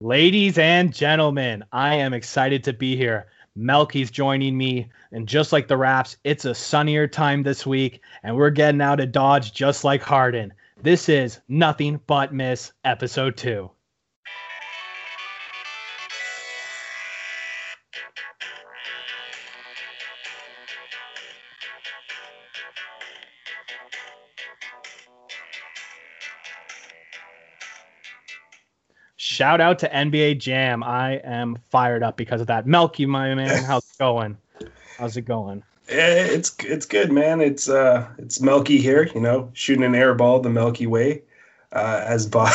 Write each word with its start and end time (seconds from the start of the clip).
Ladies 0.00 0.58
and 0.58 0.94
gentlemen, 0.94 1.64
I 1.72 1.96
am 1.96 2.14
excited 2.14 2.62
to 2.62 2.72
be 2.72 2.94
here. 2.94 3.26
Melky's 3.56 4.12
joining 4.12 4.56
me, 4.56 4.88
and 5.10 5.26
just 5.26 5.52
like 5.52 5.66
the 5.66 5.76
Raps, 5.76 6.18
it's 6.22 6.44
a 6.44 6.54
sunnier 6.54 7.08
time 7.08 7.42
this 7.42 7.66
week, 7.66 8.00
and 8.22 8.36
we're 8.36 8.50
getting 8.50 8.80
out 8.80 9.00
of 9.00 9.10
Dodge 9.10 9.52
just 9.52 9.82
like 9.82 10.00
Harden. 10.00 10.52
This 10.80 11.08
is 11.08 11.40
Nothing 11.48 11.98
But 12.06 12.32
Miss, 12.32 12.72
Episode 12.84 13.36
2. 13.36 13.68
Shout 29.38 29.60
out 29.60 29.78
to 29.78 29.88
NBA 29.90 30.40
Jam. 30.40 30.82
I 30.82 31.20
am 31.22 31.60
fired 31.70 32.02
up 32.02 32.16
because 32.16 32.40
of 32.40 32.48
that. 32.48 32.66
Melky, 32.66 33.06
my 33.06 33.36
man, 33.36 33.62
how's 33.66 33.84
it 33.84 33.96
going? 33.96 34.36
How's 34.96 35.16
it 35.16 35.26
going? 35.26 35.62
It's 35.86 36.56
it's 36.64 36.84
good, 36.84 37.12
man. 37.12 37.40
It's 37.40 37.68
uh 37.68 38.08
it's 38.18 38.40
Melky 38.40 38.78
here, 38.78 39.08
you 39.14 39.20
know, 39.20 39.48
shooting 39.52 39.84
an 39.84 39.94
air 39.94 40.12
ball 40.12 40.40
the 40.40 40.50
Milky 40.50 40.88
Way. 40.88 41.22
Uh, 41.70 42.02
as 42.04 42.26
Ba 42.26 42.50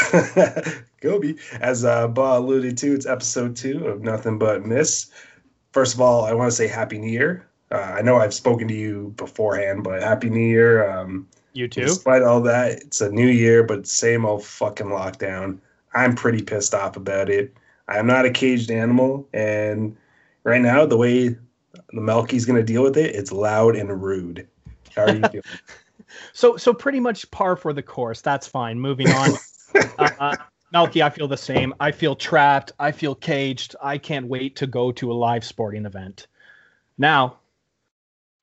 Gobi, 0.99 1.37
as 1.61 1.85
uh, 1.85 2.09
Ba 2.09 2.39
alluded 2.39 2.77
to, 2.79 2.93
it's 2.93 3.05
episode 3.05 3.55
two 3.55 3.87
of 3.87 4.01
Nothing 4.01 4.37
But 4.37 4.65
Miss. 4.65 5.09
First 5.71 5.93
of 5.93 6.01
all, 6.01 6.25
I 6.25 6.33
want 6.33 6.51
to 6.51 6.55
say 6.57 6.67
Happy 6.67 6.97
New 6.97 7.09
Year. 7.09 7.47
Uh, 7.71 7.77
I 7.77 8.01
know 8.01 8.17
I've 8.17 8.33
spoken 8.33 8.67
to 8.67 8.73
you 8.73 9.13
beforehand, 9.15 9.85
but 9.85 10.03
Happy 10.03 10.29
New 10.29 10.45
Year. 10.45 10.91
Um, 10.91 11.29
you 11.53 11.69
too. 11.69 11.85
Despite 11.85 12.23
all 12.23 12.41
that, 12.41 12.73
it's 12.81 12.99
a 12.99 13.09
new 13.09 13.29
year, 13.29 13.63
but 13.63 13.87
same 13.87 14.25
old 14.25 14.43
fucking 14.43 14.87
lockdown. 14.87 15.59
I'm 15.93 16.15
pretty 16.15 16.41
pissed 16.41 16.73
off 16.73 16.97
about 16.97 17.29
it. 17.29 17.53
I'm 17.87 18.07
not 18.07 18.25
a 18.25 18.31
caged 18.31 18.71
animal, 18.71 19.27
and 19.33 19.95
right 20.43 20.61
now 20.61 20.85
the 20.85 20.97
way 20.97 21.29
the 21.29 22.01
Melky's 22.01 22.45
going 22.45 22.59
to 22.59 22.63
deal 22.65 22.83
with 22.83 22.97
it, 22.97 23.15
it's 23.15 23.31
loud 23.31 23.75
and 23.75 24.01
rude. 24.01 24.47
How 24.95 25.03
are 25.03 25.15
you 25.15 25.21
doing? 25.31 25.43
so, 26.33 26.57
so 26.57 26.73
pretty 26.73 26.99
much 26.99 27.29
par 27.31 27.55
for 27.55 27.73
the 27.73 27.83
course. 27.83 28.21
That's 28.21 28.47
fine. 28.47 28.79
Moving 28.79 29.09
on. 29.09 29.31
uh, 29.99 30.09
uh, 30.19 30.35
Melky, 30.71 31.03
I 31.03 31.09
feel 31.09 31.27
the 31.27 31.37
same. 31.37 31.73
I 31.79 31.91
feel 31.91 32.15
trapped. 32.15 32.71
I 32.79 32.91
feel 32.91 33.15
caged. 33.15 33.75
I 33.81 33.97
can't 33.97 34.27
wait 34.27 34.55
to 34.57 34.67
go 34.67 34.91
to 34.93 35.11
a 35.11 35.13
live 35.13 35.43
sporting 35.43 35.85
event. 35.85 36.27
Now, 36.97 37.37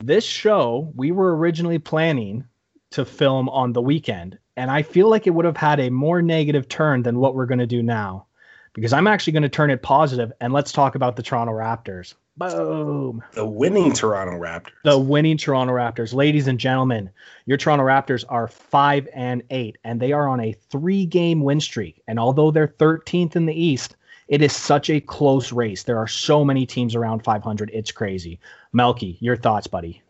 this 0.03 0.25
show 0.25 0.93
we 0.95 1.13
were 1.13 1.37
originally 1.37 1.79
planning 1.79 2.45
to 2.91 3.05
film 3.05 3.49
on 3.49 3.73
the 3.73 3.83
weekend, 3.83 4.39
and 4.57 4.71
I 4.71 4.83
feel 4.83 5.09
like 5.09 5.27
it 5.27 5.31
would 5.31 5.45
have 5.45 5.57
had 5.57 5.81
a 5.81 5.91
more 5.91 6.23
negative 6.23 6.69
turn 6.69 7.03
than 7.03 7.19
what 7.19 7.35
we're 7.35 7.47
going 7.47 7.59
to 7.59 7.67
do 7.67 7.83
now 7.83 8.27
because 8.73 8.93
I'm 8.93 9.07
actually 9.07 9.33
going 9.33 9.43
to 9.43 9.49
turn 9.49 9.71
it 9.71 9.83
positive 9.83 10.33
and 10.41 10.53
let's 10.53 10.73
talk 10.73 10.95
about 10.95 11.17
the 11.17 11.23
Toronto 11.23 11.53
Raptors. 11.53 12.15
Boom. 12.37 13.23
The 13.33 13.45
winning 13.45 13.93
Toronto 13.93 14.33
Raptors. 14.33 14.73
The 14.85 14.99
winning 14.99 15.37
Toronto 15.37 15.75
Raptors. 15.75 16.15
Ladies 16.15 16.47
and 16.47 16.59
gentlemen, 16.59 17.11
your 17.47 17.59
Toronto 17.59 17.85
Raptors 17.85 18.25
are 18.29 18.49
5 18.49 19.09
and 19.15 19.43
8 19.51 19.79
and 19.85 20.01
they 20.01 20.13
are 20.13 20.29
on 20.29 20.41
a 20.41 20.57
3-game 20.71 21.43
win 21.43 21.61
streak. 21.61 22.01
And 22.07 22.19
although 22.19 22.51
they're 22.51 22.69
13th 22.69 23.37
in 23.37 23.47
the 23.47 23.61
East, 23.61 23.97
it 24.29 24.43
is 24.43 24.55
such 24.55 24.89
a 24.89 25.01
close 25.01 25.53
race. 25.53 25.83
There 25.83 25.99
are 25.99 26.07
so 26.07 26.45
many 26.45 26.65
teams 26.65 26.95
around 26.95 27.25
500. 27.25 27.71
It's 27.75 27.91
crazy. 27.91 28.39
Melky, 28.73 29.19
your 29.21 29.37
thoughts, 29.37 29.67
buddy? 29.67 30.03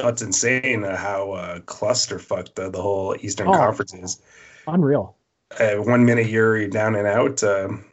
It's 0.00 0.22
insane 0.22 0.84
uh, 0.84 0.96
how 0.96 1.32
uh, 1.32 1.60
clusterfucked 1.60 2.54
the, 2.54 2.68
the 2.68 2.82
whole 2.82 3.16
Eastern 3.20 3.48
oh, 3.48 3.52
Conference 3.52 3.94
is. 3.94 4.22
Unreal. 4.66 5.16
Uh, 5.58 5.76
one 5.76 6.04
minute 6.04 6.26
you're 6.26 6.66
down 6.66 6.96
and 6.96 7.06
out, 7.06 7.42
um, 7.44 7.84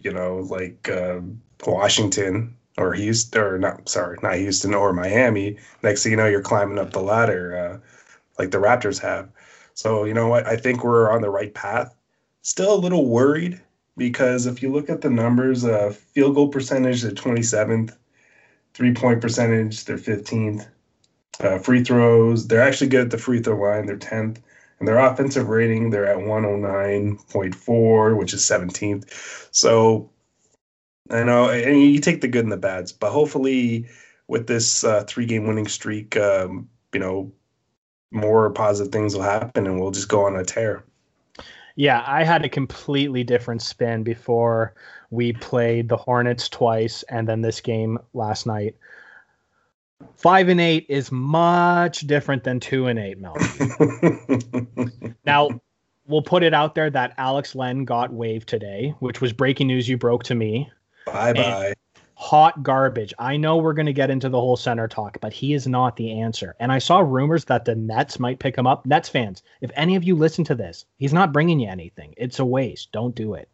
you 0.00 0.12
know, 0.12 0.36
like 0.36 0.88
uh, 0.88 1.18
Washington 1.66 2.56
or 2.78 2.94
Houston, 2.94 3.42
or 3.42 3.58
not, 3.58 3.88
sorry, 3.88 4.18
not 4.22 4.36
Houston 4.36 4.72
or 4.72 4.92
Miami. 4.92 5.56
Next 5.82 6.04
thing 6.04 6.12
you 6.12 6.16
know, 6.16 6.28
you're 6.28 6.42
climbing 6.42 6.78
up 6.78 6.92
the 6.92 7.02
ladder 7.02 7.56
uh, 7.56 7.78
like 8.38 8.52
the 8.52 8.58
Raptors 8.58 9.00
have. 9.00 9.28
So, 9.74 10.04
you 10.04 10.14
know 10.14 10.28
what? 10.28 10.46
I 10.46 10.56
think 10.56 10.84
we're 10.84 11.10
on 11.10 11.22
the 11.22 11.30
right 11.30 11.52
path. 11.52 11.92
Still 12.42 12.74
a 12.74 12.78
little 12.78 13.06
worried 13.06 13.60
because 13.96 14.46
if 14.46 14.62
you 14.62 14.70
look 14.70 14.88
at 14.88 15.00
the 15.00 15.10
numbers, 15.10 15.64
uh, 15.64 15.90
field 15.90 16.36
goal 16.36 16.48
percentage, 16.48 17.02
they're 17.02 17.10
27th, 17.10 17.96
three 18.74 18.94
point 18.94 19.20
percentage, 19.20 19.84
they're 19.84 19.98
15th 19.98 20.68
uh, 21.40 21.58
free 21.58 21.82
throws, 21.84 22.46
they're 22.46 22.62
actually 22.62 22.88
good 22.88 23.06
at 23.06 23.10
the 23.10 23.18
free 23.18 23.40
throw 23.40 23.56
line. 23.56 23.86
They're 23.86 23.96
10th. 23.96 24.38
And 24.78 24.88
their 24.88 24.98
offensive 24.98 25.48
rating, 25.48 25.90
they're 25.90 26.06
at 26.06 26.18
109.4, 26.18 28.16
which 28.16 28.34
is 28.34 28.42
17th. 28.42 29.48
So 29.52 30.10
I 31.10 31.22
know, 31.22 31.50
and 31.50 31.80
you 31.80 32.00
take 32.00 32.20
the 32.20 32.28
good 32.28 32.44
and 32.44 32.52
the 32.52 32.56
bads, 32.56 32.90
but 32.90 33.12
hopefully 33.12 33.86
with 34.26 34.46
this 34.48 34.82
uh, 34.82 35.04
three 35.04 35.26
game 35.26 35.46
winning 35.46 35.68
streak, 35.68 36.16
um, 36.16 36.68
you 36.92 37.00
know, 37.00 37.30
more 38.10 38.50
positive 38.50 38.92
things 38.92 39.14
will 39.14 39.22
happen 39.22 39.66
and 39.66 39.80
we'll 39.80 39.90
just 39.90 40.08
go 40.08 40.26
on 40.26 40.36
a 40.36 40.44
tear. 40.44 40.84
Yeah, 41.76 42.04
I 42.06 42.24
had 42.24 42.44
a 42.44 42.48
completely 42.48 43.24
different 43.24 43.62
spin 43.62 44.02
before 44.02 44.74
we 45.10 45.32
played 45.32 45.88
the 45.88 45.96
Hornets 45.96 46.48
twice 46.48 47.02
and 47.04 47.28
then 47.28 47.40
this 47.40 47.60
game 47.60 47.98
last 48.12 48.46
night. 48.46 48.76
Five 50.16 50.48
and 50.48 50.60
eight 50.60 50.86
is 50.88 51.10
much 51.10 52.00
different 52.06 52.44
than 52.44 52.60
two 52.60 52.86
and 52.86 52.98
eight, 52.98 53.18
Mel. 53.18 53.36
now, 55.26 55.48
we'll 56.06 56.22
put 56.22 56.42
it 56.42 56.54
out 56.54 56.74
there 56.74 56.90
that 56.90 57.14
Alex 57.18 57.54
Len 57.54 57.84
got 57.84 58.12
waived 58.12 58.48
today, 58.48 58.94
which 59.00 59.20
was 59.20 59.32
breaking 59.32 59.66
news 59.66 59.88
you 59.88 59.96
broke 59.96 60.24
to 60.24 60.34
me. 60.34 60.70
Bye 61.06 61.32
bye. 61.32 61.74
Hot 62.14 62.62
garbage. 62.62 63.12
I 63.18 63.36
know 63.36 63.56
we're 63.56 63.72
going 63.72 63.86
to 63.86 63.92
get 63.92 64.10
into 64.10 64.28
the 64.28 64.38
whole 64.38 64.56
center 64.56 64.86
talk, 64.86 65.18
but 65.20 65.32
he 65.32 65.54
is 65.54 65.66
not 65.66 65.96
the 65.96 66.20
answer. 66.20 66.54
And 66.60 66.70
I 66.70 66.78
saw 66.78 67.00
rumors 67.00 67.46
that 67.46 67.64
the 67.64 67.74
Nets 67.74 68.20
might 68.20 68.38
pick 68.38 68.56
him 68.56 68.66
up. 68.66 68.86
Nets 68.86 69.08
fans, 69.08 69.42
if 69.60 69.72
any 69.74 69.96
of 69.96 70.04
you 70.04 70.14
listen 70.14 70.44
to 70.44 70.54
this, 70.54 70.84
he's 70.98 71.12
not 71.12 71.32
bringing 71.32 71.58
you 71.58 71.68
anything. 71.68 72.14
It's 72.16 72.38
a 72.38 72.44
waste. 72.44 72.92
Don't 72.92 73.16
do 73.16 73.34
it 73.34 73.48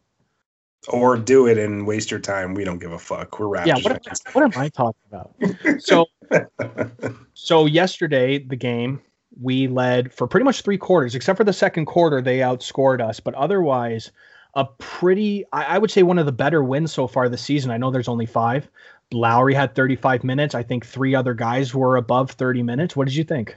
or 0.89 1.17
do 1.17 1.47
it 1.47 1.59
and 1.59 1.87
waste 1.87 2.11
your 2.11 2.21
time. 2.21 2.55
We 2.55 2.65
don't 2.65 2.79
give 2.79 2.93
a 2.93 2.99
fuck. 2.99 3.39
We're 3.39 3.47
Raptors. 3.47 3.67
Yeah, 3.67 3.75
what, 3.77 3.93
am, 3.93 4.33
what 4.33 4.45
am 4.45 4.63
I 4.63 4.69
talking 4.69 5.03
about? 5.11 5.35
so, 5.83 6.07
so 7.35 7.67
yesterday 7.67 8.39
the 8.39 8.57
game 8.57 9.01
we 9.41 9.69
led 9.69 10.13
for 10.13 10.27
pretty 10.27 10.45
much 10.45 10.63
three 10.63 10.79
quarters, 10.79 11.15
except 11.15 11.37
for 11.37 11.45
the 11.45 11.53
second 11.53 11.87
quarter 11.87 12.21
they 12.21 12.39
outscored 12.39 13.01
us, 13.01 13.21
but 13.21 13.35
otherwise 13.35 14.11
a 14.55 14.65
pretty 14.79 15.45
I, 15.53 15.65
I 15.65 15.79
would 15.79 15.91
say 15.91 16.03
one 16.03 16.19
of 16.19 16.27
the 16.27 16.33
better 16.33 16.63
wins 16.63 16.93
so 16.93 17.07
far 17.07 17.29
this 17.29 17.43
season. 17.43 17.71
I 17.71 17.77
know 17.77 17.91
there's 17.91 18.09
only 18.09 18.27
five. 18.27 18.69
Lowry 19.13 19.55
had 19.55 19.75
35 19.75 20.25
minutes. 20.25 20.55
I 20.55 20.63
think 20.63 20.85
three 20.85 21.15
other 21.15 21.35
guys 21.35 21.75
were 21.75 21.97
above 21.97 22.33
30 22.33 22.63
minutes. 22.63 22.97
What 22.97 23.07
did 23.07 23.17
you 23.17 23.25
think? 23.25 23.57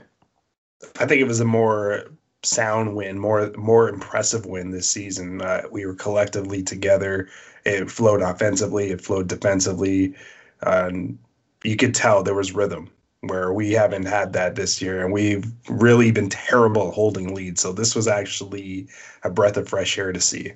I 0.98 1.06
think 1.06 1.20
it 1.20 1.26
was 1.26 1.40
a 1.40 1.44
more 1.44 2.04
sound 2.42 2.96
win, 2.96 3.18
more 3.18 3.52
more 3.56 3.88
impressive 3.88 4.46
win 4.46 4.70
this 4.70 4.88
season. 4.88 5.42
Uh, 5.42 5.62
we 5.70 5.86
were 5.86 5.94
collectively 5.94 6.62
together. 6.62 7.28
It 7.64 7.90
flowed 7.90 8.22
offensively. 8.22 8.90
It 8.90 9.00
flowed 9.00 9.28
defensively. 9.28 10.14
and 10.62 11.18
you 11.64 11.76
could 11.76 11.94
tell 11.94 12.22
there 12.22 12.34
was 12.34 12.52
rhythm 12.52 12.90
where 13.20 13.52
we 13.52 13.72
haven't 13.72 14.06
had 14.06 14.32
that 14.32 14.56
this 14.56 14.82
year, 14.82 15.04
and 15.04 15.12
we've 15.12 15.44
really 15.68 16.10
been 16.10 16.28
terrible 16.28 16.90
holding 16.90 17.34
leads. 17.34 17.60
So 17.60 17.72
this 17.72 17.94
was 17.94 18.08
actually 18.08 18.88
a 19.22 19.30
breath 19.30 19.56
of 19.56 19.68
fresh 19.68 19.96
air 19.96 20.12
to 20.12 20.20
see. 20.20 20.52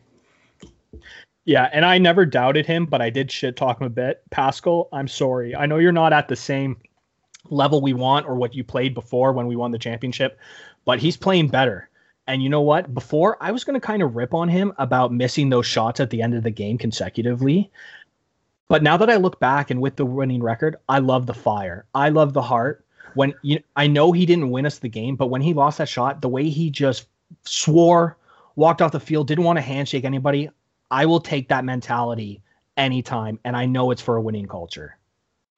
Yeah, 1.44 1.68
and 1.72 1.84
I 1.84 1.98
never 1.98 2.26
doubted 2.26 2.66
him, 2.66 2.86
but 2.86 3.00
I 3.00 3.08
did 3.08 3.30
shit 3.30 3.56
talk 3.56 3.80
him 3.80 3.86
a 3.86 3.90
bit. 3.90 4.22
Pascal, 4.30 4.88
I'm 4.92 5.06
sorry. 5.06 5.54
I 5.54 5.66
know 5.66 5.78
you're 5.78 5.92
not 5.92 6.12
at 6.12 6.26
the 6.26 6.34
same 6.34 6.76
level 7.50 7.80
we 7.80 7.94
want 7.94 8.26
or 8.26 8.34
what 8.34 8.52
you 8.52 8.64
played 8.64 8.94
before 8.94 9.32
when 9.32 9.46
we 9.46 9.54
won 9.54 9.70
the 9.70 9.78
championship, 9.78 10.40
but 10.86 11.00
he's 11.00 11.18
playing 11.18 11.48
better. 11.48 11.90
And 12.26 12.42
you 12.42 12.48
know 12.48 12.62
what? 12.62 12.94
Before 12.94 13.36
I 13.40 13.52
was 13.52 13.64
going 13.64 13.78
to 13.78 13.86
kind 13.86 14.02
of 14.02 14.16
rip 14.16 14.32
on 14.32 14.48
him 14.48 14.72
about 14.78 15.12
missing 15.12 15.50
those 15.50 15.66
shots 15.66 16.00
at 16.00 16.08
the 16.08 16.22
end 16.22 16.34
of 16.34 16.42
the 16.42 16.50
game 16.50 16.78
consecutively. 16.78 17.70
But 18.68 18.82
now 18.82 18.96
that 18.96 19.10
I 19.10 19.16
look 19.16 19.38
back 19.38 19.70
and 19.70 19.80
with 19.80 19.96
the 19.96 20.06
winning 20.06 20.42
record, 20.42 20.76
I 20.88 20.98
love 20.98 21.26
the 21.26 21.34
fire. 21.34 21.84
I 21.94 22.08
love 22.08 22.32
the 22.32 22.42
heart. 22.42 22.84
When 23.14 23.34
you, 23.42 23.62
I 23.76 23.86
know 23.86 24.12
he 24.12 24.26
didn't 24.26 24.50
win 24.50 24.66
us 24.66 24.78
the 24.78 24.88
game, 24.88 25.16
but 25.16 25.28
when 25.28 25.40
he 25.40 25.54
lost 25.54 25.78
that 25.78 25.88
shot, 25.88 26.20
the 26.20 26.28
way 26.28 26.48
he 26.48 26.70
just 26.70 27.06
swore, 27.44 28.16
walked 28.56 28.82
off 28.82 28.92
the 28.92 29.00
field, 29.00 29.28
didn't 29.28 29.44
want 29.44 29.58
to 29.58 29.62
handshake 29.62 30.04
anybody, 30.04 30.50
I 30.90 31.06
will 31.06 31.20
take 31.20 31.48
that 31.48 31.64
mentality 31.64 32.42
anytime. 32.76 33.38
And 33.44 33.56
I 33.56 33.66
know 33.66 33.90
it's 33.90 34.02
for 34.02 34.16
a 34.16 34.22
winning 34.22 34.46
culture. 34.46 34.98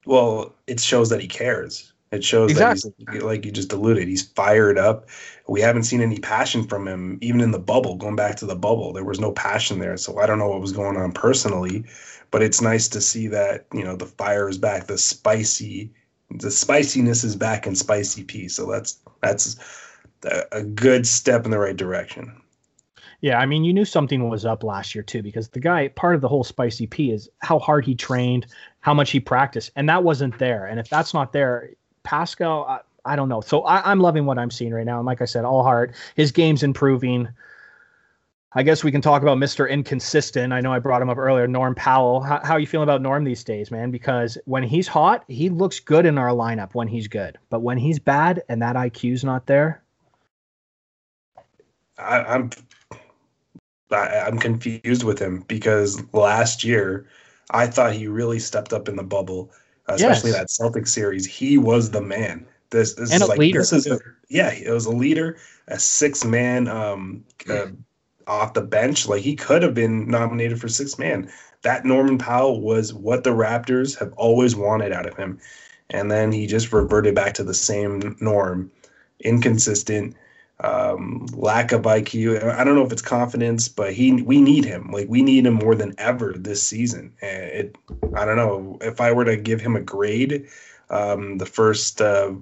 Well, 0.05 0.55
it 0.67 0.79
shows 0.79 1.09
that 1.09 1.19
he 1.19 1.27
cares. 1.27 1.93
It 2.11 2.23
shows 2.23 2.49
exactly. 2.49 2.91
that 2.97 3.13
he's 3.13 3.23
like 3.23 3.45
you 3.45 3.51
just 3.51 3.71
alluded, 3.71 4.07
he's 4.07 4.23
fired 4.23 4.79
up. 4.79 5.09
We 5.47 5.61
haven't 5.61 5.83
seen 5.83 6.01
any 6.01 6.17
passion 6.17 6.63
from 6.63 6.87
him, 6.87 7.19
even 7.21 7.39
in 7.39 7.51
the 7.51 7.59
bubble. 7.59 7.95
Going 7.95 8.15
back 8.15 8.35
to 8.37 8.47
the 8.47 8.55
bubble, 8.55 8.93
there 8.93 9.03
was 9.03 9.19
no 9.19 9.31
passion 9.31 9.79
there. 9.79 9.95
So 9.95 10.19
I 10.19 10.25
don't 10.25 10.39
know 10.39 10.49
what 10.49 10.61
was 10.61 10.71
going 10.71 10.97
on 10.97 11.11
personally, 11.11 11.85
but 12.31 12.41
it's 12.41 12.61
nice 12.61 12.87
to 12.89 13.01
see 13.01 13.27
that 13.27 13.67
you 13.73 13.83
know 13.83 13.95
the 13.95 14.07
fire 14.07 14.49
is 14.49 14.57
back, 14.57 14.87
the 14.87 14.97
spicy, 14.97 15.91
the 16.31 16.49
spiciness 16.49 17.23
is 17.23 17.35
back 17.35 17.67
in 17.67 17.75
spicy 17.75 18.23
P. 18.23 18.47
So 18.47 18.65
that's 18.65 18.99
that's 19.21 19.57
a 20.51 20.63
good 20.63 21.05
step 21.05 21.45
in 21.45 21.51
the 21.51 21.59
right 21.59 21.77
direction. 21.77 22.41
Yeah, 23.21 23.37
I 23.39 23.45
mean, 23.45 23.65
you 23.65 23.73
knew 23.73 23.85
something 23.85 24.29
was 24.29 24.45
up 24.45 24.63
last 24.63 24.95
year 24.95 25.03
too, 25.03 25.21
because 25.21 25.49
the 25.49 25.59
guy, 25.59 25.89
part 25.89 26.15
of 26.15 26.21
the 26.21 26.27
whole 26.27 26.43
spicy 26.43 26.87
P 26.87 27.11
is 27.11 27.29
how 27.39 27.59
hard 27.59 27.85
he 27.85 27.93
trained, 27.93 28.47
how 28.79 28.93
much 28.93 29.11
he 29.11 29.19
practiced, 29.19 29.71
and 29.75 29.89
that 29.89 30.03
wasn't 30.03 30.39
there. 30.39 30.65
And 30.67 30.79
if 30.79 30.89
that's 30.89 31.13
not 31.13 31.33
there, 31.33 31.71
Pascal, 32.09 32.65
I, 32.67 32.79
I 33.05 33.15
don't 33.15 33.29
know. 33.29 33.39
So 33.39 33.61
I, 33.61 33.91
am 33.91 33.99
loving 33.99 34.25
what 34.25 34.39
I'm 34.39 34.49
seeing 34.49 34.73
right 34.73 34.85
now. 34.85 34.97
And 34.97 35.05
like 35.05 35.21
I 35.21 35.25
said, 35.25 35.45
all 35.45 35.61
heart, 35.61 35.93
his 36.15 36.31
game's 36.31 36.63
improving. 36.63 37.29
I 38.53 38.63
guess 38.63 38.83
we 38.83 38.91
can 38.91 38.99
talk 38.99 39.21
about 39.21 39.37
Mr. 39.37 39.69
Inconsistent. 39.69 40.51
I 40.51 40.59
know 40.59 40.73
I 40.73 40.79
brought 40.79 41.03
him 41.03 41.11
up 41.11 41.19
earlier, 41.19 41.47
Norm 41.47 41.75
Powell. 41.75 42.19
How, 42.21 42.39
how 42.43 42.53
are 42.53 42.59
you 42.59 42.65
feeling 42.65 42.85
about 42.85 43.03
Norm 43.03 43.25
these 43.25 43.43
days, 43.43 43.69
man? 43.69 43.91
Because 43.91 44.39
when 44.45 44.63
he's 44.63 44.87
hot, 44.87 45.23
he 45.27 45.49
looks 45.49 45.79
good 45.79 46.07
in 46.07 46.17
our 46.17 46.29
lineup 46.29 46.73
when 46.73 46.87
he's 46.87 47.07
good. 47.07 47.37
But 47.51 47.59
when 47.59 47.77
he's 47.77 47.99
bad 47.99 48.41
and 48.49 48.59
that 48.63 48.75
IQ's 48.75 49.23
not 49.23 49.45
there, 49.45 49.83
I, 51.99 52.23
I'm 52.23 52.49
I, 53.91 54.23
I'm 54.25 54.39
confused 54.39 55.03
with 55.03 55.19
him 55.19 55.43
because 55.47 56.01
last 56.11 56.63
year 56.63 57.05
I 57.51 57.67
thought 57.67 57.93
he 57.93 58.07
really 58.07 58.39
stepped 58.39 58.73
up 58.73 58.89
in 58.89 58.95
the 58.95 59.03
bubble, 59.03 59.51
especially 59.95 60.31
yes. 60.31 60.39
that 60.39 60.49
Celtic 60.49 60.87
series. 60.87 61.25
He 61.25 61.57
was 61.57 61.91
the 61.91 62.01
man. 62.01 62.45
This, 62.69 62.93
this 62.93 63.11
and 63.11 63.21
is 63.21 63.27
a 63.27 63.31
like 63.31 63.39
leader. 63.39 63.59
this 63.59 63.73
is 63.73 63.87
a, 63.87 63.99
yeah, 64.29 64.51
it 64.51 64.71
was 64.71 64.85
a 64.85 64.91
leader, 64.91 65.37
a 65.67 65.79
six 65.79 66.23
man 66.23 66.67
um 66.67 67.23
uh, 67.49 67.67
off 68.27 68.53
the 68.53 68.61
bench. 68.61 69.07
Like 69.07 69.21
he 69.21 69.35
could 69.35 69.63
have 69.63 69.73
been 69.73 70.07
nominated 70.07 70.61
for 70.61 70.67
six 70.67 70.99
man. 70.99 71.31
That 71.63 71.83
Norman 71.83 72.17
Powell 72.17 72.61
was 72.61 72.93
what 72.93 73.23
the 73.23 73.31
Raptors 73.31 73.97
have 73.99 74.13
always 74.13 74.55
wanted 74.55 74.93
out 74.93 75.07
of 75.07 75.17
him, 75.17 75.39
and 75.89 76.11
then 76.11 76.31
he 76.31 76.47
just 76.47 76.71
reverted 76.71 77.15
back 77.15 77.33
to 77.35 77.43
the 77.43 77.53
same 77.53 78.15
norm, 78.21 78.71
inconsistent 79.19 80.15
um, 80.61 81.25
lack 81.33 81.71
of 81.71 81.83
IQ. 81.83 82.43
I 82.53 82.63
don't 82.63 82.75
know 82.75 82.85
if 82.85 82.91
it's 82.91 83.01
confidence, 83.01 83.69
but 83.69 83.93
he 83.93 84.21
we 84.21 84.41
need 84.41 84.65
him. 84.65 84.91
Like 84.91 85.07
we 85.09 85.21
need 85.21 85.45
him 85.45 85.53
more 85.53 85.75
than 85.75 85.93
ever 85.97 86.33
this 86.37 86.61
season. 86.61 87.13
And 87.21 87.43
it, 87.43 87.75
I 88.15 88.25
don't 88.25 88.35
know 88.35 88.77
if 88.81 88.99
I 88.99 89.11
were 89.11 89.25
to 89.25 89.37
give 89.37 89.61
him 89.61 89.75
a 89.75 89.81
grade, 89.81 90.47
um, 90.89 91.37
the 91.37 91.45
first 91.45 92.01
uh, 92.01 92.33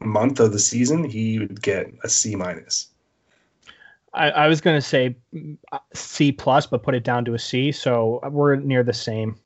month 0.00 0.40
of 0.40 0.52
the 0.52 0.58
season, 0.58 1.04
he 1.04 1.38
would 1.38 1.62
get 1.62 1.92
a 2.02 2.08
C 2.08 2.34
minus. 2.34 2.88
I, 4.12 4.30
I 4.30 4.46
was 4.46 4.60
going 4.60 4.76
to 4.76 4.86
say 4.86 5.16
uh, 5.72 5.78
C 5.92 6.32
plus, 6.32 6.66
but 6.66 6.82
put 6.82 6.94
it 6.94 7.02
down 7.02 7.24
to 7.24 7.34
a 7.34 7.38
C. 7.38 7.72
So 7.72 8.20
we're 8.30 8.56
near 8.56 8.82
the 8.82 8.92
same. 8.92 9.36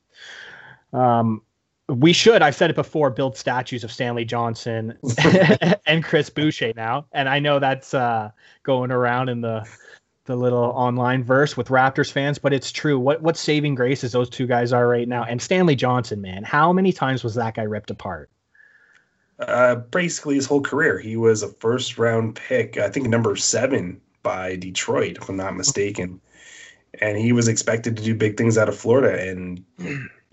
Um, 0.92 1.42
we 1.88 2.12
should 2.12 2.42
i've 2.42 2.54
said 2.54 2.70
it 2.70 2.76
before 2.76 3.10
build 3.10 3.36
statues 3.36 3.82
of 3.82 3.90
stanley 3.90 4.24
johnson 4.24 4.96
and 5.86 6.04
chris 6.04 6.28
boucher 6.28 6.72
now. 6.76 7.06
And 7.12 7.28
i 7.28 7.38
know 7.38 7.58
that's 7.58 7.94
uh, 7.94 8.30
going 8.62 8.90
around 8.90 9.28
in 9.28 9.40
the 9.40 9.66
the 10.26 10.36
little 10.36 10.64
online 10.76 11.24
verse 11.24 11.56
with 11.56 11.68
raptors 11.68 12.12
fans 12.12 12.38
but 12.38 12.52
it's 12.52 12.70
true. 12.70 12.98
What 12.98 13.22
what 13.22 13.36
saving 13.36 13.74
graces 13.74 14.12
those 14.12 14.28
two 14.28 14.46
guys 14.46 14.72
are 14.72 14.86
right 14.86 15.08
now. 15.08 15.24
And 15.24 15.40
stanley 15.40 15.74
johnson 15.74 16.20
man 16.20 16.44
how 16.44 16.72
many 16.72 16.92
times 16.92 17.24
was 17.24 17.34
that 17.34 17.54
guy 17.54 17.62
ripped 17.62 17.90
apart? 17.90 18.30
Uh, 19.38 19.76
basically 19.76 20.34
his 20.34 20.46
whole 20.46 20.60
career. 20.60 20.98
He 20.98 21.16
was 21.16 21.42
a 21.42 21.48
first 21.48 21.96
round 21.96 22.36
pick 22.36 22.76
i 22.76 22.90
think 22.90 23.08
number 23.08 23.34
seven 23.36 23.98
by 24.22 24.56
detroit 24.56 25.16
if 25.16 25.28
i'm 25.30 25.36
not 25.36 25.56
mistaken. 25.56 26.20
And 27.00 27.16
he 27.16 27.32
was 27.32 27.48
expected 27.48 27.96
to 27.96 28.02
do 28.02 28.14
big 28.14 28.36
things 28.36 28.58
out 28.58 28.68
of 28.68 28.76
florida 28.76 29.30
and 29.30 29.64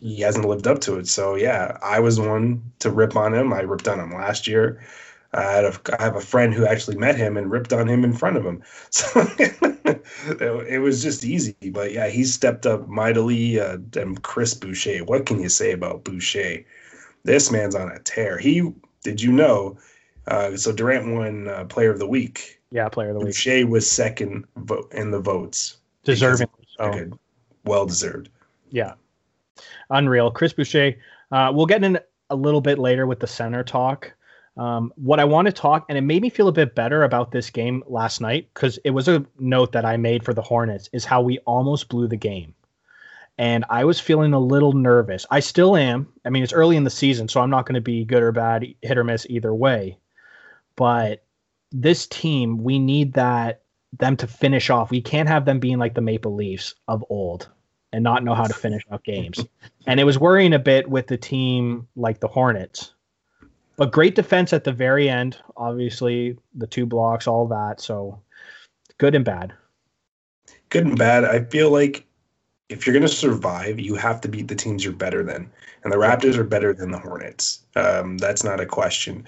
he 0.05 0.21
hasn't 0.21 0.45
lived 0.45 0.67
up 0.67 0.79
to 0.81 0.97
it. 0.99 1.07
So 1.07 1.33
yeah, 1.35 1.77
I 1.81 1.99
was 1.99 2.19
one 2.19 2.61
to 2.79 2.91
rip 2.91 3.15
on 3.15 3.33
him. 3.33 3.51
I 3.51 3.61
ripped 3.61 3.87
on 3.87 3.99
him 3.99 4.13
last 4.13 4.45
year. 4.45 4.79
I, 5.33 5.41
had 5.41 5.65
a, 5.65 5.79
I 5.99 6.03
have 6.03 6.15
a 6.15 6.21
friend 6.21 6.53
who 6.53 6.65
actually 6.65 6.97
met 6.97 7.15
him 7.15 7.35
and 7.35 7.51
ripped 7.51 7.73
on 7.73 7.89
him 7.89 8.03
in 8.03 8.13
front 8.13 8.37
of 8.37 8.45
him. 8.45 8.63
So 10.27 10.59
it 10.61 10.79
was 10.79 11.03
just 11.03 11.23
easy. 11.23 11.55
But 11.71 11.91
yeah, 11.91 12.07
he 12.07 12.23
stepped 12.23 12.65
up 12.65 12.87
mightily. 12.87 13.59
Uh, 13.59 13.77
and 13.95 14.21
Chris 14.23 14.53
Boucher, 14.53 15.03
what 15.05 15.27
can 15.27 15.39
you 15.39 15.49
say 15.49 15.71
about 15.71 16.03
Boucher? 16.03 16.65
This 17.23 17.51
man's 17.51 17.75
on 17.75 17.91
a 17.91 17.99
tear. 17.99 18.39
He 18.39 18.71
did 19.03 19.21
you 19.21 19.31
know? 19.31 19.77
Uh, 20.27 20.57
so 20.57 20.71
Durant 20.71 21.13
won 21.13 21.47
uh, 21.47 21.65
Player 21.65 21.91
of 21.91 21.99
the 21.99 22.07
Week. 22.07 22.59
Yeah, 22.71 22.89
Player 22.89 23.09
of 23.09 23.15
the 23.15 23.19
Week. 23.19 23.27
Boucher 23.27 23.67
was 23.67 23.89
second 23.89 24.45
vote 24.57 24.91
in 24.91 25.11
the 25.11 25.19
votes. 25.19 25.77
Deserving. 26.03 26.47
So. 26.79 27.11
Well 27.63 27.85
deserved. 27.85 28.29
Yeah 28.71 28.95
unreal. 29.89 30.31
Chris 30.31 30.53
Boucher. 30.53 30.95
Uh, 31.31 31.51
we'll 31.53 31.65
get 31.65 31.83
in 31.83 31.99
a 32.29 32.35
little 32.35 32.61
bit 32.61 32.79
later 32.79 33.07
with 33.07 33.19
the 33.19 33.27
center 33.27 33.63
talk. 33.63 34.13
Um, 34.57 34.93
what 34.95 35.19
I 35.19 35.25
want 35.25 35.47
to 35.47 35.51
talk, 35.51 35.85
and 35.89 35.97
it 35.97 36.01
made 36.01 36.21
me 36.21 36.29
feel 36.29 36.47
a 36.47 36.53
bit 36.53 36.75
better 36.75 37.03
about 37.03 37.31
this 37.31 37.49
game 37.49 37.83
last 37.87 38.21
night 38.21 38.49
because 38.53 38.79
it 38.85 38.91
was 38.91 39.07
a 39.07 39.25
note 39.37 39.73
that 39.73 39.83
I 39.83 39.97
made 39.97 40.23
for 40.23 40.33
the 40.33 40.41
Hornets, 40.41 40.89
is 40.93 41.03
how 41.03 41.21
we 41.21 41.39
almost 41.39 41.89
blew 41.89 42.07
the 42.07 42.15
game. 42.15 42.53
And 43.37 43.65
I 43.69 43.83
was 43.83 43.99
feeling 43.99 44.33
a 44.33 44.39
little 44.39 44.71
nervous. 44.71 45.25
I 45.29 45.41
still 45.41 45.75
am. 45.75 46.07
I 46.23 46.29
mean, 46.29 46.41
it's 46.41 46.53
early 46.53 46.77
in 46.77 46.85
the 46.85 46.89
season, 46.89 47.27
so 47.27 47.41
I'm 47.41 47.49
not 47.49 47.65
going 47.65 47.75
to 47.75 47.81
be 47.81 48.05
good 48.05 48.23
or 48.23 48.31
bad, 48.31 48.65
hit 48.81 48.97
or 48.97 49.03
miss 49.03 49.27
either 49.29 49.53
way. 49.53 49.97
But 50.77 51.25
this 51.73 52.07
team, 52.07 52.63
we 52.63 52.79
need 52.79 53.13
that 53.13 53.61
them 53.97 54.15
to 54.17 54.27
finish 54.27 54.69
off. 54.69 54.91
We 54.91 55.01
can't 55.01 55.29
have 55.29 55.45
them 55.45 55.59
being 55.59 55.77
like 55.77 55.95
the 55.95 56.01
Maple 56.01 56.33
Leafs 56.33 56.75
of 56.87 57.03
old 57.09 57.49
and 57.95 58.03
not 58.03 58.25
know 58.25 58.35
how 58.35 58.43
to 58.43 58.53
finish 58.53 58.85
out 58.91 59.05
games. 59.05 59.45
And 59.87 60.01
it 60.01 60.03
was 60.03 60.19
worrying 60.19 60.51
a 60.51 60.59
bit 60.59 60.89
with 60.89 61.07
the 61.07 61.15
team 61.15 61.87
like 61.95 62.19
the 62.19 62.27
Hornets. 62.27 62.93
But 63.77 63.93
great 63.93 64.15
defense 64.15 64.51
at 64.51 64.65
the 64.65 64.73
very 64.73 65.09
end. 65.09 65.37
Obviously, 65.55 66.37
the 66.55 66.67
two 66.67 66.85
blocks, 66.85 67.25
all 67.25 67.47
that. 67.47 67.79
So 67.79 68.19
good 68.97 69.15
and 69.15 69.23
bad. 69.23 69.53
Good 70.69 70.85
and 70.85 70.97
bad. 70.97 71.23
I 71.23 71.45
feel 71.45 71.71
like 71.71 72.05
if 72.67 72.85
you're 72.85 72.93
going 72.93 73.01
to 73.01 73.07
survive, 73.07 73.79
you 73.79 73.95
have 73.95 74.19
to 74.21 74.27
beat 74.27 74.49
the 74.49 74.55
teams 74.55 74.83
you're 74.83 74.91
better 74.91 75.23
than. 75.23 75.49
And 75.85 75.93
the 75.93 75.97
Raptors 75.97 76.35
are 76.35 76.43
better 76.43 76.73
than 76.73 76.91
the 76.91 76.99
Hornets. 76.99 77.63
Um, 77.77 78.17
that's 78.17 78.43
not 78.43 78.59
a 78.59 78.65
question. 78.65 79.23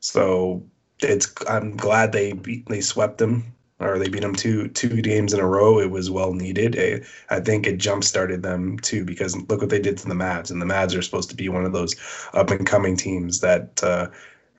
So 0.00 0.60
it's 0.98 1.32
I'm 1.48 1.76
glad 1.76 2.10
they 2.10 2.32
beat 2.32 2.66
they 2.68 2.80
swept 2.80 3.18
them 3.18 3.54
or 3.80 3.98
they 3.98 4.08
beat 4.08 4.22
them 4.22 4.34
two 4.34 4.68
two 4.68 5.00
games 5.02 5.32
in 5.32 5.40
a 5.40 5.46
row. 5.46 5.78
It 5.78 5.90
was 5.90 6.10
well 6.10 6.32
needed. 6.32 6.78
I, 6.78 7.36
I 7.36 7.40
think 7.40 7.66
it 7.66 7.78
jump 7.78 8.04
started 8.04 8.42
them 8.42 8.78
too 8.78 9.04
because 9.04 9.36
look 9.48 9.60
what 9.60 9.70
they 9.70 9.80
did 9.80 9.98
to 9.98 10.08
the 10.08 10.14
Mavs, 10.14 10.50
and 10.50 10.60
the 10.60 10.66
Mavs 10.66 10.96
are 10.96 11.02
supposed 11.02 11.30
to 11.30 11.36
be 11.36 11.48
one 11.48 11.64
of 11.64 11.72
those 11.72 11.94
up 12.34 12.50
and 12.50 12.66
coming 12.66 12.96
teams 12.96 13.40
that 13.40 13.82
uh, 13.82 14.08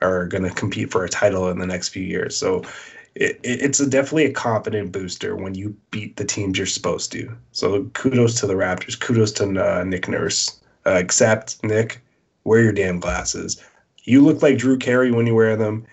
are 0.02 0.28
going 0.28 0.44
to 0.44 0.52
compete 0.52 0.92
for 0.92 1.04
a 1.04 1.10
title 1.10 1.50
in 1.50 1.60
the 1.60 1.68
next 1.68 1.90
few 1.90 2.04
years. 2.04 2.38
So 2.38 2.64
it, 3.16 3.40
it's 3.44 3.80
a, 3.80 3.90
definitely 3.90 4.26
a 4.26 4.34
confident 4.34 4.92
booster 4.92 5.36
when 5.36 5.56
you 5.56 5.76
beat 5.92 6.16
the 6.16 6.26
teams 6.26 6.58
you're 6.58 6.68
supposed 6.68 7.12
to. 7.12 7.36
So 7.52 7.84
kudos 7.94 8.40
to 8.40 8.48
the 8.48 8.54
Raptors. 8.54 9.00
Kudos 9.00 9.32
to 9.34 9.44
uh, 9.44 9.84
Nick 9.84 10.08
Nurse. 10.08 10.60
Uh, 10.86 10.92
except 10.94 11.62
Nick, 11.64 12.02
wear 12.46 12.62
your 12.62 12.72
damn 12.72 13.00
glasses. 13.00 13.62
You 14.06 14.22
look 14.22 14.42
like 14.42 14.58
Drew 14.58 14.78
Carey 14.78 15.12
when 15.12 15.28
you 15.28 15.36
wear 15.36 15.58
them. 15.58 15.86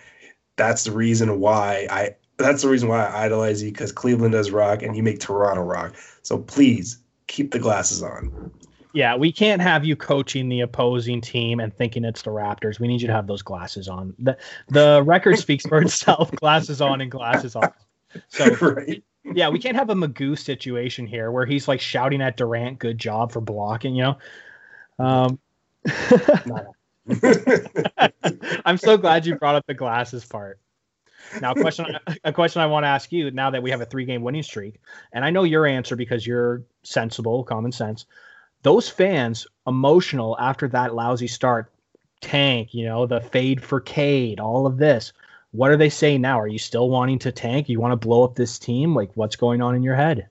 That's 0.55 0.85
the 0.85 0.93
reason 0.93 1.41
why 1.41 1.89
I 1.91 2.15
that's 2.39 2.63
the 2.63 2.69
reason 2.69 2.89
why 2.89 3.05
I 3.05 3.25
idolize 3.25 3.63
you 3.63 3.71
because 3.71 3.93
Cleveland 3.93 4.33
does 4.33 4.51
rock 4.51 4.83
and 4.83 4.97
you 4.97 5.03
make 5.03 5.21
Toronto 5.21 5.63
rock. 5.63 5.95
So 6.23 6.39
please 6.39 6.99
keep 7.27 7.51
the 7.51 7.59
glasses 7.59 8.03
on. 8.03 8.51
Yeah, 8.93 9.15
we 9.15 9.31
can't 9.31 9.61
have 9.61 9.85
you 9.85 9.95
coaching 9.95 10.49
the 10.49 10.61
opposing 10.61 11.21
team 11.21 11.61
and 11.61 11.75
thinking 11.75 12.05
it's 12.05 12.23
the 12.23 12.31
Raptors. 12.31 12.81
We 12.81 12.89
need 12.89 13.03
you 13.03 13.09
to 13.09 13.13
have 13.13 13.27
those 13.27 13.43
glasses 13.43 13.89
on. 13.89 14.15
The 14.19 14.39
the 14.69 15.03
record 15.05 15.39
speaks 15.39 15.67
for 15.67 15.83
itself. 15.83 16.31
glasses 16.33 16.81
on 16.81 17.03
and 17.03 17.11
glasses 17.11 17.57
off. 17.57 17.75
So 18.29 18.47
right. 18.63 19.05
yeah, 19.23 19.51
we 19.51 19.59
can't 19.59 19.77
have 19.77 19.91
a 19.91 19.95
Magoo 19.95 20.39
situation 20.39 21.07
here 21.07 21.31
where 21.31 21.45
he's 21.45 21.69
like 21.69 21.81
shouting 21.81 22.23
at 22.23 22.39
Durant, 22.39 22.79
"Good 22.79 22.97
job 22.97 23.33
for 23.33 23.43
blocking," 23.43 23.97
you 23.97 24.03
know. 24.03 24.19
Um, 24.99 25.39
I'm 28.65 28.79
so 28.79 28.97
glad 28.97 29.27
you 29.27 29.37
brought 29.37 29.57
up 29.57 29.67
the 29.67 29.75
glasses 29.75 30.25
part. 30.25 30.59
Now, 31.41 31.53
a 31.53 31.55
question, 31.55 31.87
a 32.25 32.33
question 32.33 32.63
I 32.63 32.67
want 32.67 32.85
to 32.85 32.89
ask 32.89 33.13
you 33.13 33.31
now 33.31 33.51
that 33.51 33.63
we 33.63 33.71
have 33.71 33.81
a 33.81 33.87
three 33.87 34.05
game 34.05 34.23
winning 34.23 34.43
streak, 34.43 34.81
and 35.13 35.25
I 35.25 35.31
know 35.31 35.45
your 35.45 35.67
answer 35.67 35.97
because 35.97 36.27
you're 36.27 36.63
sensible, 36.83 37.45
common 37.45 37.73
sense. 37.73 38.07
Those 38.63 38.89
fans 38.89 39.47
emotional 39.67 40.37
after 40.41 40.69
that 40.69 40.95
lousy 40.95 41.29
start, 41.29 41.73
tank, 42.21 42.75
you 42.75 42.85
know, 42.85 43.07
the 43.07 43.21
fade 43.21 43.63
for 43.63 43.81
Cade, 43.81 44.41
all 44.41 44.67
of 44.67 44.79
this. 44.79 45.13
What 45.53 45.71
are 45.71 45.77
they 45.77 45.89
saying 45.89 46.21
now? 46.21 46.41
Are 46.41 46.49
you 46.49 46.59
still 46.59 46.91
wanting 46.91 47.19
to 47.21 47.33
tank? 47.33 47.69
You 47.69 47.81
want 47.81 47.93
to 47.93 48.07
blow 48.07 48.25
up 48.25 48.35
this 48.35 48.59
team? 48.59 48.95
Like, 48.95 49.11
what's 49.15 49.37
going 49.37 49.63
on 49.63 49.75
in 49.75 49.83
your 49.83 49.95
head? 49.95 50.29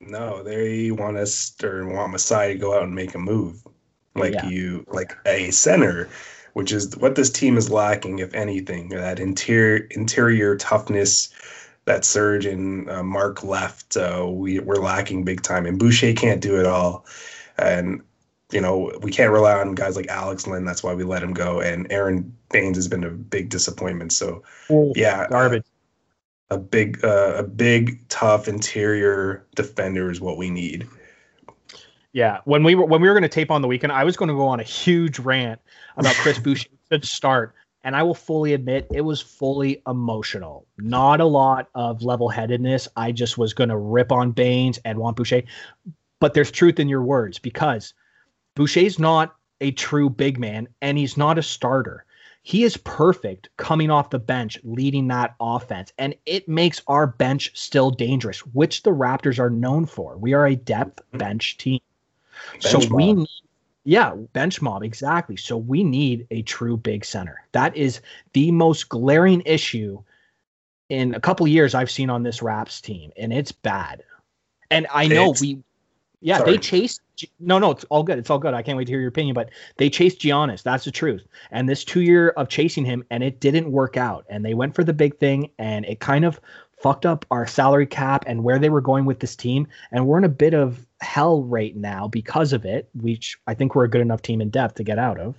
No, 0.00 0.42
they 0.42 0.90
want 0.90 1.16
us 1.16 1.54
or 1.62 1.86
want 1.86 2.12
Masai 2.12 2.52
to 2.52 2.58
go 2.58 2.76
out 2.76 2.82
and 2.82 2.94
make 2.94 3.14
a 3.14 3.18
move, 3.18 3.66
like 4.14 4.34
yeah. 4.34 4.46
you, 4.46 4.84
like 4.88 5.16
a 5.24 5.50
center 5.50 6.10
which 6.56 6.72
is 6.72 6.96
what 6.96 7.16
this 7.16 7.28
team 7.28 7.58
is 7.58 7.70
lacking, 7.70 8.18
if 8.18 8.32
anything. 8.32 8.88
That 8.88 9.20
interior 9.20 9.86
interior 9.90 10.56
toughness, 10.56 11.28
that 11.84 12.02
surge 12.02 12.46
and 12.46 12.88
uh, 12.88 13.02
Marc 13.02 13.44
left, 13.44 13.94
uh, 13.94 14.26
we 14.26 14.60
we're 14.60 14.76
lacking 14.76 15.22
big 15.22 15.42
time, 15.42 15.66
and 15.66 15.78
Boucher 15.78 16.14
can't 16.14 16.40
do 16.40 16.58
it 16.58 16.64
all, 16.64 17.04
and 17.58 18.00
you 18.52 18.62
know 18.62 18.90
we 19.02 19.10
can't 19.10 19.32
rely 19.32 19.52
on 19.52 19.74
guys 19.74 19.96
like 19.96 20.08
Alex 20.08 20.46
Len. 20.46 20.64
That's 20.64 20.82
why 20.82 20.94
we 20.94 21.04
let 21.04 21.22
him 21.22 21.34
go, 21.34 21.60
and 21.60 21.92
Aron 21.92 22.34
Baynes 22.50 22.78
has 22.78 22.88
been 22.88 23.04
a 23.04 23.10
big 23.10 23.50
disappointment. 23.50 24.12
So, 24.12 24.42
Ooh, 24.70 24.94
yeah, 24.96 25.28
garbage. 25.28 25.66
a 26.48 26.56
big 26.56 27.04
uh, 27.04 27.34
a 27.36 27.42
big 27.42 28.08
tough 28.08 28.48
interior 28.48 29.44
defender 29.54 30.10
is 30.10 30.22
what 30.22 30.38
we 30.38 30.48
need. 30.48 30.88
Yeah, 32.16 32.38
when 32.46 32.64
we 32.64 32.74
were 32.74 32.86
when 32.86 33.02
we 33.02 33.08
were 33.08 33.12
going 33.12 33.24
to 33.24 33.28
tape 33.28 33.50
on 33.50 33.60
the 33.60 33.68
weekend, 33.68 33.92
I 33.92 34.02
was 34.02 34.16
going 34.16 34.30
to 34.30 34.34
go 34.34 34.46
on 34.46 34.58
a 34.58 34.62
huge 34.62 35.18
rant 35.18 35.60
about 35.98 36.14
Chris 36.14 36.38
Boucher 36.42 36.70
to 36.90 37.04
start, 37.04 37.54
and 37.84 37.94
I 37.94 38.02
will 38.04 38.14
fully 38.14 38.54
admit 38.54 38.86
it 38.94 39.02
was 39.02 39.20
fully 39.20 39.82
emotional. 39.86 40.66
Not 40.78 41.20
a 41.20 41.26
lot 41.26 41.68
of 41.74 42.02
level 42.02 42.30
headedness. 42.30 42.88
I 42.96 43.12
just 43.12 43.36
was 43.36 43.52
going 43.52 43.68
to 43.68 43.76
rip 43.76 44.12
on 44.12 44.30
Baynes 44.30 44.78
and 44.86 44.98
want 44.98 45.18
Boucher, 45.18 45.42
but 46.18 46.32
there's 46.32 46.50
truth 46.50 46.80
in 46.80 46.88
your 46.88 47.02
words 47.02 47.38
because 47.38 47.92
Boucher's 48.54 48.98
not 48.98 49.36
a 49.60 49.72
true 49.72 50.08
big 50.08 50.38
man, 50.38 50.68
and 50.80 50.96
he's 50.96 51.18
not 51.18 51.36
a 51.36 51.42
starter. 51.42 52.06
He 52.40 52.64
is 52.64 52.78
perfect 52.78 53.50
coming 53.58 53.90
off 53.90 54.08
the 54.08 54.18
bench, 54.18 54.58
leading 54.64 55.08
that 55.08 55.34
offense, 55.38 55.92
and 55.98 56.14
it 56.24 56.48
makes 56.48 56.80
our 56.86 57.06
bench 57.06 57.50
still 57.52 57.90
dangerous, 57.90 58.38
which 58.54 58.84
the 58.84 58.92
Raptors 58.92 59.38
are 59.38 59.50
known 59.50 59.84
for. 59.84 60.16
We 60.16 60.32
are 60.32 60.46
a 60.46 60.56
depth 60.56 61.02
mm-hmm. 61.02 61.18
bench 61.18 61.58
team. 61.58 61.80
Bench 62.52 62.64
so 62.64 62.78
mob. 62.80 62.92
we 62.92 63.12
need, 63.12 63.28
yeah, 63.84 64.14
bench 64.32 64.60
mob, 64.60 64.82
exactly. 64.82 65.36
So 65.36 65.56
we 65.56 65.84
need 65.84 66.26
a 66.30 66.42
true 66.42 66.76
big 66.76 67.04
center. 67.04 67.44
That 67.52 67.76
is 67.76 68.00
the 68.32 68.50
most 68.50 68.88
glaring 68.88 69.42
issue 69.46 70.02
in 70.88 71.14
a 71.14 71.20
couple 71.20 71.46
years 71.46 71.74
I've 71.74 71.90
seen 71.90 72.10
on 72.10 72.22
this 72.22 72.42
Raps 72.42 72.80
team, 72.80 73.12
and 73.16 73.32
it's 73.32 73.52
bad. 73.52 74.02
And 74.70 74.86
I 74.92 75.06
know 75.06 75.30
it's, 75.30 75.40
we, 75.40 75.62
yeah, 76.20 76.38
sorry. 76.38 76.52
they 76.52 76.58
chased. 76.58 77.00
No, 77.40 77.58
no, 77.58 77.70
it's 77.70 77.84
all 77.84 78.02
good. 78.02 78.18
It's 78.18 78.30
all 78.30 78.38
good. 78.38 78.54
I 78.54 78.62
can't 78.62 78.76
wait 78.76 78.86
to 78.86 78.92
hear 78.92 79.00
your 79.00 79.08
opinion. 79.08 79.34
But 79.34 79.50
they 79.76 79.88
chased 79.88 80.20
Giannis. 80.20 80.62
That's 80.62 80.84
the 80.84 80.90
truth. 80.90 81.26
And 81.50 81.68
this 81.68 81.84
two 81.84 82.02
year 82.02 82.30
of 82.30 82.48
chasing 82.48 82.84
him, 82.84 83.04
and 83.10 83.22
it 83.22 83.40
didn't 83.40 83.70
work 83.70 83.96
out. 83.96 84.26
And 84.28 84.44
they 84.44 84.54
went 84.54 84.74
for 84.74 84.84
the 84.84 84.92
big 84.92 85.18
thing, 85.18 85.50
and 85.58 85.84
it 85.86 86.00
kind 86.00 86.24
of 86.24 86.40
fucked 86.78 87.06
up 87.06 87.24
our 87.30 87.46
salary 87.46 87.86
cap 87.86 88.24
and 88.26 88.44
where 88.44 88.58
they 88.58 88.68
were 88.68 88.80
going 88.80 89.04
with 89.06 89.20
this 89.20 89.34
team. 89.34 89.66
And 89.92 90.06
we're 90.06 90.18
in 90.18 90.24
a 90.24 90.28
bit 90.28 90.54
of 90.54 90.85
hell 91.00 91.42
right 91.42 91.76
now 91.76 92.08
because 92.08 92.52
of 92.52 92.64
it, 92.64 92.88
which 92.94 93.36
I 93.46 93.54
think 93.54 93.74
we're 93.74 93.84
a 93.84 93.90
good 93.90 94.00
enough 94.00 94.22
team 94.22 94.40
in 94.40 94.50
depth 94.50 94.76
to 94.76 94.84
get 94.84 94.98
out 94.98 95.18
of. 95.18 95.36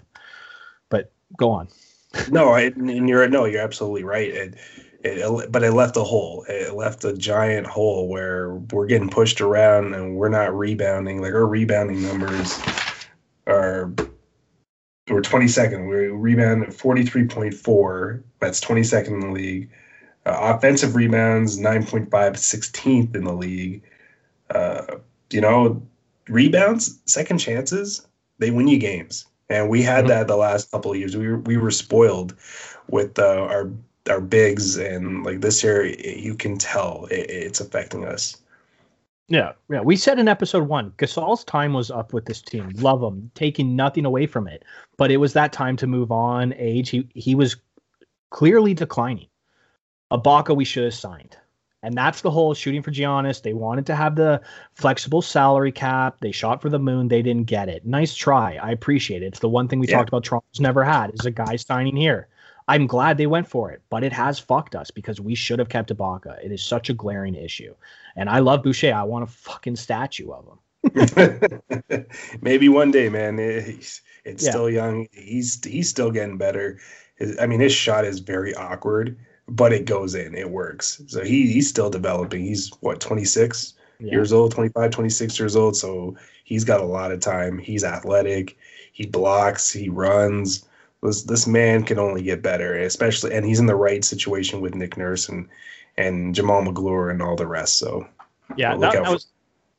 But 0.89 1.11
go 1.37 1.51
on. 1.51 1.67
no, 2.31 2.49
I, 2.49 2.61
and 2.61 3.07
you're 3.09 3.27
no, 3.27 3.45
you're 3.45 3.61
absolutely 3.61 4.03
right. 4.03 4.29
It, 4.29 4.55
it, 5.03 5.51
but 5.51 5.63
it 5.63 5.71
left 5.71 5.97
a 5.97 6.03
hole. 6.03 6.45
It 6.49 6.73
left 6.73 7.05
a 7.05 7.13
giant 7.13 7.67
hole 7.67 8.09
where 8.09 8.55
we're 8.71 8.87
getting 8.87 9.09
pushed 9.09 9.41
around 9.41 9.93
and 9.93 10.15
we're 10.15 10.29
not 10.29 10.57
rebounding. 10.57 11.21
Like 11.21 11.33
our 11.33 11.45
rebounding 11.45 12.01
numbers 12.01 12.59
are 13.45 13.93
we're 15.09 15.21
22nd. 15.21 15.89
We 15.89 16.07
rebound 16.07 16.63
at 16.63 16.69
43.4. 16.69 18.23
That's 18.39 18.59
22nd 18.59 19.07
in 19.07 19.19
the 19.21 19.31
league. 19.31 19.69
Uh, 20.25 20.55
offensive 20.55 20.95
rebounds, 20.95 21.57
9.5, 21.57 22.09
16th 22.09 23.15
in 23.15 23.23
the 23.23 23.33
league. 23.33 23.83
Uh, 24.49 24.97
you 25.31 25.41
know, 25.41 25.81
rebounds, 26.27 26.99
second 27.05 27.39
chances, 27.39 28.05
they 28.39 28.51
win 28.51 28.67
you 28.67 28.77
games. 28.77 29.25
And 29.49 29.69
we 29.69 29.81
had 29.81 29.99
mm-hmm. 29.99 30.09
that 30.09 30.27
the 30.27 30.35
last 30.35 30.71
couple 30.71 30.91
of 30.91 30.97
years. 30.97 31.15
We 31.15 31.27
were, 31.27 31.39
we 31.39 31.57
were 31.57 31.71
spoiled 31.71 32.35
with 32.89 33.17
uh, 33.17 33.47
our 33.49 33.71
our 34.09 34.21
bigs, 34.21 34.77
and 34.77 35.23
like 35.23 35.41
this 35.41 35.63
year, 35.63 35.85
you 35.85 36.35
can 36.35 36.57
tell 36.57 37.07
it, 37.11 37.29
it's 37.29 37.59
affecting 37.59 38.05
us. 38.05 38.37
Yeah, 39.29 39.53
yeah. 39.69 39.81
We 39.81 39.97
said 39.97 40.19
in 40.19 40.29
episode 40.29 40.69
one, 40.69 40.91
Gasol's 40.97 41.43
time 41.43 41.73
was 41.73 41.91
up 41.91 42.13
with 42.13 42.25
this 42.25 42.41
team. 42.41 42.69
Love 42.75 43.03
him, 43.03 43.29
taking 43.35 43.75
nothing 43.75 44.05
away 44.05 44.25
from 44.25 44.47
it. 44.47 44.63
But 44.95 45.11
it 45.11 45.17
was 45.17 45.33
that 45.33 45.51
time 45.51 45.75
to 45.77 45.87
move 45.87 46.11
on. 46.11 46.53
Age, 46.57 46.89
he 46.89 47.07
he 47.13 47.35
was 47.35 47.57
clearly 48.29 48.73
declining. 48.73 49.27
Ibaka 50.11 50.55
we 50.55 50.63
should 50.63 50.85
have 50.85 50.93
signed. 50.93 51.37
And 51.83 51.95
that's 51.95 52.21
the 52.21 52.31
whole 52.31 52.53
shooting 52.53 52.81
for 52.81 52.91
Giannis. 52.91 53.41
They 53.41 53.53
wanted 53.53 53.85
to 53.87 53.95
have 53.95 54.15
the 54.15 54.41
flexible 54.73 55.21
salary 55.21 55.71
cap. 55.71 56.17
They 56.21 56.31
shot 56.31 56.61
for 56.61 56.69
the 56.69 56.79
moon. 56.79 57.07
They 57.07 57.21
didn't 57.21 57.45
get 57.45 57.69
it. 57.69 57.85
Nice 57.85 58.15
try. 58.15 58.55
I 58.61 58.71
appreciate 58.71 59.21
it. 59.21 59.27
It's 59.27 59.39
the 59.39 59.49
one 59.49 59.67
thing 59.67 59.79
we 59.79 59.87
yeah. 59.87 59.97
talked 59.97 60.09
about 60.09 60.23
Toronto's 60.23 60.59
never 60.59 60.83
had 60.83 61.13
is 61.13 61.25
a 61.25 61.31
guy 61.31 61.55
signing 61.55 61.95
here. 61.95 62.27
I'm 62.67 62.87
glad 62.87 63.17
they 63.17 63.27
went 63.27 63.47
for 63.47 63.71
it, 63.71 63.81
but 63.89 64.03
it 64.03 64.11
has 64.11 64.39
fucked 64.39 64.75
us 64.75 64.91
because 64.91 65.21
we 65.21 65.35
should 65.35 65.59
have 65.59 65.69
kept 65.69 65.95
Ibaka. 65.95 66.43
It 66.43 66.51
is 66.51 66.61
such 66.61 66.89
a 66.89 66.93
glaring 66.93 67.35
issue. 67.35 67.73
And 68.15 68.29
I 68.29 68.39
love 68.39 68.63
Boucher. 68.63 68.93
I 68.93 69.03
want 69.03 69.23
a 69.23 69.27
fucking 69.27 69.77
statue 69.77 70.31
of 70.31 70.45
him. 70.45 70.59
Maybe 72.41 72.67
one 72.67 72.91
day, 72.91 73.07
man. 73.07 73.39
It's, 73.39 74.01
it's 74.25 74.43
yeah. 74.43 74.49
still 74.49 74.69
young. 74.69 75.07
He's 75.11 75.63
he's 75.63 75.89
still 75.89 76.11
getting 76.11 76.37
better. 76.37 76.79
I 77.39 77.45
mean, 77.45 77.59
his 77.59 77.73
shot 77.73 78.03
is 78.03 78.19
very 78.19 78.53
awkward 78.53 79.17
but 79.47 79.73
it 79.73 79.85
goes 79.85 80.15
in, 80.15 80.35
it 80.35 80.49
works. 80.49 81.01
So 81.07 81.23
he 81.23 81.51
he's 81.51 81.69
still 81.69 81.89
developing. 81.89 82.43
He's 82.43 82.71
what 82.81 82.99
26 82.99 83.75
yeah. 83.99 84.11
years 84.11 84.33
old, 84.33 84.51
25, 84.51 84.91
26 84.91 85.39
years 85.39 85.55
old. 85.55 85.75
So 85.75 86.15
he's 86.43 86.63
got 86.63 86.81
a 86.81 86.85
lot 86.85 87.11
of 87.11 87.19
time. 87.19 87.57
He's 87.57 87.83
athletic. 87.83 88.57
He 88.91 89.05
blocks. 89.05 89.71
He 89.71 89.89
runs. 89.89 90.65
This 91.03 91.23
this 91.23 91.47
man 91.47 91.83
can 91.83 91.99
only 91.99 92.23
get 92.23 92.41
better, 92.41 92.77
especially 92.79 93.33
and 93.33 93.45
he's 93.45 93.59
in 93.59 93.67
the 93.67 93.75
right 93.75 94.03
situation 94.03 94.61
with 94.61 94.75
Nick 94.75 94.97
Nurse 94.97 95.29
and 95.29 95.47
and 95.97 96.35
Jamaal 96.35 96.65
Magloire 96.65 97.09
and 97.09 97.21
all 97.21 97.35
the 97.35 97.47
rest. 97.47 97.77
So 97.77 98.07
yeah, 98.55 98.75
that, 98.77 98.93
that 98.93 99.03
was 99.03 99.27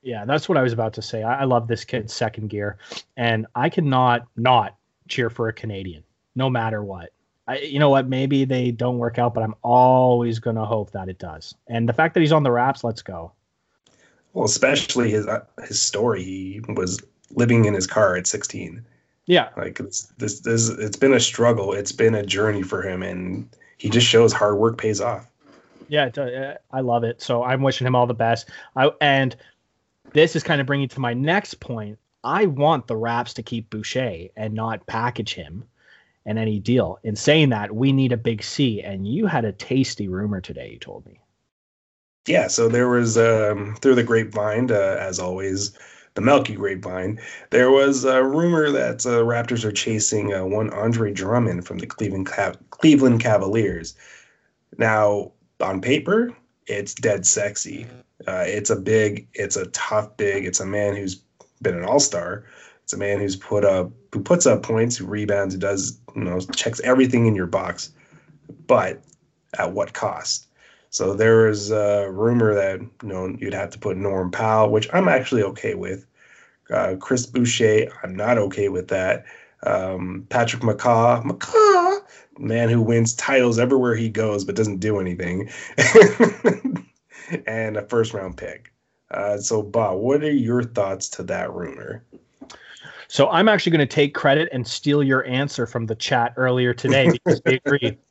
yeah, 0.02 0.24
that's 0.24 0.48
what 0.48 0.56
I 0.56 0.62
was 0.62 0.72
about 0.72 0.94
to 0.94 1.02
say. 1.02 1.22
I, 1.22 1.40
I 1.40 1.44
love 1.44 1.66
this 1.66 1.84
kid's 1.84 2.14
second 2.14 2.48
gear, 2.48 2.78
and 3.16 3.46
I 3.54 3.68
cannot 3.68 4.26
not 4.36 4.76
cheer 5.08 5.28
for 5.28 5.48
a 5.48 5.52
Canadian, 5.52 6.04
no 6.34 6.48
matter 6.48 6.84
what. 6.84 7.10
I, 7.48 7.60
you 7.60 7.78
know 7.78 7.88
what? 7.88 8.06
Maybe 8.06 8.44
they 8.44 8.70
don't 8.70 8.98
work 8.98 9.18
out, 9.18 9.32
but 9.32 9.42
I'm 9.42 9.54
always 9.62 10.38
going 10.38 10.56
to 10.56 10.66
hope 10.66 10.90
that 10.90 11.08
it 11.08 11.18
does. 11.18 11.54
And 11.66 11.88
the 11.88 11.94
fact 11.94 12.12
that 12.14 12.20
he's 12.20 12.30
on 12.30 12.42
the 12.42 12.52
Raps, 12.52 12.84
let's 12.84 13.00
go. 13.00 13.32
Well, 14.34 14.44
especially 14.44 15.10
his 15.10 15.26
uh, 15.26 15.44
his 15.66 15.80
story. 15.80 16.22
He 16.22 16.60
was 16.68 17.02
living 17.30 17.64
in 17.64 17.72
his 17.72 17.86
car 17.86 18.16
at 18.16 18.26
16. 18.26 18.84
Yeah, 19.24 19.48
like 19.56 19.80
it's, 19.80 20.04
this 20.18 20.40
this 20.40 20.68
it's 20.68 20.96
been 20.96 21.14
a 21.14 21.20
struggle. 21.20 21.72
It's 21.72 21.92
been 21.92 22.14
a 22.14 22.24
journey 22.24 22.62
for 22.62 22.82
him, 22.82 23.02
and 23.02 23.48
he 23.78 23.88
just 23.88 24.06
shows 24.06 24.32
hard 24.32 24.58
work 24.58 24.76
pays 24.76 25.00
off. 25.00 25.30
Yeah, 25.88 26.10
uh, 26.16 26.54
I 26.70 26.80
love 26.80 27.02
it. 27.02 27.22
So 27.22 27.42
I'm 27.42 27.62
wishing 27.62 27.86
him 27.86 27.96
all 27.96 28.06
the 28.06 28.14
best. 28.14 28.50
I 28.76 28.90
and 29.00 29.34
this 30.12 30.36
is 30.36 30.42
kind 30.42 30.60
of 30.60 30.66
bringing 30.66 30.88
to 30.88 31.00
my 31.00 31.14
next 31.14 31.60
point. 31.60 31.98
I 32.22 32.44
want 32.46 32.86
the 32.86 32.96
Raps 32.96 33.32
to 33.34 33.42
keep 33.42 33.70
Boucher 33.70 34.28
and 34.36 34.52
not 34.52 34.86
package 34.86 35.34
him 35.34 35.64
and 36.28 36.38
any 36.38 36.60
deal. 36.60 36.98
In 37.02 37.16
saying 37.16 37.48
that, 37.48 37.74
we 37.74 37.90
need 37.90 38.12
a 38.12 38.18
big 38.18 38.44
C. 38.44 38.82
And 38.82 39.08
you 39.08 39.26
had 39.26 39.46
a 39.46 39.52
tasty 39.52 40.08
rumor 40.08 40.42
today, 40.42 40.72
you 40.72 40.78
told 40.78 41.06
me. 41.06 41.20
Yeah, 42.26 42.48
so 42.48 42.68
there 42.68 42.90
was 42.90 43.16
um, 43.16 43.74
through 43.80 43.94
the 43.94 44.02
grapevine, 44.02 44.70
uh, 44.70 44.98
as 45.00 45.18
always, 45.18 45.72
the 46.12 46.20
Melky 46.20 46.54
grapevine. 46.54 47.18
There 47.48 47.70
was 47.70 48.04
a 48.04 48.22
rumor 48.22 48.70
that 48.70 49.06
uh, 49.06 49.24
Raptors 49.24 49.64
are 49.64 49.72
chasing 49.72 50.34
uh, 50.34 50.44
one 50.44 50.68
Andre 50.70 51.14
Drummond 51.14 51.66
from 51.66 51.78
the 51.78 51.86
Cleveland 51.86 52.28
Cleveland 52.68 53.20
Cavaliers. 53.22 53.94
Now, 54.76 55.32
on 55.60 55.80
paper, 55.80 56.36
it's 56.66 56.92
dead 56.92 57.24
sexy. 57.24 57.86
Uh, 58.26 58.44
it's 58.46 58.68
a 58.68 58.76
big, 58.76 59.26
it's 59.32 59.56
a 59.56 59.66
tough 59.68 60.14
big. 60.18 60.44
It's 60.44 60.60
a 60.60 60.66
man 60.66 60.94
who's 60.94 61.22
been 61.62 61.74
an 61.74 61.86
All 61.86 62.00
Star. 62.00 62.44
It's 62.88 62.94
a 62.94 62.96
man 62.96 63.18
who's 63.18 63.36
put 63.36 63.66
up 63.66 63.90
who 64.14 64.20
puts 64.22 64.46
up 64.46 64.62
points, 64.62 64.96
who 64.96 65.04
rebounds, 65.04 65.52
who 65.52 65.60
does 65.60 66.00
you 66.16 66.24
know 66.24 66.40
checks 66.40 66.80
everything 66.80 67.26
in 67.26 67.34
your 67.34 67.46
box, 67.46 67.90
but 68.66 69.02
at 69.58 69.74
what 69.74 69.92
cost? 69.92 70.46
So 70.88 71.12
there 71.12 71.48
is 71.48 71.70
a 71.70 72.10
rumor 72.10 72.54
that 72.54 72.80
you 72.80 72.90
know 73.02 73.36
you'd 73.38 73.52
have 73.52 73.68
to 73.72 73.78
put 73.78 73.98
Norm 73.98 74.30
Powell, 74.30 74.70
which 74.70 74.88
I'm 74.90 75.06
actually 75.06 75.42
okay 75.42 75.74
with. 75.74 76.06
Uh, 76.72 76.96
Chris 76.98 77.26
Boucher, 77.26 77.88
I'm 78.02 78.16
not 78.16 78.38
okay 78.38 78.70
with 78.70 78.88
that. 78.88 79.26
Um, 79.64 80.26
Patrick 80.30 80.62
McCaw, 80.62 81.22
McCaw, 81.22 82.00
man 82.38 82.70
who 82.70 82.80
wins 82.80 83.12
titles 83.12 83.58
everywhere 83.58 83.96
he 83.96 84.08
goes 84.08 84.46
but 84.46 84.56
doesn't 84.56 84.78
do 84.78 84.98
anything, 84.98 85.50
and 87.46 87.76
a 87.76 87.86
first 87.86 88.14
round 88.14 88.38
pick. 88.38 88.72
Uh, 89.10 89.36
so, 89.36 89.62
Bob, 89.62 89.98
what 89.98 90.22
are 90.22 90.32
your 90.32 90.62
thoughts 90.62 91.10
to 91.10 91.22
that 91.24 91.52
rumor? 91.52 92.02
So 93.08 93.30
I'm 93.30 93.48
actually 93.48 93.72
going 93.72 93.88
to 93.88 93.94
take 93.94 94.14
credit 94.14 94.50
and 94.52 94.66
steal 94.66 95.02
your 95.02 95.26
answer 95.26 95.66
from 95.66 95.86
the 95.86 95.94
chat 95.94 96.34
earlier 96.36 96.74
today 96.74 97.10
because 97.10 97.40
they 97.40 97.60
agree. 97.64 97.98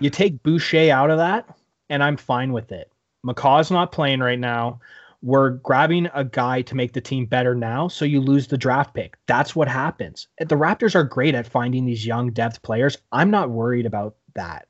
You 0.00 0.10
take 0.10 0.42
Boucher 0.42 0.92
out 0.92 1.10
of 1.10 1.16
that, 1.16 1.58
and 1.88 2.04
I'm 2.04 2.18
fine 2.18 2.52
with 2.52 2.70
it. 2.70 2.92
McCaw's 3.26 3.70
not 3.70 3.90
playing 3.90 4.20
right 4.20 4.38
now. 4.38 4.80
We're 5.22 5.50
grabbing 5.50 6.08
a 6.14 6.24
guy 6.24 6.62
to 6.62 6.76
make 6.76 6.92
the 6.92 7.00
team 7.00 7.24
better 7.24 7.54
now, 7.54 7.88
so 7.88 8.04
you 8.04 8.20
lose 8.20 8.46
the 8.46 8.58
draft 8.58 8.94
pick. 8.94 9.16
That's 9.26 9.56
what 9.56 9.66
happens. 9.66 10.28
The 10.38 10.54
Raptors 10.54 10.94
are 10.94 11.02
great 11.02 11.34
at 11.34 11.48
finding 11.48 11.84
these 11.86 12.06
young 12.06 12.30
depth 12.30 12.62
players. 12.62 12.98
I'm 13.10 13.30
not 13.30 13.50
worried 13.50 13.86
about 13.86 14.14
that. 14.34 14.68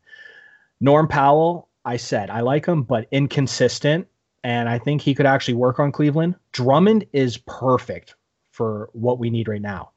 Norm 0.80 1.08
Powell, 1.08 1.68
I 1.84 1.98
said 1.98 2.30
I 2.30 2.40
like 2.40 2.64
him, 2.64 2.84
but 2.84 3.08
inconsistent, 3.10 4.06
and 4.44 4.68
I 4.68 4.78
think 4.78 5.02
he 5.02 5.16
could 5.16 5.26
actually 5.26 5.54
work 5.54 5.78
on 5.80 5.92
Cleveland. 5.92 6.36
Drummond 6.52 7.04
is 7.12 7.38
perfect 7.38 8.14
for 8.58 8.90
what 8.92 9.20
we 9.20 9.30
need 9.30 9.46
right 9.46 9.62
now. 9.62 9.92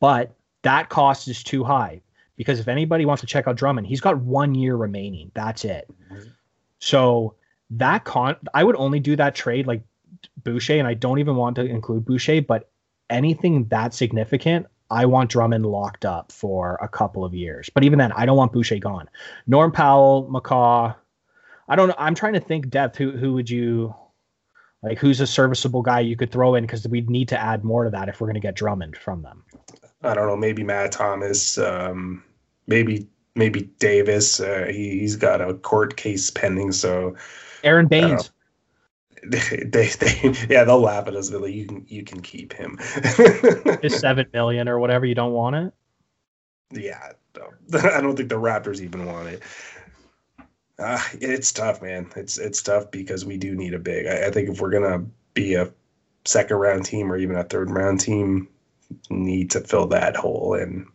But 0.00 0.34
that 0.62 0.88
cost 0.88 1.28
is 1.28 1.44
too 1.44 1.62
high 1.62 2.00
because 2.36 2.58
if 2.58 2.66
anybody 2.66 3.04
wants 3.04 3.20
to 3.20 3.26
check 3.26 3.46
out 3.46 3.56
Drummond, 3.56 3.86
he's 3.86 4.00
got 4.00 4.18
one 4.18 4.54
year 4.54 4.74
remaining. 4.74 5.30
That's 5.34 5.64
it. 5.64 5.86
Mm-hmm. 6.10 6.30
So 6.78 7.34
that 7.70 8.04
con, 8.04 8.36
I 8.54 8.64
would 8.64 8.76
only 8.76 9.00
do 9.00 9.16
that 9.16 9.34
trade 9.34 9.66
like 9.66 9.82
Boucher, 10.42 10.78
and 10.78 10.88
I 10.88 10.94
don't 10.94 11.18
even 11.18 11.36
want 11.36 11.56
to 11.56 11.64
include 11.64 12.06
Boucher, 12.06 12.40
but 12.40 12.70
anything 13.10 13.66
that 13.68 13.92
significant, 13.92 14.66
I 14.90 15.04
want 15.04 15.30
Drummond 15.30 15.66
locked 15.66 16.04
up 16.04 16.32
for 16.32 16.78
a 16.80 16.88
couple 16.88 17.24
of 17.24 17.34
years. 17.34 17.68
But 17.72 17.84
even 17.84 17.98
then, 17.98 18.12
I 18.12 18.24
don't 18.24 18.36
want 18.36 18.52
Boucher 18.52 18.78
gone. 18.78 19.10
Norm 19.46 19.72
Powell, 19.72 20.28
McCaw. 20.32 20.94
I 21.68 21.76
don't 21.76 21.88
know. 21.88 21.94
I'm 21.98 22.14
trying 22.14 22.34
to 22.34 22.40
think 22.40 22.70
depth. 22.70 22.96
Who 22.96 23.10
who 23.10 23.34
would 23.34 23.50
you 23.50 23.94
like? 24.82 24.98
Who's 24.98 25.20
a 25.20 25.26
serviceable 25.26 25.82
guy 25.82 26.00
you 26.00 26.16
could 26.16 26.30
throw 26.30 26.54
in 26.54 26.64
because 26.64 26.86
we'd 26.88 27.10
need 27.10 27.28
to 27.28 27.40
add 27.40 27.64
more 27.64 27.84
to 27.84 27.90
that 27.90 28.08
if 28.08 28.20
we're 28.20 28.26
going 28.26 28.34
to 28.34 28.40
get 28.40 28.54
Drummond 28.54 28.96
from 28.96 29.22
them. 29.22 29.44
I 30.02 30.14
don't 30.14 30.26
know. 30.26 30.36
Maybe 30.36 30.62
Matt 30.62 30.92
Thomas. 30.92 31.58
Um, 31.58 32.22
maybe 32.66 33.06
maybe 33.34 33.62
Davis. 33.78 34.40
Uh, 34.40 34.66
he, 34.70 35.02
has 35.02 35.16
got 35.16 35.40
a 35.40 35.54
court 35.54 35.96
case 35.96 36.30
pending, 36.30 36.72
so 36.72 37.14
Aron 37.62 37.86
Baynes. 37.86 38.30
They, 39.24 39.38
they, 39.64 39.88
they, 39.88 40.34
yeah, 40.48 40.64
they'll 40.64 40.80
laugh 40.80 41.08
at 41.08 41.16
us, 41.16 41.30
but 41.30 41.42
like, 41.42 41.54
you 41.54 41.66
can, 41.66 41.84
you 41.88 42.04
can 42.04 42.20
keep 42.20 42.52
him. 42.52 42.78
Just 43.82 44.00
seven 44.00 44.26
million 44.32 44.68
or 44.68 44.78
whatever. 44.78 45.06
You 45.06 45.14
don't 45.14 45.32
want 45.32 45.56
it. 45.56 45.74
Yeah, 46.72 47.12
no. 47.36 47.50
I 47.78 48.00
don't 48.00 48.16
think 48.16 48.28
the 48.28 48.36
Raptors 48.36 48.80
even 48.80 49.06
want 49.06 49.28
it. 49.28 49.42
Uh, 50.78 51.02
it's 51.14 51.52
tough, 51.52 51.80
man. 51.80 52.10
It's 52.16 52.38
it's 52.38 52.62
tough 52.62 52.90
because 52.90 53.24
we 53.24 53.38
do 53.38 53.54
need 53.54 53.74
a 53.74 53.78
big. 53.78 54.06
I, 54.06 54.26
I 54.26 54.30
think 54.30 54.48
if 54.48 54.60
we're 54.60 54.70
gonna 54.70 55.04
be 55.34 55.54
a 55.54 55.72
second 56.24 56.56
round 56.56 56.84
team 56.84 57.10
or 57.10 57.16
even 57.16 57.36
a 57.36 57.44
third 57.44 57.70
round 57.70 58.00
team, 58.00 58.48
need 59.10 59.50
to 59.52 59.60
fill 59.60 59.86
that 59.88 60.16
hole 60.16 60.54
and 60.54 60.86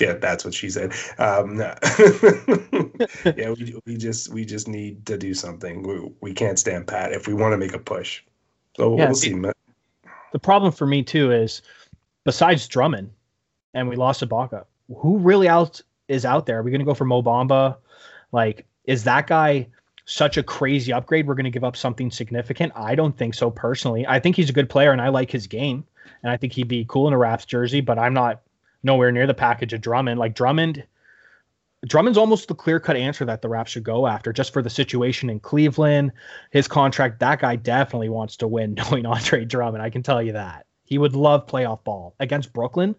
yeah, 0.00 0.14
that's 0.14 0.44
what 0.44 0.54
she 0.54 0.70
said. 0.70 0.92
Um, 1.18 1.58
yeah, 3.36 3.50
we, 3.50 3.76
we 3.86 3.96
just 3.96 4.32
we 4.32 4.44
just 4.44 4.66
need 4.68 5.06
to 5.06 5.16
do 5.16 5.34
something. 5.34 5.82
We, 5.82 6.10
we 6.20 6.32
can't 6.32 6.58
stand 6.58 6.86
pat 6.86 7.12
if 7.12 7.28
we 7.28 7.34
want 7.34 7.52
to 7.52 7.58
make 7.58 7.74
a 7.74 7.78
push. 7.78 8.22
So 8.76 8.96
yeah, 8.98 9.06
we'll 9.06 9.14
see. 9.14 9.40
The 10.32 10.38
problem 10.40 10.72
for 10.72 10.86
me 10.86 11.02
too 11.02 11.30
is, 11.30 11.62
besides 12.24 12.66
Drummond, 12.66 13.10
and 13.74 13.88
we 13.88 13.96
lost 13.96 14.22
Ibaka, 14.22 14.64
who 14.96 15.18
really 15.18 15.46
else 15.46 15.82
is 16.08 16.24
out 16.24 16.46
there? 16.46 16.58
Are 16.58 16.62
we 16.62 16.70
going 16.70 16.80
to 16.80 16.84
go 16.84 16.94
for 16.94 17.04
Mo 17.04 17.22
Bamba? 17.22 17.76
Like, 18.34 18.66
is 18.84 19.04
that 19.04 19.28
guy 19.28 19.68
such 20.06 20.36
a 20.36 20.42
crazy 20.42 20.92
upgrade? 20.92 21.28
We're 21.28 21.36
going 21.36 21.44
to 21.44 21.50
give 21.50 21.62
up 21.62 21.76
something 21.76 22.10
significant? 22.10 22.72
I 22.74 22.96
don't 22.96 23.16
think 23.16 23.34
so 23.34 23.48
personally. 23.48 24.04
I 24.06 24.18
think 24.18 24.34
he's 24.34 24.50
a 24.50 24.52
good 24.52 24.68
player 24.68 24.90
and 24.90 25.00
I 25.00 25.08
like 25.08 25.30
his 25.30 25.46
game, 25.46 25.86
and 26.22 26.32
I 26.32 26.36
think 26.36 26.52
he'd 26.52 26.66
be 26.66 26.84
cool 26.88 27.06
in 27.06 27.14
a 27.14 27.18
Raps 27.18 27.44
jersey. 27.46 27.80
But 27.80 27.96
I'm 27.96 28.12
not 28.12 28.42
nowhere 28.82 29.12
near 29.12 29.28
the 29.28 29.34
package 29.34 29.72
of 29.72 29.80
Drummond. 29.80 30.18
Like 30.18 30.34
Drummond, 30.34 30.84
Drummond's 31.86 32.18
almost 32.18 32.48
the 32.48 32.56
clear 32.56 32.80
cut 32.80 32.96
answer 32.96 33.24
that 33.24 33.40
the 33.40 33.48
Raps 33.48 33.70
should 33.70 33.84
go 33.84 34.08
after 34.08 34.32
just 34.32 34.52
for 34.52 34.62
the 34.62 34.68
situation 34.68 35.30
in 35.30 35.38
Cleveland. 35.38 36.10
His 36.50 36.66
contract, 36.66 37.20
that 37.20 37.38
guy 37.38 37.54
definitely 37.54 38.08
wants 38.08 38.36
to 38.38 38.48
win 38.48 38.74
knowing 38.90 39.06
Andre 39.06 39.44
Drummond. 39.44 39.80
I 39.80 39.90
can 39.90 40.02
tell 40.02 40.20
you 40.20 40.32
that. 40.32 40.66
He 40.82 40.98
would 40.98 41.14
love 41.14 41.46
playoff 41.46 41.84
ball 41.84 42.16
against 42.18 42.52
Brooklyn. 42.52 42.96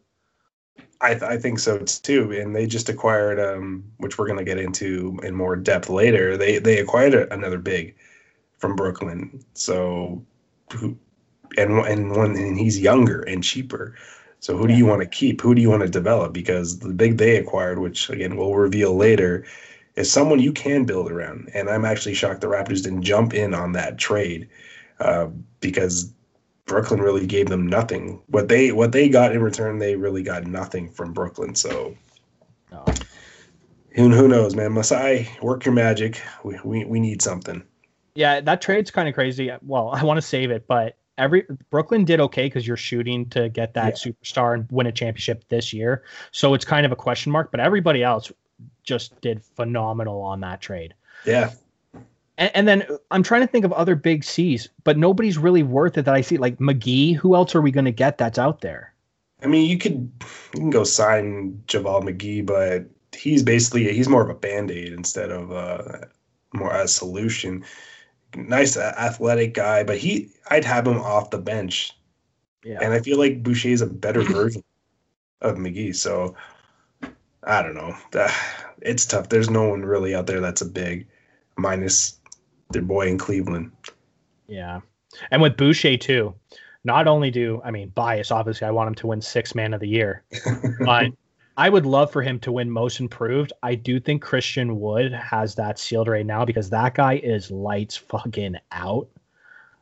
I, 1.01 1.09
th- 1.11 1.23
I 1.23 1.37
think 1.37 1.59
so 1.59 1.79
too. 1.79 2.31
And 2.31 2.55
they 2.55 2.67
just 2.67 2.89
acquired, 2.89 3.39
um, 3.39 3.83
which 3.97 4.17
we're 4.17 4.27
going 4.27 4.39
to 4.39 4.45
get 4.45 4.59
into 4.59 5.19
in 5.23 5.35
more 5.35 5.55
depth 5.55 5.89
later. 5.89 6.37
They 6.37 6.59
they 6.59 6.79
acquired 6.79 7.13
a, 7.13 7.33
another 7.33 7.59
big 7.59 7.95
from 8.57 8.75
Brooklyn. 8.75 9.43
So, 9.53 10.23
who, 10.73 10.97
and 11.57 11.73
and 11.85 12.11
one 12.11 12.35
and 12.35 12.57
he's 12.57 12.79
younger 12.79 13.21
and 13.21 13.43
cheaper. 13.43 13.95
So 14.39 14.55
who 14.55 14.67
do 14.67 14.73
you 14.73 14.85
want 14.85 15.01
to 15.01 15.07
keep? 15.07 15.41
Who 15.41 15.55
do 15.55 15.61
you 15.61 15.69
want 15.69 15.81
to 15.81 15.89
develop? 15.89 16.33
Because 16.33 16.79
the 16.79 16.93
big 16.93 17.17
they 17.17 17.37
acquired, 17.37 17.79
which 17.79 18.09
again 18.09 18.37
we'll 18.37 18.53
reveal 18.53 18.95
later, 18.95 19.45
is 19.95 20.11
someone 20.11 20.39
you 20.39 20.53
can 20.53 20.85
build 20.85 21.11
around. 21.11 21.49
And 21.53 21.69
I'm 21.69 21.85
actually 21.85 22.13
shocked 22.13 22.41
the 22.41 22.47
Raptors 22.47 22.83
didn't 22.83 23.01
jump 23.01 23.33
in 23.33 23.53
on 23.53 23.71
that 23.73 23.97
trade 23.97 24.49
uh, 24.99 25.27
because 25.61 26.13
Brooklyn 26.65 26.99
really 27.01 27.27
gave 27.27 27.47
them 27.47 27.67
nothing. 27.67 28.21
What 28.27 28.47
they 28.47 28.71
what 28.71 28.91
they 28.91 29.09
got 29.09 29.33
in 29.33 29.41
return, 29.41 29.79
they 29.79 29.95
really 29.95 30.23
got 30.23 30.45
nothing 30.45 30.89
from 30.89 31.13
Brooklyn. 31.13 31.55
So. 31.55 31.95
Oh. 32.71 32.85
Who, 33.95 34.09
who 34.09 34.27
knows, 34.27 34.55
man? 34.55 34.73
Masai, 34.73 35.29
work 35.41 35.63
your 35.63 35.73
magic. 35.73 36.21
We, 36.43 36.59
we, 36.65 36.83
we 36.83 36.99
need 36.99 37.21
something. 37.21 37.63
Yeah, 38.15 38.41
that 38.41 38.61
trade's 38.61 38.91
kind 38.91 39.07
of 39.07 39.15
crazy. 39.15 39.51
Well, 39.61 39.89
I 39.93 40.03
want 40.03 40.17
to 40.17 40.21
save 40.21 40.51
it, 40.51 40.67
but 40.67 40.97
every 41.17 41.45
Brooklyn 41.69 42.03
did 42.03 42.19
okay 42.19 42.47
because 42.47 42.67
you're 42.67 42.75
shooting 42.75 43.29
to 43.29 43.47
get 43.49 43.73
that 43.75 44.05
yeah. 44.05 44.11
superstar 44.11 44.53
and 44.55 44.67
win 44.69 44.87
a 44.87 44.91
championship 44.91 45.45
this 45.47 45.71
year. 45.71 46.03
So 46.31 46.53
it's 46.53 46.65
kind 46.65 46.85
of 46.85 46.91
a 46.91 46.95
question 46.95 47.31
mark, 47.31 47.51
but 47.51 47.59
everybody 47.59 48.03
else 48.03 48.31
just 48.83 49.19
did 49.21 49.43
phenomenal 49.43 50.21
on 50.21 50.41
that 50.41 50.61
trade. 50.61 50.93
Yeah. 51.25 51.51
And, 52.37 52.51
and 52.55 52.67
then 52.67 52.87
I'm 53.11 53.23
trying 53.23 53.41
to 53.41 53.47
think 53.47 53.65
of 53.65 53.73
other 53.73 53.95
big 53.95 54.23
C's, 54.23 54.69
but 54.83 54.97
nobody's 54.97 55.37
really 55.37 55.63
worth 55.63 55.97
it 55.97 56.05
that 56.05 56.13
I 56.13 56.21
see. 56.21 56.37
Like 56.37 56.57
McGee, 56.57 57.15
who 57.15 57.35
else 57.35 57.55
are 57.55 57.61
we 57.61 57.71
going 57.71 57.85
to 57.85 57.91
get 57.91 58.17
that's 58.17 58.39
out 58.39 58.61
there? 58.61 58.93
I 59.41 59.47
mean, 59.47 59.69
you 59.69 59.77
could 59.77 60.11
you 60.53 60.59
can 60.59 60.69
go 60.69 60.83
sign 60.83 61.61
JaVale 61.67 62.03
McGee, 62.03 62.45
but 62.45 62.85
he's 63.15 63.43
basically 63.43 63.91
he's 63.93 64.09
more 64.09 64.23
of 64.23 64.29
a 64.29 64.33
band 64.33 64.71
aid 64.71 64.93
instead 64.93 65.29
of 65.31 65.51
uh, 65.51 65.99
more 66.53 66.73
a 66.73 66.87
solution 66.87 67.63
nice 68.35 68.77
athletic 68.77 69.53
guy, 69.53 69.83
but 69.83 69.97
he 69.97 70.29
I'd 70.49 70.65
have 70.65 70.87
him 70.87 70.99
off 70.99 71.29
the 71.29 71.37
bench. 71.37 71.91
Yeah. 72.63 72.79
And 72.81 72.93
I 72.93 72.99
feel 72.99 73.17
like 73.17 73.43
Boucher 73.43 73.69
is 73.69 73.81
a 73.81 73.87
better 73.87 74.21
version 74.21 74.63
of 75.41 75.57
McGee. 75.57 75.95
So 75.95 76.35
I 77.43 77.61
don't 77.61 77.75
know. 77.75 77.95
It's 78.81 79.05
tough. 79.05 79.29
There's 79.29 79.49
no 79.49 79.69
one 79.69 79.83
really 79.83 80.15
out 80.15 80.27
there 80.27 80.41
that's 80.41 80.61
a 80.61 80.65
big 80.65 81.07
minus 81.57 82.19
their 82.71 82.81
boy 82.81 83.07
in 83.07 83.17
Cleveland. 83.17 83.71
Yeah. 84.47 84.81
And 85.31 85.41
with 85.41 85.57
Boucher 85.57 85.97
too, 85.97 86.35
not 86.83 87.07
only 87.07 87.31
do 87.31 87.61
I 87.63 87.71
mean 87.71 87.89
bias, 87.89 88.31
obviously 88.31 88.67
I 88.67 88.71
want 88.71 88.87
him 88.89 88.95
to 88.95 89.07
win 89.07 89.21
six 89.21 89.55
man 89.55 89.73
of 89.73 89.79
the 89.79 89.87
year, 89.87 90.23
but 90.85 91.07
I 91.57 91.69
would 91.69 91.85
love 91.85 92.11
for 92.11 92.21
him 92.21 92.39
to 92.41 92.51
win 92.51 92.69
most 92.69 92.99
improved. 92.99 93.53
I 93.63 93.75
do 93.75 93.99
think 93.99 94.21
Christian 94.21 94.79
Wood 94.79 95.13
has 95.13 95.55
that 95.55 95.79
sealed 95.79 96.07
right 96.07 96.25
now 96.25 96.43
because 96.43 96.69
that 96.71 96.95
guy 96.95 97.15
is 97.15 97.49
lights 97.49 97.95
fucking 97.95 98.57
out. 98.71 99.07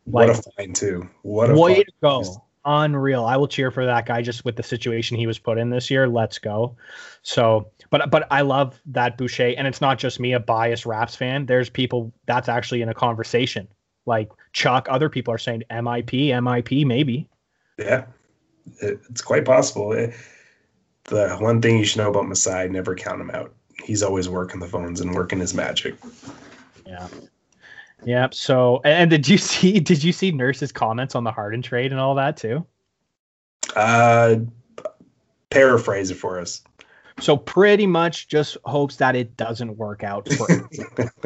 Like, 0.06 0.28
what 0.28 0.39
a 0.39 0.52
find 0.56 0.76
too. 0.76 1.10
What 1.24 1.50
a 1.50 1.56
way 1.56 1.84
to 1.84 1.91
go. 2.02 2.43
Unreal. 2.65 3.26
I 3.26 3.36
will 3.36 3.48
cheer 3.48 3.72
for 3.72 3.86
that 3.86 4.06
guy 4.06 4.22
just 4.22 4.46
with 4.46 4.56
the 4.56 4.63
situation 4.63 5.17
he 5.17 5.28
was 5.28 5.39
put 5.39 5.58
in 5.58 5.69
this 5.69 5.89
year. 5.89 6.08
Let's 6.08 6.39
go. 6.39 6.78
So, 7.22 7.69
but 7.93 8.10
but 8.10 8.25
I 8.32 8.41
love 8.41 8.82
that 8.88 9.19
Boucher, 9.19 9.53
and 9.56 9.67
it's 9.67 9.79
not 9.79 9.99
just 9.99 10.19
me, 10.19 10.34
a 10.34 10.39
biased 10.39 10.84
Raps 10.84 11.15
fan. 11.15 11.45
There's 11.45 11.69
people 11.69 12.12
that's 12.25 12.49
actually 12.49 12.82
in 12.82 12.89
a 12.89 12.93
conversation. 12.95 13.67
Like 14.08 14.32
Chuck, 14.51 14.88
other 14.89 15.10
people 15.10 15.32
are 15.32 15.38
saying 15.38 15.62
MIP, 15.69 16.29
MIP, 16.29 16.88
maybe. 16.88 17.29
Yeah, 17.77 18.06
it's 18.82 19.21
quite 19.21 19.45
possible. 19.45 19.93
It, 19.93 20.15
the 21.03 21.38
one 21.39 21.62
thing 21.62 21.77
you 21.77 21.86
should 21.86 21.99
know 21.99 22.10
about 22.10 22.27
Masai, 22.27 22.67
never 22.67 22.95
count 22.95 23.21
him 23.21 23.29
out. 23.29 23.53
He's 23.84 24.01
always 24.01 24.27
working 24.27 24.60
the 24.60 24.67
phones 24.67 24.99
and 24.99 25.13
working 25.13 25.39
his 25.39 25.53
magic. 25.53 25.95
Yeah. 26.88 27.08
Yeah. 28.03 28.27
So, 28.32 28.82
and 28.86 29.12
did 29.12 29.27
you 29.27 29.38
see? 29.38 29.79
Did 29.79 30.03
you 30.03 30.13
see 30.13 30.32
Nurse's 30.32 30.71
comments 30.71 31.13
on 31.13 31.25
the 31.25 31.32
Harden 31.32 31.62
trade 31.62 31.91
and 31.91 32.01
all 32.01 32.15
that 32.15 32.38
too? 32.38 32.65
Uh, 33.75 34.38
paraphrase 35.51 36.10
it 36.10 36.15
for 36.15 36.39
us. 36.39 36.63
So 37.19 37.38
pretty 37.38 37.88
much 37.88 38.28
just 38.28 38.58
hopes 38.65 38.95
that 38.97 39.15
it 39.15 39.38
doesn't 39.38 39.78
work 39.78 40.04
out 40.04 40.28
for 40.30 40.69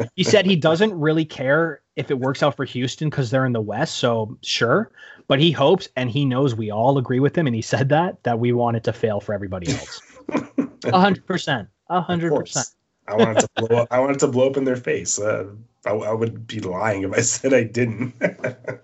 he 0.16 0.22
said 0.22 0.44
he 0.44 0.56
doesn't 0.56 0.98
really 0.98 1.24
care 1.24 1.80
if 1.96 2.10
it 2.10 2.18
works 2.18 2.42
out 2.42 2.56
for 2.56 2.64
Houston 2.64 3.10
because 3.10 3.30
they're 3.30 3.46
in 3.46 3.52
the 3.52 3.60
West. 3.60 3.96
So 3.96 4.36
sure, 4.42 4.90
but 5.26 5.40
he 5.40 5.50
hopes 5.50 5.88
and 5.96 6.10
he 6.10 6.24
knows 6.24 6.54
we 6.54 6.70
all 6.70 6.98
agree 6.98 7.20
with 7.20 7.36
him, 7.36 7.46
and 7.46 7.56
he 7.56 7.62
said 7.62 7.88
that 7.88 8.22
that 8.24 8.38
we 8.38 8.52
want 8.52 8.76
it 8.76 8.84
to 8.84 8.92
fail 8.92 9.20
for 9.20 9.34
everybody 9.34 9.72
else. 9.72 10.00
A 10.84 10.98
hundred 10.98 11.26
percent. 11.26 11.68
A 11.88 12.00
hundred 12.00 12.34
percent. 12.34 12.68
I 13.08 13.14
wanted 13.14 13.40
to 13.40 13.48
blow 13.56 13.78
up. 13.78 13.88
I 13.90 13.98
wanted 13.98 14.18
to 14.20 14.28
blow 14.28 14.48
up 14.48 14.56
in 14.56 14.64
their 14.64 14.76
face. 14.76 15.18
Uh, 15.18 15.46
I, 15.86 15.90
I, 15.90 16.12
would 16.12 16.46
be 16.46 16.60
lying 16.60 17.02
if 17.02 17.12
I 17.12 17.20
said 17.22 17.54
I 17.54 17.64
didn't. 17.64 18.14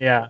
yeah. 0.00 0.28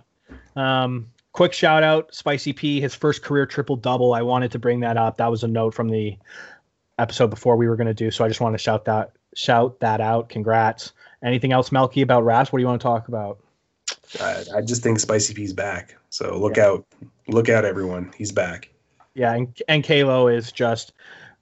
Um, 0.55 1.07
quick 1.31 1.53
shout 1.53 1.83
out, 1.83 2.13
Spicy 2.13 2.53
P, 2.53 2.81
his 2.81 2.93
first 2.93 3.23
career 3.23 3.45
triple 3.45 3.75
double. 3.75 4.13
I 4.13 4.21
wanted 4.21 4.51
to 4.51 4.59
bring 4.59 4.81
that 4.81 4.97
up. 4.97 5.17
That 5.17 5.31
was 5.31 5.43
a 5.43 5.47
note 5.47 5.73
from 5.73 5.89
the 5.89 6.17
episode 6.97 7.29
before 7.29 7.55
we 7.57 7.67
were 7.67 7.75
going 7.75 7.87
to 7.87 7.93
do, 7.93 8.11
so 8.11 8.23
I 8.23 8.27
just 8.27 8.41
want 8.41 8.53
to 8.53 8.57
shout 8.57 8.85
that 8.85 9.11
shout 9.35 9.79
that 9.79 10.01
out. 10.01 10.29
Congrats. 10.29 10.93
Anything 11.23 11.51
else, 11.51 11.71
Melky, 11.71 12.01
about 12.01 12.23
Raps? 12.23 12.51
What 12.51 12.59
do 12.59 12.61
you 12.61 12.67
want 12.67 12.81
to 12.81 12.83
talk 12.83 13.07
about? 13.07 13.39
I, 14.19 14.43
I 14.57 14.61
just 14.61 14.83
think 14.83 14.99
Spicy 14.99 15.33
P's 15.33 15.53
back. 15.53 15.95
So 16.09 16.37
look 16.37 16.57
yeah. 16.57 16.67
out, 16.67 16.85
look 17.27 17.49
out, 17.49 17.65
everyone. 17.65 18.11
He's 18.17 18.31
back. 18.31 18.69
Yeah, 19.13 19.33
and 19.33 19.61
and 19.67 19.83
Kalo 19.83 20.27
is 20.27 20.51
just 20.51 20.93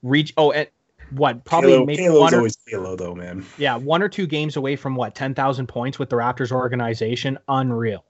reach. 0.02 0.34
Oh, 0.38 0.52
and 0.52 0.68
what 1.12 1.44
probably 1.44 1.74
Kalo, 1.74 1.86
maybe 1.86 2.04
Kalo's 2.04 2.20
one 2.20 2.34
or, 2.34 2.38
always 2.38 2.58
Kalo 2.70 2.96
though, 2.96 3.16
man. 3.16 3.46
Yeah, 3.58 3.76
one 3.76 4.02
or 4.02 4.10
two 4.10 4.28
games 4.28 4.56
away 4.56 4.76
from 4.76 4.96
what 4.96 5.16
ten 5.16 5.34
thousand 5.36 5.68
points 5.68 6.00
with 6.00 6.10
the 6.10 6.16
Raptors 6.16 6.52
organization. 6.52 7.38
Unreal. 7.48 8.06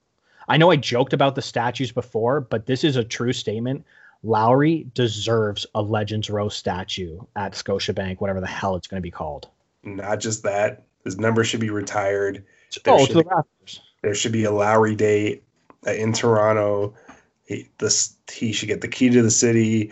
I 0.47 0.57
know 0.57 0.71
I 0.71 0.75
joked 0.75 1.13
about 1.13 1.35
the 1.35 1.41
statues 1.41 1.91
before, 1.91 2.41
but 2.41 2.65
this 2.65 2.83
is 2.83 2.97
a 2.97 3.03
true 3.03 3.33
statement. 3.33 3.85
Lowry 4.23 4.87
deserves 4.93 5.65
a 5.75 5.81
Legends 5.81 6.29
Row 6.29 6.49
statue 6.49 7.19
at 7.35 7.53
Scotiabank, 7.53 8.21
whatever 8.21 8.39
the 8.39 8.47
hell 8.47 8.75
it's 8.75 8.87
going 8.87 9.01
to 9.01 9.03
be 9.03 9.11
called. 9.11 9.49
Not 9.83 10.21
just 10.21 10.43
that, 10.43 10.85
His 11.03 11.17
number 11.17 11.43
should 11.43 11.59
be 11.59 11.69
retired. 11.69 12.45
There 12.83 12.93
oh, 12.93 13.05
to 13.05 13.13
the 13.13 13.23
Raptors. 13.25 13.79
There 14.01 14.15
should 14.15 14.31
be 14.31 14.45
a 14.45 14.51
Lowry 14.51 14.95
Day 14.95 15.41
uh, 15.85 15.91
in 15.91 16.13
Toronto. 16.13 16.95
He, 17.45 17.69
this 17.77 18.15
he 18.31 18.53
should 18.53 18.69
get 18.69 18.81
the 18.81 18.87
key 18.87 19.09
to 19.09 19.21
the 19.21 19.29
city. 19.29 19.91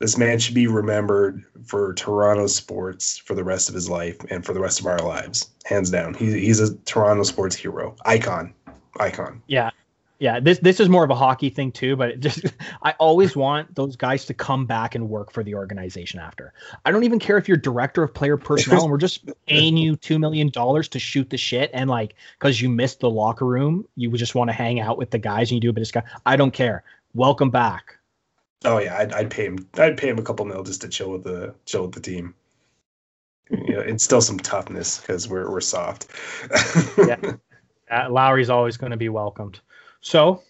This 0.00 0.18
man 0.18 0.38
should 0.38 0.54
be 0.54 0.66
remembered 0.66 1.44
for 1.64 1.94
Toronto 1.94 2.46
sports 2.46 3.18
for 3.18 3.34
the 3.34 3.44
rest 3.44 3.68
of 3.68 3.74
his 3.74 3.88
life 3.88 4.18
and 4.30 4.44
for 4.44 4.52
the 4.52 4.60
rest 4.60 4.80
of 4.80 4.86
our 4.86 4.98
lives, 4.98 5.50
hands 5.64 5.90
down. 5.90 6.14
He, 6.14 6.40
he's 6.40 6.58
a 6.58 6.74
Toronto 6.78 7.22
sports 7.22 7.54
hero, 7.54 7.94
icon, 8.04 8.52
icon. 8.98 9.42
Yeah, 9.46 9.70
yeah, 10.20 10.38
this 10.38 10.58
this 10.58 10.80
is 10.80 10.90
more 10.90 11.02
of 11.02 11.08
a 11.08 11.14
hockey 11.14 11.48
thing 11.48 11.72
too, 11.72 11.96
but 11.96 12.10
it 12.10 12.20
just 12.20 12.44
I 12.82 12.92
always 12.98 13.34
want 13.34 13.74
those 13.74 13.96
guys 13.96 14.26
to 14.26 14.34
come 14.34 14.66
back 14.66 14.94
and 14.94 15.08
work 15.08 15.32
for 15.32 15.42
the 15.42 15.54
organization 15.54 16.20
after. 16.20 16.52
I 16.84 16.90
don't 16.92 17.04
even 17.04 17.18
care 17.18 17.38
if 17.38 17.48
you're 17.48 17.56
director 17.56 18.02
of 18.02 18.12
player 18.12 18.36
personnel 18.36 18.82
and 18.82 18.90
we're 18.90 18.98
just 18.98 19.28
paying 19.46 19.78
you 19.78 19.96
two 19.96 20.18
million 20.18 20.50
dollars 20.50 20.88
to 20.88 20.98
shoot 20.98 21.30
the 21.30 21.38
shit 21.38 21.70
and 21.72 21.88
like 21.88 22.14
because 22.38 22.60
you 22.60 22.68
missed 22.68 23.00
the 23.00 23.08
locker 23.08 23.46
room, 23.46 23.86
you 23.96 24.10
just 24.12 24.34
want 24.34 24.48
to 24.50 24.52
hang 24.52 24.78
out 24.78 24.98
with 24.98 25.10
the 25.10 25.18
guys 25.18 25.50
and 25.50 25.56
you 25.56 25.60
do 25.60 25.70
a 25.70 25.72
bit 25.72 25.80
of 25.80 25.88
stuff. 25.88 26.04
I 26.26 26.36
don't 26.36 26.52
care. 26.52 26.84
Welcome 27.14 27.50
back. 27.50 27.96
Oh 28.66 28.76
yeah, 28.76 28.98
I'd, 28.98 29.14
I'd 29.14 29.30
pay 29.30 29.46
him. 29.46 29.66
I'd 29.78 29.96
pay 29.96 30.10
him 30.10 30.18
a 30.18 30.22
couple 30.22 30.44
mil 30.44 30.62
just 30.62 30.82
to 30.82 30.88
chill 30.88 31.10
with 31.10 31.24
the 31.24 31.54
chill 31.64 31.86
with 31.86 31.92
the 31.92 32.00
team. 32.00 32.34
you 33.50 33.74
know, 33.74 33.80
instill 33.80 34.20
some 34.20 34.38
toughness 34.38 35.00
because 35.00 35.28
we're 35.28 35.50
we're 35.50 35.62
soft. 35.62 36.08
yeah, 36.98 37.16
uh, 37.90 38.10
Lowry's 38.10 38.50
always 38.50 38.76
going 38.76 38.90
to 38.90 38.98
be 38.98 39.08
welcomed. 39.08 39.60
So, 40.00 40.42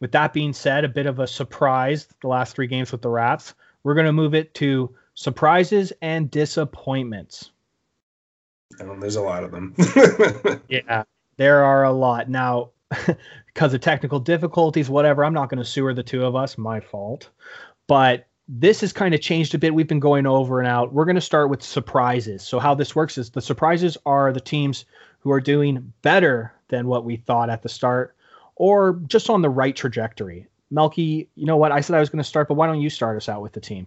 with 0.00 0.12
that 0.12 0.32
being 0.32 0.52
said, 0.52 0.84
a 0.84 0.88
bit 0.88 1.06
of 1.06 1.18
a 1.18 1.26
surprise 1.26 2.08
the 2.20 2.28
last 2.28 2.54
three 2.54 2.66
games 2.66 2.92
with 2.92 3.02
the 3.02 3.08
Rats. 3.08 3.54
We're 3.84 3.94
going 3.94 4.06
to 4.06 4.12
move 4.12 4.34
it 4.34 4.54
to 4.54 4.94
surprises 5.14 5.92
and 6.02 6.30
disappointments. 6.30 7.50
Um, 8.80 9.00
there's 9.00 9.16
a 9.16 9.22
lot 9.22 9.44
of 9.44 9.50
them. 9.50 9.74
yeah, 10.68 11.04
there 11.36 11.64
are 11.64 11.84
a 11.84 11.92
lot. 11.92 12.28
Now, 12.28 12.70
because 13.46 13.74
of 13.74 13.80
technical 13.80 14.20
difficulties, 14.20 14.88
whatever, 14.90 15.24
I'm 15.24 15.34
not 15.34 15.48
going 15.48 15.62
to 15.62 15.64
sewer 15.64 15.94
the 15.94 16.02
two 16.02 16.24
of 16.24 16.34
us. 16.34 16.58
My 16.58 16.80
fault. 16.80 17.30
But 17.86 18.26
this 18.48 18.80
has 18.80 18.92
kind 18.92 19.14
of 19.14 19.20
changed 19.20 19.54
a 19.54 19.58
bit. 19.58 19.74
We've 19.74 19.88
been 19.88 20.00
going 20.00 20.26
over 20.26 20.58
and 20.58 20.68
out. 20.68 20.92
We're 20.92 21.04
going 21.04 21.14
to 21.14 21.20
start 21.20 21.48
with 21.48 21.62
surprises. 21.62 22.42
So, 22.42 22.58
how 22.58 22.74
this 22.74 22.94
works 22.94 23.18
is 23.18 23.30
the 23.30 23.40
surprises 23.40 23.96
are 24.04 24.32
the 24.32 24.40
teams 24.40 24.84
who 25.20 25.30
are 25.30 25.40
doing 25.40 25.92
better 26.02 26.52
than 26.68 26.86
what 26.86 27.04
we 27.04 27.16
thought 27.16 27.50
at 27.50 27.62
the 27.62 27.68
start 27.68 28.16
or 28.56 29.00
just 29.06 29.30
on 29.30 29.42
the 29.42 29.50
right 29.50 29.74
trajectory. 29.74 30.46
Melky, 30.70 31.28
you 31.34 31.46
know 31.46 31.56
what? 31.56 31.72
I 31.72 31.80
said 31.80 31.96
I 31.96 32.00
was 32.00 32.08
going 32.08 32.22
to 32.22 32.28
start, 32.28 32.48
but 32.48 32.54
why 32.54 32.66
don't 32.66 32.80
you 32.80 32.90
start 32.90 33.16
us 33.16 33.28
out 33.28 33.42
with 33.42 33.52
the 33.52 33.60
team? 33.60 33.86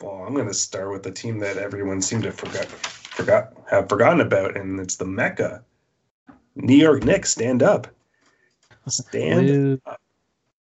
Well, 0.00 0.24
I'm 0.26 0.34
going 0.34 0.46
to 0.46 0.54
start 0.54 0.92
with 0.92 1.02
the 1.02 1.10
team 1.10 1.38
that 1.40 1.56
everyone 1.56 2.00
seemed 2.00 2.22
to 2.24 2.32
forget, 2.32 2.66
forgot, 2.66 3.52
have 3.68 3.88
forgotten 3.88 4.20
about, 4.20 4.56
and 4.56 4.80
it's 4.80 4.96
the 4.96 5.04
Mecca. 5.04 5.64
New 6.54 6.76
York 6.76 7.04
Knicks, 7.04 7.30
stand 7.30 7.62
up. 7.62 7.88
Stand 8.88 9.80
up. 9.86 10.00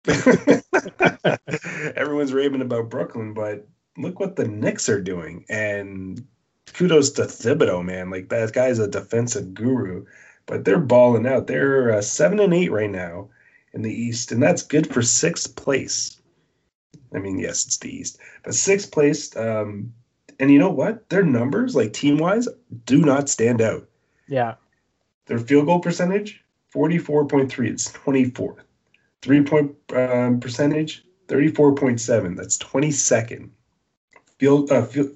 Everyone's 1.97 2.33
raving 2.33 2.63
about 2.63 2.91
Brooklyn, 2.91 3.35
but 3.35 3.67
look 3.99 4.21
what 4.21 4.37
the 4.37 4.47
Knicks 4.47 4.89
are 4.89 5.01
doing. 5.01 5.45
And 5.49 6.25
kudos 6.73 7.11
to 7.13 7.23
Thibodeau, 7.23 7.85
man. 7.85 8.11
Like 8.11 8.29
that 8.29 8.53
guy's 8.53 8.79
a 8.79 8.89
defensive 8.89 9.55
guru 9.55 10.05
but 10.47 10.65
they're 10.65 10.79
balling 10.79 11.27
out. 11.27 11.47
They're 11.47 11.93
uh, 11.93 12.03
seven 12.03 12.41
and 12.41 12.55
eight 12.55 12.73
right 12.73 12.91
now 12.91 13.29
in 13.73 13.83
the 13.83 13.93
East, 13.93 14.33
and 14.33 14.43
that's 14.43 14.63
good 14.63 14.93
for 14.93 15.03
sixth 15.03 15.55
place. 15.57 16.21
I 17.15 17.19
mean, 17.19 17.39
yes, 17.39 17.67
it's 17.67 17.79
the 17.79 17.95
East, 17.95 18.19
but 18.43 18.55
sixth 18.55 18.91
place. 18.91 19.37
Um, 19.37 19.93
and 20.39 20.51
you 20.51 20.59
know 20.59 20.71
what? 20.71 21.09
Their 21.09 21.23
numbers, 21.23 21.75
like 21.75 21.93
team 21.93 22.19
wise, 22.19 22.49
do 22.85 22.99
not 22.99 23.29
stand 23.29 23.61
out. 23.61 23.89
Yeah. 24.29 24.55
Their 25.27 25.39
field 25.39 25.67
goal 25.67 25.81
percentage, 25.81 26.45
44.3. 26.75 27.71
It's 27.71 27.91
24th. 27.93 28.59
Three 29.23 29.43
point 29.43 29.75
um, 29.95 30.41
percentage, 30.41 31.05
34.7. 31.29 32.37
That's 32.37 32.59
22nd. 32.59 33.51
Field, 34.39 34.71
uh, 34.71 34.83
field, 34.83 35.11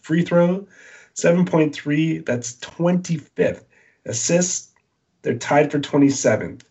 free 0.00 0.22
throw, 0.22 0.66
7.3. 1.14 2.24
That's 2.24 2.54
25th. 2.56 3.64
Assists, 4.06 4.69
they're 5.22 5.38
tied 5.38 5.70
for 5.70 5.78
27th. 5.78 6.62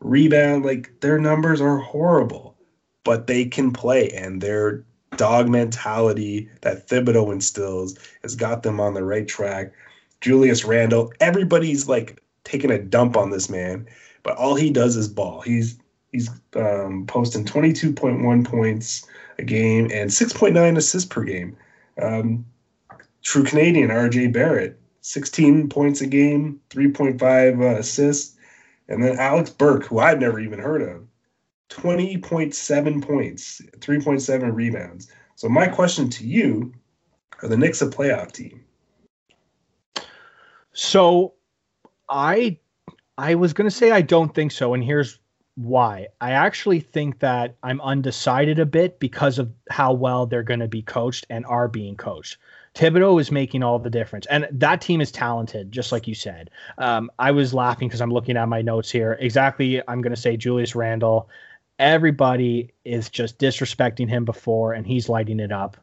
Rebound, 0.00 0.64
like 0.64 0.92
their 1.00 1.18
numbers 1.18 1.60
are 1.60 1.78
horrible, 1.78 2.56
but 3.04 3.26
they 3.26 3.44
can 3.44 3.72
play 3.72 4.10
and 4.10 4.40
their 4.40 4.84
dog 5.16 5.48
mentality 5.48 6.48
that 6.60 6.86
Thibodeau 6.88 7.32
instills 7.32 7.98
has 8.22 8.36
got 8.36 8.62
them 8.62 8.80
on 8.80 8.94
the 8.94 9.04
right 9.04 9.26
track. 9.26 9.72
Julius 10.20 10.64
Randle, 10.64 11.12
everybody's 11.20 11.88
like 11.88 12.22
taking 12.44 12.70
a 12.70 12.78
dump 12.78 13.16
on 13.16 13.30
this 13.30 13.48
man, 13.48 13.86
but 14.22 14.36
all 14.36 14.54
he 14.54 14.70
does 14.70 14.96
is 14.96 15.08
ball. 15.08 15.40
He's 15.40 15.78
he's 16.12 16.30
um, 16.56 17.04
posting 17.06 17.44
22.1 17.44 18.44
points 18.44 19.06
a 19.38 19.44
game 19.44 19.90
and 19.92 20.10
6.9 20.10 20.76
assists 20.76 21.08
per 21.08 21.22
game. 21.22 21.56
Um, 22.00 22.44
true 23.22 23.44
Canadian 23.44 23.90
RJ 23.90 24.32
Barrett, 24.32 24.77
16 25.08 25.70
points 25.70 26.02
a 26.02 26.06
game, 26.06 26.60
3.5 26.68 27.62
uh, 27.62 27.78
assists. 27.78 28.36
And 28.88 29.02
then 29.02 29.18
Alex 29.18 29.48
Burke, 29.48 29.86
who 29.86 30.00
I've 30.00 30.20
never 30.20 30.38
even 30.38 30.58
heard 30.58 30.82
of, 30.82 31.06
20.7 31.70 33.02
points, 33.02 33.62
3.7 33.78 34.54
rebounds. 34.54 35.10
So 35.34 35.48
my 35.48 35.66
question 35.66 36.10
to 36.10 36.26
you, 36.26 36.74
are 37.42 37.48
the 37.48 37.56
Knicks 37.56 37.80
a 37.80 37.86
playoff 37.86 38.32
team? 38.32 38.62
So 40.72 41.32
I 42.10 42.58
I 43.16 43.34
was 43.34 43.54
going 43.54 43.68
to 43.68 43.74
say 43.74 43.90
I 43.90 44.02
don't 44.02 44.34
think 44.34 44.52
so 44.52 44.74
and 44.74 44.84
here's 44.84 45.18
why. 45.54 46.08
I 46.20 46.32
actually 46.32 46.80
think 46.80 47.20
that 47.20 47.56
I'm 47.62 47.80
undecided 47.80 48.58
a 48.58 48.66
bit 48.66 49.00
because 49.00 49.38
of 49.38 49.50
how 49.70 49.92
well 49.94 50.26
they're 50.26 50.42
going 50.42 50.60
to 50.60 50.68
be 50.68 50.82
coached 50.82 51.26
and 51.30 51.46
are 51.46 51.66
being 51.66 51.96
coached. 51.96 52.36
Thibodeau 52.78 53.20
is 53.20 53.32
making 53.32 53.64
all 53.64 53.80
the 53.80 53.90
difference, 53.90 54.24
and 54.26 54.46
that 54.52 54.80
team 54.80 55.00
is 55.00 55.10
talented, 55.10 55.72
just 55.72 55.90
like 55.90 56.06
you 56.06 56.14
said. 56.14 56.48
Um, 56.78 57.10
I 57.18 57.32
was 57.32 57.52
laughing 57.52 57.88
because 57.88 58.00
I'm 58.00 58.12
looking 58.12 58.36
at 58.36 58.48
my 58.48 58.62
notes 58.62 58.88
here. 58.88 59.18
Exactly, 59.20 59.82
I'm 59.88 60.00
going 60.00 60.14
to 60.14 60.20
say 60.20 60.36
Julius 60.36 60.76
Randle. 60.76 61.28
Everybody 61.80 62.72
is 62.84 63.08
just 63.08 63.40
disrespecting 63.40 64.08
him 64.08 64.24
before, 64.24 64.74
and 64.74 64.86
he's 64.86 65.08
lighting 65.08 65.40
it 65.40 65.50
up. 65.50 65.76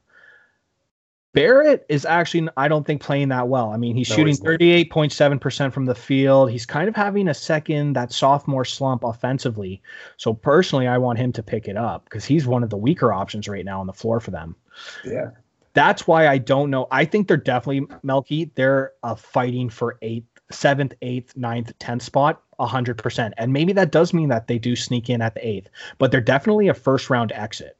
Barrett 1.33 1.85
is 1.89 2.05
actually, 2.05 2.47
I 2.55 2.69
don't 2.69 2.87
think, 2.87 3.01
playing 3.01 3.27
that 3.27 3.49
well. 3.49 3.71
I 3.71 3.75
mean, 3.75 3.97
he's 3.97 4.09
no, 4.11 4.15
shooting 4.15 4.37
38.7% 4.37 5.73
from 5.73 5.83
the 5.83 5.95
field. 5.95 6.49
He's 6.49 6.65
kind 6.65 6.87
of 6.87 6.95
having 6.95 7.27
a 7.27 7.33
second, 7.33 7.91
that 7.97 8.13
sophomore 8.13 8.63
slump 8.63 9.03
offensively. 9.03 9.81
So, 10.15 10.33
personally, 10.33 10.87
I 10.87 10.97
want 10.97 11.19
him 11.19 11.33
to 11.33 11.43
pick 11.43 11.67
it 11.67 11.75
up 11.75 12.05
because 12.05 12.23
he's 12.23 12.47
one 12.47 12.63
of 12.63 12.69
the 12.69 12.77
weaker 12.77 13.11
options 13.11 13.49
right 13.49 13.65
now 13.65 13.81
on 13.81 13.87
the 13.87 13.91
floor 13.91 14.21
for 14.21 14.31
them. 14.31 14.55
Yeah. 15.03 15.31
That's 15.75 16.07
why 16.07 16.27
I 16.27 16.39
don't 16.39 16.71
know. 16.71 16.87
I 16.89 17.05
think 17.05 17.27
they're 17.27 17.37
definitely 17.37 17.85
Melky. 18.01 18.51
They're 18.55 18.93
uh, 19.03 19.13
fighting 19.13 19.69
for 19.69 19.97
eighth, 20.01 20.27
seventh, 20.49 20.93
eighth, 21.01 21.35
ninth, 21.37 21.77
tenth 21.79 22.01
spot, 22.01 22.41
hundred 22.59 22.97
percent. 22.97 23.33
And 23.37 23.53
maybe 23.53 23.73
that 23.73 23.91
does 23.91 24.13
mean 24.13 24.29
that 24.29 24.47
they 24.47 24.57
do 24.57 24.75
sneak 24.75 25.09
in 25.09 25.21
at 25.21 25.35
the 25.35 25.45
eighth, 25.47 25.69
but 25.97 26.11
they're 26.11 26.21
definitely 26.21 26.69
a 26.69 26.73
first 26.73 27.09
round 27.09 27.31
exit. 27.33 27.77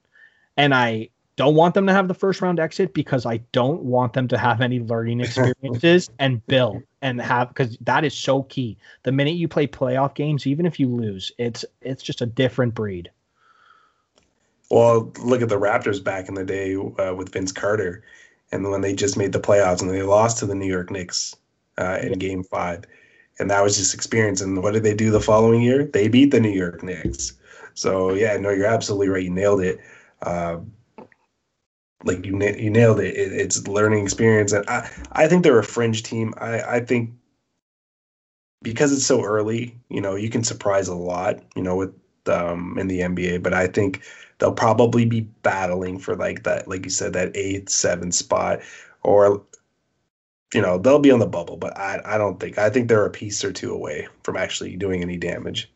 And 0.57 0.75
I 0.75 1.09
don't 1.37 1.55
want 1.55 1.73
them 1.73 1.87
to 1.87 1.93
have 1.93 2.07
the 2.07 2.13
first 2.13 2.41
round 2.41 2.59
exit 2.59 2.93
because 2.93 3.25
I 3.25 3.37
don't 3.51 3.81
want 3.81 4.13
them 4.13 4.27
to 4.29 4.37
have 4.37 4.61
any 4.61 4.79
learning 4.79 5.19
experiences 5.21 6.09
and 6.19 6.45
build 6.47 6.83
and 7.01 7.21
have 7.21 7.49
because 7.49 7.77
that 7.81 8.03
is 8.03 8.13
so 8.13 8.43
key. 8.43 8.77
The 9.03 9.11
minute 9.11 9.35
you 9.35 9.47
play 9.47 9.67
playoff 9.67 10.15
games, 10.15 10.47
even 10.47 10.65
if 10.65 10.79
you 10.79 10.89
lose, 10.89 11.31
it's 11.37 11.63
it's 11.81 12.03
just 12.03 12.21
a 12.21 12.25
different 12.25 12.73
breed. 12.75 13.09
Well, 14.71 15.11
look 15.19 15.41
at 15.41 15.49
the 15.49 15.59
Raptors 15.59 16.03
back 16.03 16.27
in 16.27 16.33
the 16.33 16.43
day 16.43 16.75
uh, 16.75 17.13
with 17.13 17.31
Vince 17.31 17.51
Carter, 17.51 18.03
and 18.51 18.69
when 18.69 18.81
they 18.81 18.93
just 18.93 19.17
made 19.17 19.31
the 19.31 19.39
playoffs 19.39 19.81
and 19.81 19.91
they 19.91 20.01
lost 20.01 20.39
to 20.39 20.45
the 20.45 20.55
New 20.55 20.67
York 20.67 20.89
Knicks 20.89 21.35
uh, 21.77 21.99
in 22.01 22.13
Game 22.13 22.43
Five, 22.43 22.85
and 23.39 23.49
that 23.51 23.63
was 23.63 23.77
just 23.77 23.93
experience. 23.93 24.41
And 24.41 24.63
what 24.63 24.73
did 24.73 24.83
they 24.83 24.95
do 24.95 25.11
the 25.11 25.19
following 25.19 25.61
year? 25.61 25.85
They 25.85 26.07
beat 26.07 26.31
the 26.31 26.39
New 26.39 26.49
York 26.49 26.83
Knicks. 26.83 27.33
So 27.75 28.13
yeah, 28.13 28.37
no, 28.37 28.49
you're 28.49 28.65
absolutely 28.65 29.09
right. 29.09 29.23
You 29.23 29.29
nailed 29.29 29.61
it. 29.61 29.79
Uh, 30.21 30.59
like 32.03 32.25
you, 32.25 32.39
you 32.39 32.69
nailed 32.69 32.99
it. 32.99 33.15
it. 33.15 33.33
It's 33.33 33.67
learning 33.67 34.03
experience, 34.03 34.51
and 34.51 34.67
I, 34.69 34.89
I 35.11 35.27
think 35.27 35.43
they're 35.43 35.59
a 35.59 35.63
fringe 35.63 36.03
team. 36.03 36.33
I, 36.37 36.61
I 36.61 36.79
think 36.79 37.11
because 38.61 38.91
it's 38.91 39.05
so 39.05 39.23
early, 39.23 39.77
you 39.89 40.01
know, 40.01 40.15
you 40.15 40.29
can 40.29 40.43
surprise 40.43 40.87
a 40.87 40.95
lot, 40.95 41.39
you 41.55 41.61
know, 41.61 41.75
with 41.75 41.93
um 42.27 42.77
in 42.79 42.87
the 42.87 43.01
NBA. 43.01 43.43
But 43.43 43.53
I 43.53 43.67
think 43.67 44.01
they'll 44.39 44.53
probably 44.53 45.05
be 45.05 45.21
battling 45.21 45.99
for 45.99 46.15
like 46.15 46.43
that, 46.43 46.67
like 46.67 46.85
you 46.85 46.91
said, 46.91 47.13
that 47.13 47.35
eighth, 47.35 47.69
seventh 47.69 48.13
spot, 48.13 48.61
or 49.03 49.43
you 50.53 50.61
know, 50.61 50.77
they'll 50.77 50.99
be 50.99 51.11
on 51.11 51.19
the 51.19 51.25
bubble. 51.25 51.57
But 51.57 51.77
I, 51.77 51.99
I 52.05 52.17
don't 52.17 52.39
think. 52.39 52.57
I 52.57 52.69
think 52.69 52.87
they're 52.87 53.05
a 53.05 53.09
piece 53.09 53.43
or 53.43 53.51
two 53.51 53.73
away 53.73 54.07
from 54.23 54.37
actually 54.37 54.77
doing 54.77 55.01
any 55.01 55.17
damage. 55.17 55.69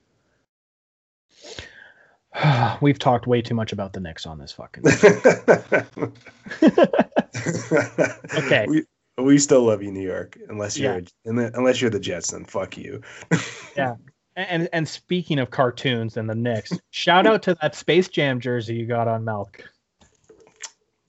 We've 2.82 3.00
talked 3.00 3.28
way 3.28 3.41
too 3.41 3.56
much 3.56 3.74
about 3.74 3.93
the 3.93 4.00
Knicks 4.00 4.26
on 4.26 4.38
this 4.38 4.54
fucking. 4.54 4.84
okay. 8.38 8.65
We, 8.67 8.86
we 9.17 9.38
still 9.38 9.63
love 9.63 9.84
you, 9.84 9.91
New 9.91 10.08
York. 10.08 10.38
Unless 10.48 10.78
you're 10.78 11.00
Yeah. 11.00 11.06
unless 11.26 11.82
you're 11.82 11.89
the 11.89 12.00
Jets, 12.00 12.32
then 12.32 12.45
fuck 12.45 12.78
you. 12.78 13.02
And 14.39 14.69
and 14.71 14.88
speaking 14.88 15.39
of 15.39 15.52
cartoons 15.52 16.17
and 16.17 16.30
the 16.30 16.36
Knicks, 16.36 16.71
shout 16.91 17.28
out 17.28 17.43
to 17.43 17.56
that 17.62 17.75
Space 17.75 18.08
Jam 18.08 18.39
jersey 18.39 18.75
you 18.75 18.86
got 18.86 19.08
on 19.08 19.25
Milk. 19.25 19.63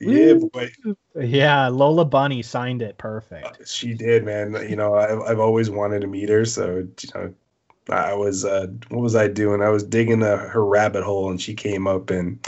Yeah, 0.00 0.34
boy. 0.34 0.72
Yeah, 1.14 1.68
Lola 1.68 2.06
Bunny 2.06 2.40
signed 2.42 2.80
it. 2.80 2.96
Perfect. 2.96 3.68
She 3.68 3.92
did, 3.92 4.24
man. 4.24 4.56
You 4.68 4.74
know, 4.74 4.94
I've, 4.94 5.20
I've 5.20 5.38
always 5.38 5.68
wanted 5.68 6.00
to 6.00 6.06
meet 6.06 6.30
her. 6.30 6.46
So, 6.46 6.76
you 6.76 7.08
know, 7.14 7.34
I 7.90 8.14
was, 8.14 8.46
uh, 8.46 8.68
what 8.88 9.02
was 9.02 9.14
I 9.14 9.28
doing? 9.28 9.60
I 9.60 9.68
was 9.68 9.82
digging 9.82 10.22
a, 10.22 10.38
her 10.38 10.64
rabbit 10.64 11.04
hole 11.04 11.30
and 11.30 11.40
she 11.40 11.52
came 11.52 11.86
up 11.86 12.08
and. 12.08 12.38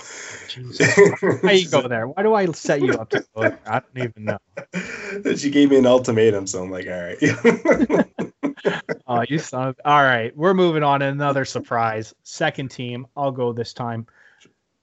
How 1.43 1.51
you 1.51 1.69
go 1.69 1.89
there? 1.89 2.09
Why 2.09 2.23
do 2.23 2.33
I 2.33 2.47
set 2.53 2.81
you 2.81 2.93
up 2.95 3.11
to 3.11 3.23
go 3.35 3.43
there? 3.43 3.59
I 3.67 3.81
don't 3.81 4.05
even 4.09 4.25
know. 4.25 5.35
she 5.37 5.51
gave 5.51 5.71
me 5.71 5.77
an 5.77 5.87
ultimatum. 5.87 6.47
So 6.47 6.63
I'm 6.63 6.71
like, 6.71 6.87
all 6.87 7.03
right. 7.03 8.32
Oh, 9.07 9.25
you 9.29 9.39
son 9.39 9.69
of... 9.69 9.81
All 9.85 10.03
right, 10.03 10.37
we're 10.37 10.55
moving 10.55 10.83
on 10.83 11.03
another 11.03 11.45
surprise. 11.45 12.15
Second 12.23 12.71
team. 12.71 13.07
I'll 13.17 13.33
go 13.33 13.53
this 13.53 13.73
time. 13.73 14.07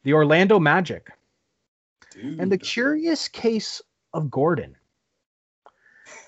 The 0.03 0.13
Orlando 0.13 0.59
Magic. 0.59 1.09
And 2.15 2.51
the 2.51 2.57
curious 2.57 3.27
case 3.27 3.81
of 4.13 4.29
Gordon. 4.29 4.75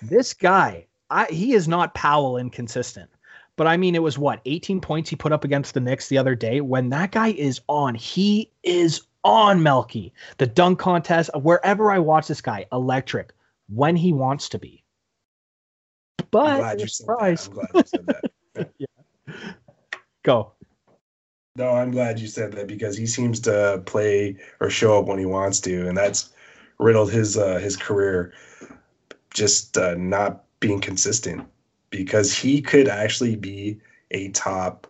This 0.01 0.33
guy, 0.33 0.87
I, 1.09 1.25
he 1.25 1.53
is 1.53 1.67
not 1.67 1.93
Powell 1.93 2.37
inconsistent. 2.37 3.09
But 3.57 3.67
I 3.67 3.77
mean, 3.77 3.95
it 3.95 4.03
was 4.03 4.17
what, 4.17 4.41
18 4.45 4.79
points 4.81 5.09
he 5.09 5.15
put 5.15 5.31
up 5.31 5.43
against 5.43 5.73
the 5.73 5.79
Knicks 5.79 6.07
the 6.07 6.17
other 6.17 6.35
day? 6.35 6.61
When 6.61 6.89
that 6.89 7.11
guy 7.11 7.29
is 7.29 7.61
on, 7.67 7.93
he 7.95 8.49
is 8.63 9.01
on 9.23 9.61
Melky. 9.61 10.13
The 10.37 10.47
dunk 10.47 10.79
contest, 10.79 11.29
wherever 11.35 11.91
I 11.91 11.99
watch 11.99 12.27
this 12.27 12.41
guy, 12.41 12.65
electric 12.71 13.33
when 13.67 13.95
he 13.95 14.13
wants 14.13 14.49
to 14.49 14.59
be. 14.59 14.80
I'm 16.19 16.25
But 16.31 16.53
glad 16.53 16.81
you 16.81 16.87
said 16.87 17.13
that. 17.17 17.17
surprise. 17.17 17.41
I'm 17.41 17.53
glad 17.53 17.69
you 17.75 17.83
said 17.85 18.07
that. 18.07 18.25
Go. 20.23 20.53
No, 21.55 21.71
I'm 21.71 21.91
glad 21.91 22.19
you 22.19 22.27
said 22.27 22.53
that 22.53 22.67
because 22.67 22.97
he 22.97 23.05
seems 23.05 23.39
to 23.41 23.83
play 23.85 24.37
or 24.59 24.69
show 24.69 24.99
up 24.99 25.05
when 25.05 25.19
he 25.19 25.25
wants 25.25 25.59
to, 25.61 25.87
and 25.87 25.97
that's 25.97 26.29
riddled 26.79 27.11
his 27.11 27.37
uh, 27.37 27.59
his 27.59 27.75
career. 27.77 28.33
Just 29.33 29.77
uh, 29.77 29.95
not 29.95 30.43
being 30.59 30.79
consistent 30.81 31.47
because 31.89 32.33
he 32.33 32.61
could 32.61 32.87
actually 32.87 33.35
be 33.35 33.79
a 34.11 34.29
top 34.29 34.87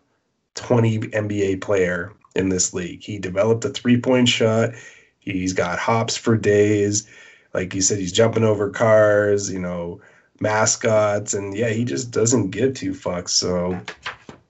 20 0.56 1.00
NBA 1.00 1.62
player 1.62 2.14
in 2.36 2.50
this 2.50 2.74
league. 2.74 3.04
He 3.04 3.20
developed 3.20 3.66
a 3.66 3.70
three 3.70 4.00
point 4.00 4.30
shot. 4.30 4.72
He's 5.20 5.54
got 5.54 5.80
hops 5.80 6.18
for 6.18 6.38
days. 6.38 7.08
Like 7.54 7.74
you 7.76 7.82
said, 7.82 8.00
he's 8.00 8.12
jumping 8.14 8.44
over 8.44 8.70
cars, 8.70 9.52
you 9.52 9.60
know, 9.60 10.02
mascots, 10.42 11.34
and 11.34 11.56
yeah, 11.56 11.70
he 11.70 11.86
just 11.86 12.12
doesn't 12.12 12.50
give 12.50 12.74
two 12.74 12.92
fucks. 12.92 13.30
So 13.30 13.80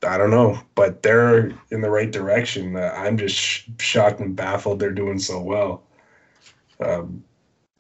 I 0.04 0.18
don't 0.18 0.32
know, 0.32 0.60
but 0.74 1.04
they're 1.04 1.52
in 1.70 1.82
the 1.82 1.90
right 1.90 2.12
direction. 2.12 2.76
Uh, 2.76 2.94
I'm 2.96 3.18
just 3.18 3.36
sh- 3.36 3.68
shocked 3.80 4.20
and 4.20 4.36
baffled 4.36 4.80
they're 4.80 4.92
doing 4.92 5.20
so 5.20 5.40
well. 5.40 5.84
Um, 6.80 7.24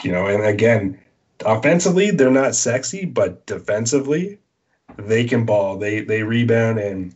you 0.03 0.11
know, 0.11 0.27
and 0.27 0.43
again, 0.43 0.99
offensively 1.45 2.11
they're 2.11 2.29
not 2.29 2.55
sexy, 2.55 3.05
but 3.05 3.45
defensively 3.45 4.39
they 4.97 5.23
can 5.23 5.45
ball. 5.45 5.77
They 5.77 6.01
they 6.01 6.23
rebound, 6.23 6.79
and 6.79 7.13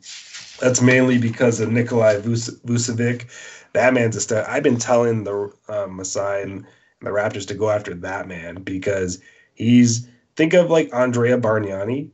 that's 0.60 0.82
mainly 0.82 1.18
because 1.18 1.60
of 1.60 1.72
Nikolai 1.72 2.22
Vucevic. 2.22 3.26
That 3.74 3.94
man's 3.94 4.16
a 4.16 4.22
stud. 4.22 4.46
I've 4.48 4.64
been 4.64 4.78
telling 4.78 5.26
the 5.26 5.52
uh, 5.68 5.88
Masai 5.88 6.44
and 6.44 6.66
the 7.02 7.10
Raptors 7.10 7.46
to 7.48 7.54
go 7.54 7.70
after 7.70 7.94
that 7.94 8.28
man 8.28 8.56
because 8.64 9.22
he's 9.54 10.08
think 10.36 10.54
of 10.54 10.70
like 10.70 10.94
Andrea 10.94 11.38
Bargnani 11.38 12.10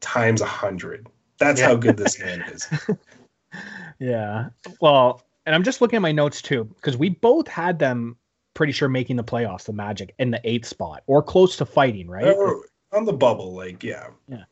times 0.00 0.40
a 0.40 0.46
hundred. 0.46 1.06
That's 1.38 1.60
Yeah. 1.60 1.68
how 1.68 1.76
good 1.76 1.96
this 1.96 2.18
man 2.20 2.42
is. 2.42 2.68
Yeah. 3.98 4.48
Well, 4.80 5.22
and 5.44 5.54
I'm 5.54 5.62
just 5.62 5.80
looking 5.80 5.96
at 5.96 6.02
my 6.02 6.12
notes 6.12 6.40
too, 6.40 6.64
because 6.64 6.96
we 6.96 7.10
both 7.10 7.46
had 7.48 7.78
them 7.78 8.16
pretty 8.54 8.72
sure 8.72 8.88
making 8.88 9.16
the 9.16 9.24
playoffs, 9.24 9.64
the 9.64 9.72
Magic, 9.72 10.14
in 10.18 10.30
the 10.30 10.40
eighth 10.44 10.66
spot 10.66 11.02
or 11.06 11.22
close 11.22 11.56
to 11.56 11.66
fighting, 11.66 12.08
right? 12.08 12.34
Or 12.34 12.64
on 12.92 13.04
the 13.04 13.12
bubble, 13.12 13.54
like 13.54 13.82
yeah. 13.84 14.08
Yeah. 14.28 14.44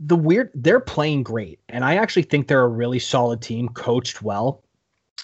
The 0.00 0.16
weird 0.16 0.50
they're 0.54 0.80
playing 0.80 1.24
great 1.24 1.58
and 1.68 1.84
i 1.84 1.96
actually 1.96 2.22
think 2.22 2.46
they're 2.46 2.62
a 2.62 2.68
really 2.68 3.00
solid 3.00 3.42
team 3.42 3.68
coached 3.70 4.22
well 4.22 4.62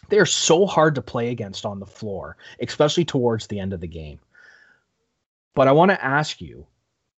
they're 0.08 0.26
so 0.26 0.66
hard 0.66 0.96
to 0.96 1.02
play 1.02 1.30
against 1.30 1.64
on 1.64 1.78
the 1.78 1.86
floor 1.86 2.36
especially 2.60 3.04
towards 3.04 3.46
the 3.46 3.60
end 3.60 3.72
of 3.72 3.80
the 3.80 3.86
game 3.86 4.18
but 5.54 5.68
i 5.68 5.72
want 5.72 5.90
to 5.90 6.04
ask 6.04 6.40
you 6.40 6.66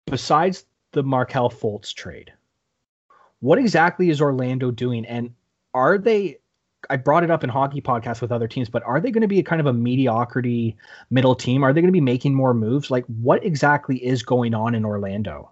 besides 0.06 0.66
the 0.92 1.02
markelle 1.02 1.50
fultz 1.50 1.92
trade 1.94 2.32
what 3.40 3.58
exactly 3.58 4.10
is 4.10 4.20
orlando 4.20 4.70
doing 4.70 5.04
and 5.06 5.32
are 5.72 5.98
they 5.98 6.38
i 6.90 6.96
brought 6.96 7.24
it 7.24 7.30
up 7.30 7.44
in 7.44 7.50
hockey 7.50 7.80
podcasts 7.80 8.20
with 8.20 8.32
other 8.32 8.48
teams 8.48 8.68
but 8.68 8.82
are 8.84 9.00
they 9.00 9.10
going 9.10 9.22
to 9.22 9.28
be 9.28 9.38
a 9.38 9.44
kind 9.44 9.60
of 9.60 9.66
a 9.66 9.72
mediocrity 9.72 10.76
middle 11.10 11.34
team 11.34 11.62
are 11.62 11.72
they 11.72 11.80
going 11.80 11.88
to 11.88 11.92
be 11.92 12.00
making 12.00 12.34
more 12.34 12.54
moves 12.54 12.90
like 12.90 13.04
what 13.06 13.44
exactly 13.44 13.96
is 14.04 14.22
going 14.22 14.54
on 14.54 14.74
in 14.74 14.84
orlando 14.84 15.50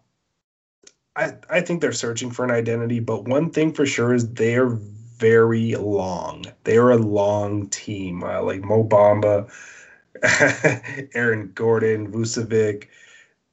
I, 1.15 1.35
I 1.51 1.61
think 1.61 1.81
they're 1.81 1.93
searching 1.93 2.31
for 2.31 2.45
an 2.45 2.51
identity, 2.51 2.99
but 2.99 3.29
one 3.29 3.51
thing 3.51 3.73
for 3.75 3.85
sure 3.85 4.15
is 4.15 4.33
they're 4.33 4.71
very 5.23 5.75
long. 5.77 6.45
They're 6.65 6.91
a 6.91 6.97
long 6.97 7.69
team. 7.69 8.25
Uh, 8.25 8.43
like 8.43 8.63
Mo 8.63 8.85
Bamba, 8.85 9.51
Aaron 11.15 11.53
Gordon, 11.55 12.11
Vucevic. 12.13 12.89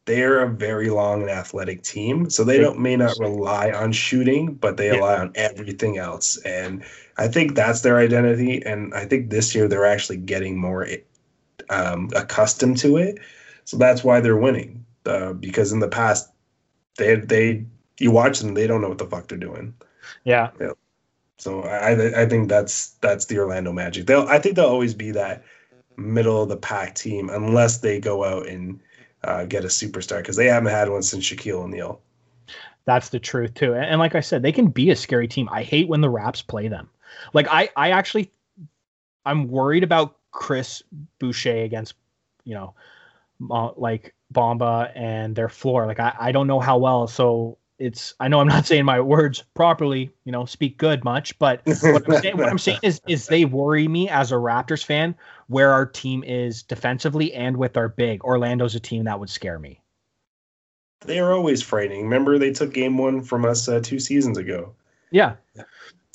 They're 0.06 0.42
a 0.42 0.50
very 0.50 0.90
long 0.90 1.22
and 1.22 1.32
athletic 1.32 1.84
team. 1.84 2.30
So 2.30 2.44
they 2.44 2.60
don't 2.60 2.80
may 2.80 2.96
not 2.96 3.20
rely 3.20 3.72
on 3.72 3.92
shooting, 3.92 4.56
but 4.56 4.78
they 4.78 4.88
Yeah. 4.88 4.96
rely 4.96 5.18
on 5.18 5.32
everything 5.36 5.98
else. 5.98 6.38
And 6.38 6.84
I 7.18 7.28
think 7.28 7.56
that's 7.56 7.82
their 7.82 7.98
identity. 7.98 8.64
And 8.66 8.94
I 8.94 9.06
think 9.06 9.30
this 9.30 9.54
year 9.56 9.68
they're 9.68 9.86
actually 9.86 10.18
getting 10.18 10.58
more 10.60 10.88
um, 11.70 12.10
accustomed 12.16 12.78
to 12.80 12.98
it. 12.98 13.20
So 13.66 13.78
that's 13.78 14.04
why 14.04 14.20
they're 14.22 14.38
winning. 14.38 14.86
Uh, 15.06 15.34
because 15.34 15.72
in 15.72 15.80
the 15.80 15.88
past, 15.88 16.32
they 16.98 17.16
they 17.18 17.66
you 18.00 18.12
watch 18.12 18.40
them, 18.40 18.54
they 18.56 18.68
don't 18.68 18.82
know 18.82 18.90
what 18.90 18.98
the 19.00 19.08
fuck 19.08 19.28
they're 19.28 19.38
doing. 19.38 19.74
yeah 20.24 20.52
So 21.38 21.62
I 21.64 21.92
I- 21.92 22.22
I 22.24 22.26
think 22.28 22.50
that's 22.50 22.92
that's 23.02 23.26
the 23.26 23.40
Orlando 23.40 23.72
Magic. 23.74 24.06
They'll 24.08 24.28
I 24.28 24.40
think 24.40 24.56
they'll 24.56 24.66
always 24.66 24.94
be 24.94 25.12
that 25.12 25.44
middle 26.00 26.42
of 26.42 26.50
the 26.50 26.58
pack 26.58 26.96
team 26.96 27.30
unless 27.30 27.78
they 27.78 28.00
go 28.00 28.24
out 28.24 28.48
and 28.48 28.80
uh, 29.24 29.46
get 29.46 29.66
a 29.66 29.68
superstar 29.68 30.18
because 30.18 30.36
they 30.36 30.48
haven't 30.48 30.72
had 30.72 30.90
one 30.90 31.04
since 31.04 31.26
Shaquille 31.26 31.64
O'Neal. 31.64 32.02
That's 32.86 33.10
the 33.10 33.20
truth 33.20 33.54
too. 33.54 33.76
And, 33.76 34.00
like 34.00 34.16
I 34.16 34.20
said, 34.20 34.42
they 34.42 34.52
can 34.52 34.68
be 34.68 34.90
a 34.90 34.96
scary 34.96 35.28
team. 35.28 35.48
I 35.52 35.64
hate 35.64 35.88
when 35.88 36.02
the 36.02 36.10
Raps 36.10 36.42
play 36.42 36.68
them. 36.68 36.90
Like 37.34 37.48
I, 37.50 37.70
I 37.76 37.92
actually, 37.92 38.32
I'm 39.26 39.48
worried 39.48 39.84
about 39.84 40.18
Chris 40.32 40.82
Boucher 41.20 41.64
against, 41.64 41.94
you 42.46 42.56
know, 42.56 42.74
uh, 43.52 43.72
like 43.76 44.16
Bamba 44.34 44.92
and 44.96 45.36
their 45.36 45.50
floor. 45.50 45.86
Like 45.86 46.00
I, 46.00 46.16
I 46.20 46.32
don't 46.32 46.48
know 46.48 46.60
how 46.60 46.78
well. 46.78 47.08
So 47.08 47.58
it's. 47.80 48.14
I 48.20 48.28
know 48.28 48.40
I'm 48.40 48.48
not 48.48 48.66
saying 48.68 48.86
my 48.86 49.00
words 49.00 49.44
properly. 49.54 50.12
You 50.26 50.32
know, 50.32 50.46
speak 50.46 50.78
good 50.78 51.04
much, 51.04 51.38
but 51.40 51.62
what 51.66 52.08
I'm 52.08 52.18
saying, 52.22 52.38
what 52.38 52.50
I'm 52.50 52.58
saying 52.58 52.80
is, 52.84 53.02
is 53.08 53.28
they 53.28 53.46
worry 53.46 53.88
me 53.88 54.10
as 54.10 54.32
a 54.32 54.36
Raptors 54.36 54.84
fan 54.84 55.16
where 55.48 55.72
our 55.72 55.86
team 55.86 56.24
is 56.24 56.64
defensively 56.64 57.34
and 57.34 57.58
with 57.58 57.78
our 57.78 57.90
big. 57.90 58.24
Orlando's 58.24 58.76
a 58.76 58.80
team 58.80 59.06
that 59.06 59.20
would 59.20 59.30
scare 59.30 59.60
me. 59.60 59.82
They 61.06 61.20
are 61.20 61.34
always 61.34 61.62
frightening. 61.62 62.04
Remember 62.04 62.38
they 62.38 62.52
took 62.52 62.74
game 62.74 62.98
one 62.98 63.22
from 63.22 63.46
us 63.46 63.68
uh, 63.68 63.80
two 63.82 64.00
seasons 64.00 64.38
ago. 64.38 64.76
Yeah, 65.12 65.36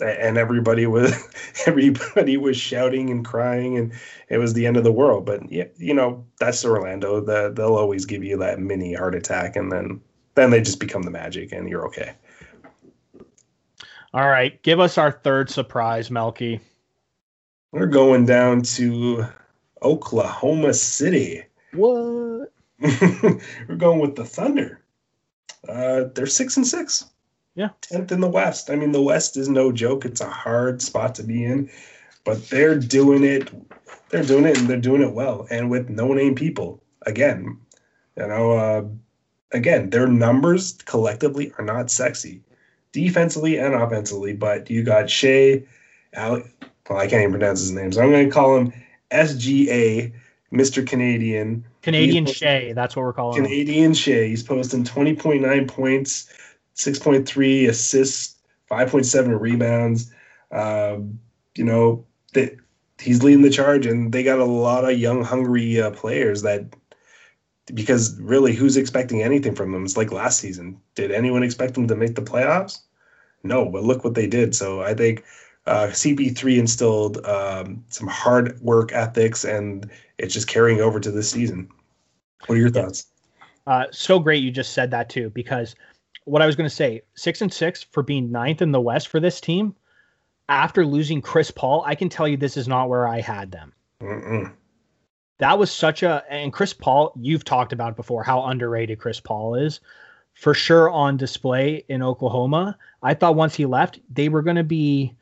and 0.00 0.37
everybody 0.37 0.87
was 0.87 1.12
everybody 1.66 2.37
was 2.37 2.57
shouting 2.57 3.11
and 3.11 3.24
crying 3.24 3.79
and 3.79 3.92
it 4.29 4.38
was 4.38 4.55
the 4.55 4.66
end 4.66 4.77
of 4.77 4.85
the 4.85 4.92
world 4.92 5.24
but 5.24 5.50
yeah 5.53 5.64
you 5.77 5.94
know 5.94 6.24
that's 6.40 6.64
orlando 6.64 7.20
the, 7.20 7.53
they'll 7.55 7.77
always 7.77 8.05
give 8.05 8.24
you 8.24 8.37
that 8.37 8.59
mini 8.59 8.92
heart 8.92 9.14
attack 9.14 9.55
and 9.57 9.70
then 9.70 10.00
then 10.35 10.51
they 10.51 10.61
just 10.61 10.81
become 10.81 11.03
the 11.03 11.11
magic 11.11 11.53
and 11.53 11.68
you're 11.68 11.87
okay. 11.87 12.14
All 14.12 14.29
right, 14.29 14.62
give 14.62 14.79
us 14.79 14.97
our 14.97 15.11
third 15.11 15.51
surprise, 15.51 16.11
Melky. 16.11 16.61
we're 17.73 17.87
going 17.87 18.27
down 18.27 18.62
to 18.62 19.25
oklahoma 19.83 20.73
city. 20.73 21.42
What? 21.73 22.53
we're 22.81 23.77
going 23.77 24.01
with 24.01 24.14
the 24.16 24.25
thunder. 24.25 24.81
Uh 25.68 26.05
they're 26.14 26.27
six 26.27 26.57
and 26.57 26.66
six. 26.66 27.05
Yeah. 27.57 27.70
10th 27.83 28.11
in 28.12 28.20
the 28.20 28.29
west. 28.29 28.70
I 28.70 28.77
mean 28.77 28.92
the 28.92 29.03
west 29.03 29.37
is 29.37 29.49
no 29.49 29.73
joke. 29.73 30.05
It's 30.05 30.20
a 30.20 30.29
hard 30.29 30.83
spot 30.83 31.14
to 31.16 31.23
be 31.23 31.44
in 31.44 31.70
but 32.25 32.49
they're 32.49 32.79
doing 32.79 33.23
it 33.25 33.51
they're 34.11 34.23
doing 34.25 34.44
it 34.47 34.59
and 34.59 34.68
they're 34.68 34.79
doing 34.81 35.03
it 35.03 35.12
well 35.12 35.47
and 35.51 35.70
with 35.70 35.88
no 35.90 36.12
name 36.12 36.35
people. 36.35 36.83
Again 37.07 37.59
you 38.16 38.27
know 38.29 38.53
uh 38.53 38.85
again 39.55 39.88
their 39.90 40.07
numbers 40.07 40.73
collectively 40.85 41.53
are 41.59 41.64
not 41.64 41.90
sexy 41.90 42.43
defensively 42.93 43.59
and 43.59 43.75
offensively 43.75 44.35
but 44.35 44.69
you 44.69 44.83
got 44.83 45.09
Shai 45.09 45.62
Ale- 46.17 46.43
well 46.88 46.99
I 46.99 47.07
can't 47.07 47.23
even 47.23 47.33
pronounce 47.33 47.61
his 47.61 47.73
name 47.73 47.93
so 47.93 48.03
I'm 48.03 48.11
going 48.11 48.29
to 48.29 48.35
call 48.35 48.59
him 48.59 48.73
SGA 49.11 50.12
Mr. 50.55 50.87
Canadian. 50.87 51.64
Canadian 51.83 52.27
Shai, 52.27 52.73
that's 52.75 52.97
what 52.97 53.03
we're 53.03 53.12
calling 53.12 53.43
Canadian 53.43 53.87
him. 53.87 53.95
Shai. 53.95 54.25
He's 54.25 54.43
posting 54.43 54.85
20.9 54.85 55.69
points, 55.69 56.33
6.3 56.77 57.69
assists, 57.69 58.37
5.7 58.71 59.40
rebounds. 59.40 60.12
Um, 60.51 61.19
you 61.57 61.64
know, 61.64 62.07
that 62.33 62.57
he's 62.99 63.23
leading 63.23 63.43
the 63.43 63.51
charge, 63.51 63.87
and 63.87 64.12
they 64.12 64.23
got 64.23 64.38
a 64.38 64.45
lot 64.45 64.85
of 64.85 64.99
young, 64.99 65.25
hungry 65.25 65.81
uh, 65.81 65.90
players 65.90 66.43
that. 66.43 66.64
Because 67.72 68.20
really, 68.20 68.55
who's 68.55 68.77
expecting 68.77 69.22
anything 69.22 69.55
from 69.55 69.72
them? 69.72 69.85
It's 69.85 69.96
like 69.96 70.12
last 70.12 70.38
season. 70.38 70.81
Did 70.94 71.11
anyone 71.11 71.42
expect 71.42 71.74
them 71.74 71.88
to 71.88 71.96
make 71.96 72.14
the 72.14 72.22
playoffs? 72.22 72.81
No, 73.42 73.66
but 73.66 73.85
look 73.85 74.05
what 74.05 74.14
they 74.14 74.27
did. 74.27 74.55
So 74.55 74.83
I 74.83 74.94
think 74.94 75.24
uh, 75.66 75.88
CP3 75.88 76.59
instilled 76.59 77.24
um, 77.24 77.85
some 77.88 78.07
hard 78.07 78.61
work 78.61 78.92
ethics, 78.92 79.44
and 79.44 79.90
it's 80.18 80.35
just 80.35 80.46
carrying 80.46 80.81
over 80.81 81.00
to 81.00 81.11
this 81.11 81.31
season. 81.31 81.70
What 82.46 82.57
are 82.57 82.61
your 82.61 82.70
thoughts? 82.70 83.07
Uh, 83.66 83.85
so 83.90 84.18
great 84.18 84.42
you 84.42 84.50
just 84.50 84.72
said 84.72 84.90
that 84.90 85.09
too, 85.09 85.31
because 85.31 85.74
what 86.24 86.42
I 86.42 86.46
was 86.46 86.57
going 86.57 86.68
to 86.68 86.74
say, 86.74 87.03
six 87.14 87.40
and 87.40 87.53
six 87.53 87.83
for 87.83 88.03
being 88.03 88.31
ninth 88.31 88.61
in 88.62 88.72
the 88.72 88.81
West 88.81 89.09
for 89.09 89.20
this 89.20 89.40
team. 89.40 89.74
After 90.50 90.85
losing 90.85 91.22
Chris 91.22 91.50
Paul, 91.50 91.83
I 91.87 91.94
can 91.94 92.11
tell 92.11 92.29
you 92.29 92.37
this 92.37 92.59
is 92.59 92.68
not 92.68 92.90
where 92.90 93.09
I 93.09 93.20
had 93.22 93.50
them. 93.50 93.72
Mm-mm. 94.03 94.53
That 95.38 95.59
was 95.59 95.70
such 95.70 96.03
a 96.03 96.25
and 96.31 96.53
Chris 96.53 96.73
Paul. 96.73 97.12
You've 97.20 97.44
talked 97.44 97.73
about 97.73 97.97
before 97.97 98.23
how 98.23 98.44
underrated 98.44 98.99
Chris 98.99 99.20
Paul 99.20 99.57
is, 99.57 99.81
for 100.35 100.55
sure 100.55 100.90
on 100.90 101.16
display 101.16 101.85
in 101.88 102.03
Oklahoma. 102.03 102.79
I 103.03 103.14
thought 103.14 103.35
once 103.35 103.55
he 103.55 103.66
left, 103.66 104.01
they 104.11 104.29
were 104.29 104.42
going 104.42 104.57
to 104.57 104.64
be 104.64 105.14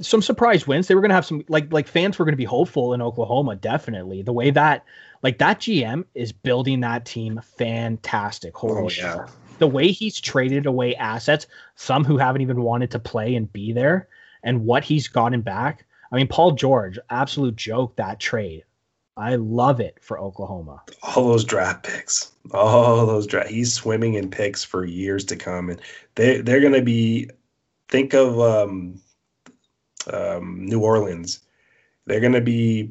some 0.00 0.22
surprise 0.22 0.66
wins. 0.66 0.88
They 0.88 0.94
were 0.94 1.00
going 1.00 1.10
to 1.10 1.14
have 1.14 1.26
some 1.26 1.44
like 1.48 1.72
like 1.72 1.88
fans 1.88 2.18
were 2.18 2.24
going 2.24 2.32
to 2.32 2.36
be 2.36 2.44
hopeful 2.44 2.94
in 2.94 3.02
Oklahoma. 3.02 3.56
Definitely 3.56 4.22
the 4.22 4.32
way 4.32 4.50
that 4.50 4.84
like 5.22 5.38
that 5.38 5.60
GM 5.60 6.04
is 6.14 6.32
building 6.32 6.80
that 6.80 7.04
team 7.04 7.40
fantastic. 7.58 8.62
Oh, 8.64 8.68
Holy 8.68 8.84
oh, 8.84 8.88
shit! 8.88 9.04
Yeah. 9.04 9.26
The 9.58 9.66
way 9.66 9.88
he's 9.88 10.20
traded 10.20 10.66
away 10.66 10.94
assets, 10.96 11.46
some 11.74 12.04
who 12.04 12.16
haven't 12.16 12.42
even 12.42 12.62
wanted 12.62 12.90
to 12.92 12.98
play 12.98 13.34
and 13.34 13.52
be 13.52 13.72
there, 13.72 14.08
and 14.42 14.64
what 14.64 14.84
he's 14.84 15.08
gotten 15.08 15.40
back. 15.42 15.84
I 16.10 16.16
mean, 16.16 16.28
Paul 16.28 16.52
George, 16.52 16.98
absolute 17.10 17.56
joke 17.56 17.96
that 17.96 18.18
trade. 18.18 18.64
I 19.18 19.34
love 19.34 19.80
it 19.80 19.98
for 20.00 20.18
Oklahoma. 20.18 20.82
All 21.02 21.26
those 21.28 21.44
draft 21.44 21.84
picks, 21.84 22.32
all 22.52 23.04
those 23.04 23.26
draft. 23.26 23.50
He's 23.50 23.72
swimming 23.72 24.14
in 24.14 24.30
picks 24.30 24.64
for 24.64 24.84
years 24.84 25.24
to 25.26 25.36
come, 25.36 25.70
and 25.70 25.80
they 26.14 26.40
they're 26.40 26.60
going 26.60 26.72
to 26.72 26.82
be. 26.82 27.28
Think 27.90 28.12
of 28.12 28.38
um, 28.38 29.00
um, 30.12 30.64
New 30.64 30.80
Orleans. 30.80 31.40
They're 32.06 32.20
going 32.20 32.32
to 32.32 32.40
be, 32.40 32.90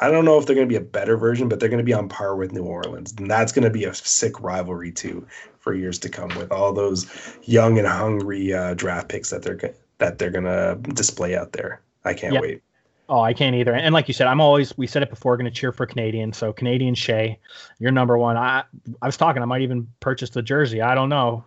I 0.00 0.10
don't 0.10 0.24
know 0.24 0.38
if 0.38 0.46
they're 0.46 0.56
going 0.56 0.68
to 0.68 0.72
be 0.72 0.76
a 0.76 0.80
better 0.80 1.16
version, 1.16 1.48
but 1.48 1.60
they're 1.60 1.68
going 1.68 1.78
to 1.78 1.84
be 1.84 1.94
on 1.94 2.08
par 2.08 2.36
with 2.36 2.52
New 2.52 2.64
Orleans. 2.64 3.14
And 3.16 3.30
that's 3.30 3.52
going 3.52 3.64
to 3.64 3.70
be 3.70 3.84
a 3.84 3.94
sick 3.94 4.40
rivalry 4.40 4.92
too 4.92 5.26
for 5.58 5.74
years 5.74 5.98
to 6.00 6.08
come 6.08 6.28
with 6.30 6.50
all 6.52 6.72
those 6.72 7.06
young 7.42 7.78
and 7.78 7.86
hungry 7.86 8.52
uh, 8.52 8.74
draft 8.74 9.08
picks 9.08 9.30
that 9.30 9.42
they're 9.42 9.74
that 9.98 10.18
they're 10.18 10.30
going 10.30 10.44
to 10.44 10.78
display 10.94 11.36
out 11.36 11.52
there. 11.52 11.80
I 12.04 12.14
can't 12.14 12.34
wait. 12.40 12.62
Oh, 13.08 13.20
I 13.20 13.32
can't 13.32 13.56
either. 13.56 13.72
And 13.72 13.94
like 13.94 14.06
you 14.06 14.14
said, 14.14 14.26
I'm 14.26 14.40
always 14.40 14.76
we 14.76 14.86
said 14.86 15.02
it 15.02 15.10
before, 15.10 15.36
going 15.36 15.50
to 15.50 15.50
cheer 15.50 15.72
for 15.72 15.86
Canadian. 15.86 16.32
So 16.32 16.52
Canadian 16.52 16.94
Shai, 16.94 17.38
you're 17.78 17.90
number 17.90 18.18
one. 18.18 18.36
I 18.36 18.64
I 19.00 19.06
was 19.06 19.16
talking, 19.16 19.42
I 19.42 19.46
might 19.46 19.62
even 19.62 19.88
purchase 20.00 20.30
the 20.30 20.42
jersey. 20.42 20.82
I 20.82 20.94
don't 20.94 21.08
know. 21.08 21.42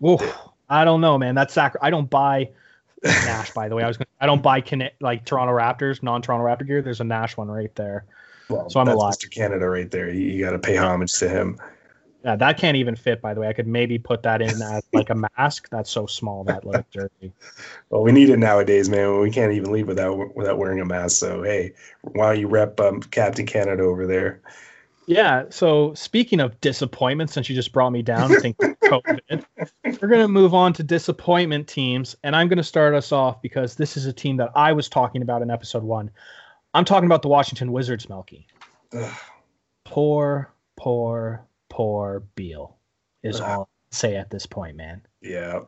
I 0.69 0.86
don't 0.86 1.02
know, 1.02 1.17
man. 1.17 1.36
That's 1.36 1.54
sac. 1.54 1.76
I 1.82 1.89
don't 1.89 2.10
buy 2.10 2.50
Nash, 3.04 3.52
by 3.52 3.67
the 3.67 3.76
way. 3.76 3.84
I 3.84 3.88
was 3.88 3.97
gonna, 3.97 4.08
I 4.19 4.26
don't 4.26 4.41
buy 4.41 4.63
like 5.00 5.26
Toronto 5.26 5.54
Raptors, 5.54 6.02
non-Toronto 6.04 6.45
Raptor 6.45 6.67
gear. 6.67 6.82
There's 6.82 7.02
a 7.02 7.04
Nash 7.04 7.36
one 7.36 7.50
right 7.50 7.74
there. 7.76 8.06
Well, 8.50 8.69
so 8.69 8.80
I'm 8.80 8.88
a 8.88 8.95
lot. 8.95 9.13
Mr. 9.13 9.30
Canada 9.30 9.67
right 9.67 9.89
there. 9.89 10.10
You, 10.10 10.28
you 10.28 10.43
got 10.45 10.52
to 10.52 10.60
pay 10.60 10.76
homage 10.76 11.13
to 11.19 11.30
him. 11.30 11.58
Yeah, 12.24 12.36
that 12.36 12.58
can't 12.58 12.78
even 12.78 12.96
fit. 12.96 13.22
By 13.22 13.34
the 13.34 13.42
way, 13.42 13.48
I 13.48 13.54
could 13.54 13.68
maybe 13.68 13.98
put 13.98 14.22
that 14.24 14.42
in 14.42 14.62
as 14.62 14.84
like 14.94 15.10
a 15.10 15.16
mask. 15.16 15.70
That's 15.70 15.90
so 15.90 16.06
small 16.06 16.44
that 16.44 16.66
little 16.66 16.86
jersey. 16.92 17.34
Well, 17.90 18.04
we 18.04 18.14
need 18.14 18.30
it 18.30 18.38
nowadays, 18.38 18.90
man. 18.90 19.20
We 19.20 19.32
can't 19.32 19.52
even 19.52 19.72
leave 19.72 19.88
without 19.88 20.36
without 20.36 20.58
wearing 20.58 20.80
a 20.80 20.86
mask. 20.86 21.18
So 21.18 21.44
hey, 21.44 21.74
why 22.04 22.28
don't 22.28 22.40
you 22.40 22.48
rep 22.48 22.80
um, 22.80 23.02
Captain 23.02 23.46
Canada 23.46 23.84
over 23.84 24.08
there? 24.08 24.42
Yeah. 25.08 25.46
So 25.50 25.94
speaking 25.94 26.40
of 26.40 26.60
disappointment, 26.62 27.32
since 27.32 27.50
you 27.50 27.56
just 27.56 27.74
brought 27.74 27.90
me 27.90 28.02
down, 28.02 28.30
thinking 28.40 28.76
COVID, 28.84 29.46
we're 29.84 30.08
going 30.08 30.22
to 30.22 30.28
move 30.28 30.54
on 30.54 30.72
to 30.74 30.84
disappointment 30.84 31.68
teams, 31.68 32.16
and 32.24 32.34
I'm 32.36 32.48
going 32.48 32.58
to 32.58 32.64
start 32.64 32.94
us 32.94 33.12
off 33.12 33.42
because 33.42 33.76
this 33.76 33.98
is 33.98 34.06
a 34.06 34.14
team 34.14 34.38
that 34.38 34.52
I 34.56 34.72
was 34.72 34.88
talking 34.88 35.22
about 35.22 35.42
in 35.42 35.52
episode 35.52 35.84
one. 35.84 36.10
I'm 36.74 36.86
talking 36.86 37.08
about 37.08 37.24
the 37.24 37.28
Washington 37.28 37.74
Wizards, 37.74 38.08
Melky. 38.08 38.48
Poor, 39.84 40.54
poor, 40.78 41.46
poor 41.72 42.24
Beal 42.36 42.78
is 43.24 43.42
Ugh. 43.42 43.50
all 43.50 43.52
I'll 43.52 43.70
say 43.92 44.16
at 44.16 44.30
this 44.30 44.46
point, 44.46 44.78
man. 44.78 45.02
Yeah. 45.22 45.62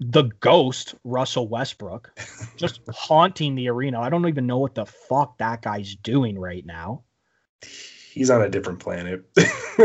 The 0.00 0.24
ghost, 0.40 0.96
Russell 1.04 1.46
Westbrook, 1.48 2.18
just 2.56 2.80
haunting 2.90 3.54
the 3.54 3.68
arena. 3.68 4.00
I 4.00 4.10
don't 4.10 4.26
even 4.26 4.46
know 4.46 4.58
what 4.58 4.74
the 4.74 4.86
fuck 4.86 5.38
that 5.38 5.62
guy's 5.62 5.94
doing 5.94 6.38
right 6.38 6.66
now 6.66 7.04
he's 8.18 8.30
on 8.30 8.42
a 8.42 8.48
different 8.48 8.80
planet. 8.80 9.24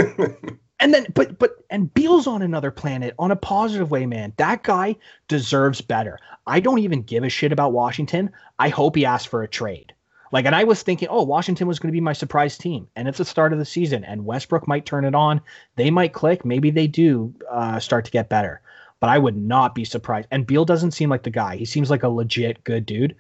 and 0.79 0.93
then 0.93 1.05
but 1.13 1.37
but 1.37 1.51
and 1.69 1.93
Beal's 1.93 2.27
on 2.27 2.41
another 2.41 2.71
planet 2.71 3.13
on 3.19 3.31
a 3.31 3.35
positive 3.35 3.91
way, 3.91 4.05
man. 4.05 4.33
That 4.37 4.63
guy 4.63 4.95
deserves 5.27 5.81
better. 5.81 6.19
I 6.47 6.59
don't 6.59 6.79
even 6.79 7.03
give 7.03 7.23
a 7.23 7.29
shit 7.29 7.51
about 7.51 7.73
Washington. 7.73 8.31
I 8.59 8.69
hope 8.69 8.95
he 8.95 9.05
asks 9.05 9.27
for 9.27 9.43
a 9.43 9.47
trade. 9.47 9.92
Like, 10.33 10.45
and 10.45 10.55
I 10.55 10.63
was 10.63 10.81
thinking, 10.81 11.09
oh, 11.11 11.21
Washington 11.21 11.67
was 11.67 11.77
going 11.77 11.89
to 11.89 11.95
be 11.95 12.01
my 12.01 12.11
surprise 12.11 12.57
team, 12.57 12.87
and 12.95 13.07
it's 13.07 13.19
the 13.19 13.23
start 13.23 13.53
of 13.53 13.59
the 13.59 13.65
season, 13.65 14.03
and 14.03 14.25
Westbrook 14.25 14.67
might 14.67 14.83
turn 14.83 15.05
it 15.05 15.13
on. 15.13 15.39
They 15.75 15.91
might 15.91 16.11
click. 16.11 16.43
Maybe 16.43 16.71
they 16.71 16.87
do 16.87 17.35
uh, 17.51 17.79
start 17.79 18.03
to 18.05 18.11
get 18.11 18.29
better, 18.29 18.59
but 18.99 19.11
I 19.11 19.19
would 19.19 19.37
not 19.37 19.75
be 19.75 19.85
surprised. 19.85 20.27
And 20.31 20.47
Beal 20.47 20.65
doesn't 20.65 20.93
seem 20.93 21.11
like 21.11 21.21
the 21.21 21.29
guy. 21.29 21.57
He 21.57 21.65
seems 21.65 21.91
like 21.91 22.01
a 22.01 22.09
legit 22.09 22.63
good 22.63 22.87
dude 22.87 23.15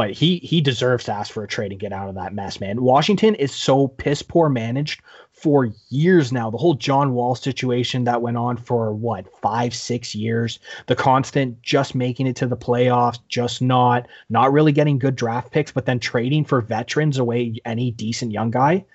but 0.00 0.12
he 0.12 0.38
he 0.38 0.62
deserves 0.62 1.04
to 1.04 1.12
ask 1.12 1.30
for 1.30 1.44
a 1.44 1.46
trade 1.46 1.72
and 1.72 1.78
get 1.78 1.92
out 1.92 2.08
of 2.08 2.14
that 2.14 2.32
mess, 2.32 2.58
man. 2.58 2.80
Washington 2.80 3.34
is 3.34 3.54
so 3.54 3.86
piss 3.86 4.22
poor 4.22 4.48
managed 4.48 5.02
for 5.34 5.68
years 5.90 6.32
now. 6.32 6.48
The 6.48 6.56
whole 6.56 6.72
John 6.72 7.12
Wall 7.12 7.34
situation 7.34 8.04
that 8.04 8.22
went 8.22 8.38
on 8.38 8.56
for 8.56 8.94
what 8.94 9.26
five 9.42 9.74
six 9.74 10.14
years. 10.14 10.58
The 10.86 10.96
constant 10.96 11.60
just 11.60 11.94
making 11.94 12.26
it 12.28 12.36
to 12.36 12.46
the 12.46 12.56
playoffs, 12.56 13.18
just 13.28 13.60
not 13.60 14.08
not 14.30 14.54
really 14.54 14.72
getting 14.72 14.98
good 14.98 15.16
draft 15.16 15.52
picks, 15.52 15.70
but 15.70 15.84
then 15.84 16.00
trading 16.00 16.46
for 16.46 16.62
veterans 16.62 17.18
away 17.18 17.56
any 17.66 17.90
decent 17.90 18.32
young 18.32 18.50
guy. 18.50 18.86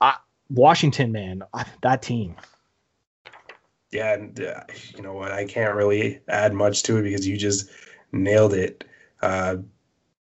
Uh, 0.00 0.12
Washington, 0.48 1.10
man, 1.10 1.42
uh, 1.54 1.64
that 1.82 2.02
team. 2.02 2.36
Yeah, 3.90 4.14
and 4.14 4.40
uh, 4.40 4.60
you 4.94 5.02
know 5.02 5.14
what? 5.14 5.32
I 5.32 5.44
can't 5.44 5.74
really 5.74 6.20
add 6.28 6.54
much 6.54 6.84
to 6.84 6.98
it 6.98 7.02
because 7.02 7.26
you 7.26 7.36
just 7.36 7.68
nailed 8.12 8.54
it. 8.54 8.84
Uh, 9.22 9.56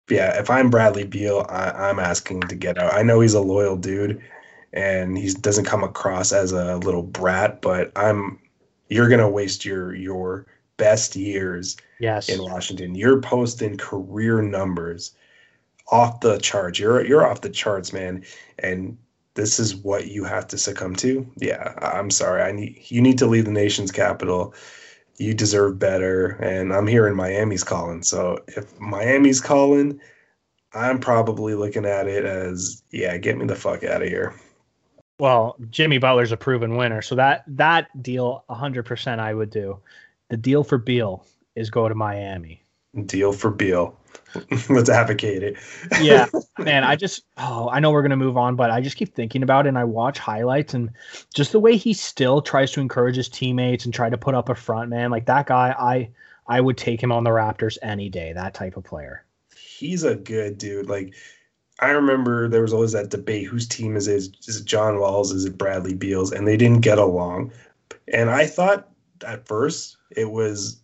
yeah, 0.09 0.39
if 0.39 0.49
I'm 0.49 0.69
Bradley 0.69 1.05
Beal, 1.05 1.45
I, 1.49 1.89
am 1.89 1.99
asking 1.99 2.41
to 2.41 2.55
get 2.55 2.77
out. 2.77 2.93
I 2.93 3.03
know 3.03 3.21
he's 3.21 3.33
a 3.33 3.41
loyal 3.41 3.77
dude, 3.77 4.21
and 4.73 5.17
he 5.17 5.33
doesn't 5.33 5.65
come 5.65 5.83
across 5.83 6.31
as 6.31 6.51
a 6.51 6.77
little 6.77 7.03
brat, 7.03 7.61
but 7.61 7.91
I'm. 7.95 8.39
You're 8.89 9.07
gonna 9.07 9.29
waste 9.29 9.63
your 9.63 9.95
your 9.95 10.45
best 10.75 11.15
years 11.15 11.77
yes. 11.99 12.27
in 12.27 12.41
Washington. 12.41 12.93
You're 12.93 13.21
posting 13.21 13.77
career 13.77 14.41
numbers 14.41 15.15
off 15.91 16.19
the 16.19 16.39
charts. 16.39 16.79
You're 16.79 17.05
you're 17.05 17.25
off 17.25 17.41
the 17.41 17.49
charts, 17.49 17.93
man. 17.93 18.25
And 18.59 18.97
this 19.35 19.59
is 19.59 19.75
what 19.75 20.07
you 20.07 20.25
have 20.25 20.47
to 20.47 20.57
succumb 20.57 20.95
to. 20.97 21.25
Yeah, 21.37 21.73
I'm 21.77 22.11
sorry. 22.11 22.41
I 22.41 22.51
need 22.51 22.81
you 22.87 23.01
need 23.01 23.17
to 23.19 23.27
leave 23.27 23.45
the 23.45 23.51
nation's 23.51 23.91
capital 23.91 24.53
you 25.21 25.33
deserve 25.33 25.79
better. 25.79 26.31
And 26.41 26.73
I'm 26.73 26.87
here 26.87 27.07
in 27.07 27.15
Miami's 27.15 27.63
calling. 27.63 28.03
So 28.03 28.39
if 28.47 28.79
Miami's 28.79 29.39
calling, 29.39 29.99
I'm 30.73 30.99
probably 30.99 31.53
looking 31.53 31.85
at 31.85 32.07
it 32.07 32.25
as, 32.25 32.83
yeah, 32.91 33.17
get 33.17 33.37
me 33.37 33.45
the 33.45 33.55
fuck 33.55 33.83
out 33.83 34.01
of 34.01 34.07
here. 34.07 34.33
Well, 35.19 35.55
Jimmy 35.69 35.99
Butler's 35.99 36.31
a 36.31 36.37
proven 36.37 36.75
winner. 36.75 37.01
So 37.01 37.13
that 37.15 37.43
that 37.47 38.01
deal 38.01 38.43
100% 38.49 39.19
I 39.19 39.33
would 39.33 39.51
do. 39.51 39.79
The 40.29 40.37
deal 40.37 40.63
for 40.63 40.79
Beal 40.79 41.25
is 41.55 41.69
go 41.69 41.87
to 41.87 41.93
Miami. 41.93 42.60
Deal 43.05 43.31
for 43.31 43.51
Beal. 43.51 43.97
Let's 44.69 44.89
advocate 44.89 45.43
it. 45.43 45.57
yeah, 46.01 46.27
man. 46.57 46.83
I 46.83 46.95
just 46.95 47.23
oh, 47.37 47.69
I 47.69 47.79
know 47.79 47.91
we're 47.91 48.01
gonna 48.01 48.17
move 48.17 48.37
on, 48.37 48.55
but 48.55 48.71
I 48.71 48.81
just 48.81 48.97
keep 48.97 49.13
thinking 49.13 49.43
about 49.43 49.65
it 49.65 49.69
and 49.69 49.77
I 49.77 49.83
watch 49.83 50.19
highlights 50.19 50.73
and 50.73 50.89
just 51.33 51.51
the 51.51 51.59
way 51.59 51.75
he 51.75 51.93
still 51.93 52.41
tries 52.41 52.71
to 52.73 52.81
encourage 52.81 53.15
his 53.15 53.29
teammates 53.29 53.85
and 53.85 53.93
try 53.93 54.09
to 54.09 54.17
put 54.17 54.35
up 54.35 54.49
a 54.49 54.55
front, 54.55 54.89
man. 54.89 55.11
Like 55.11 55.25
that 55.25 55.47
guy, 55.47 55.75
I 55.77 56.09
I 56.47 56.61
would 56.61 56.77
take 56.77 57.01
him 57.01 57.11
on 57.11 57.23
the 57.23 57.29
Raptors 57.29 57.77
any 57.81 58.09
day. 58.09 58.33
That 58.33 58.53
type 58.53 58.77
of 58.77 58.83
player. 58.83 59.25
He's 59.55 60.03
a 60.03 60.15
good 60.15 60.57
dude. 60.57 60.89
Like 60.89 61.13
I 61.79 61.91
remember 61.91 62.47
there 62.47 62.61
was 62.61 62.73
always 62.73 62.91
that 62.91 63.09
debate: 63.09 63.47
whose 63.47 63.67
team 63.67 63.95
is 63.95 64.07
it? 64.07 64.35
Is 64.47 64.57
it 64.57 64.65
John 64.65 64.99
Wall's? 64.99 65.31
Is 65.31 65.45
it 65.45 65.57
Bradley 65.57 65.93
Beal's? 65.93 66.31
And 66.31 66.47
they 66.47 66.57
didn't 66.57 66.81
get 66.81 66.97
along. 66.97 67.51
And 68.13 68.29
I 68.29 68.45
thought 68.45 68.89
at 69.25 69.47
first 69.47 69.97
it 70.11 70.29
was 70.29 70.80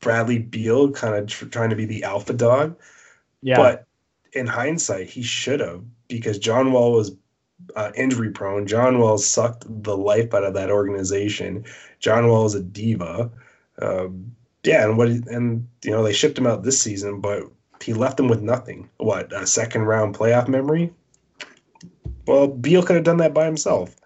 Bradley 0.00 0.38
Beal 0.38 0.90
kind 0.90 1.16
of 1.16 1.26
tr- 1.26 1.46
trying 1.46 1.70
to 1.70 1.76
be 1.76 1.86
the 1.86 2.04
alpha 2.04 2.32
dog. 2.32 2.76
Yeah. 3.42 3.56
But 3.56 3.86
in 4.32 4.46
hindsight, 4.46 5.08
he 5.08 5.22
should 5.22 5.60
have 5.60 5.82
because 6.08 6.38
John 6.38 6.72
Wall 6.72 6.92
was 6.92 7.12
uh, 7.74 7.90
injury 7.94 8.30
prone. 8.30 8.66
John 8.66 8.98
Wall 8.98 9.18
sucked 9.18 9.64
the 9.82 9.96
life 9.96 10.34
out 10.34 10.44
of 10.44 10.54
that 10.54 10.70
organization. 10.70 11.64
John 12.00 12.28
Wall 12.28 12.46
is 12.46 12.54
a 12.54 12.62
diva. 12.62 13.30
Um, 13.80 14.34
yeah, 14.62 14.84
and 14.84 14.98
what 14.98 15.08
and 15.08 15.68
you 15.84 15.90
know 15.90 16.02
they 16.02 16.12
shipped 16.12 16.38
him 16.38 16.46
out 16.46 16.62
this 16.62 16.80
season, 16.80 17.20
but 17.20 17.44
he 17.82 17.92
left 17.92 18.16
them 18.16 18.28
with 18.28 18.42
nothing. 18.42 18.88
What 18.98 19.32
a 19.32 19.46
second 19.46 19.82
round 19.82 20.16
playoff 20.16 20.48
memory. 20.48 20.92
Well, 22.26 22.48
Beal 22.48 22.82
could 22.82 22.96
have 22.96 23.04
done 23.04 23.18
that 23.18 23.34
by 23.34 23.44
himself. 23.46 23.96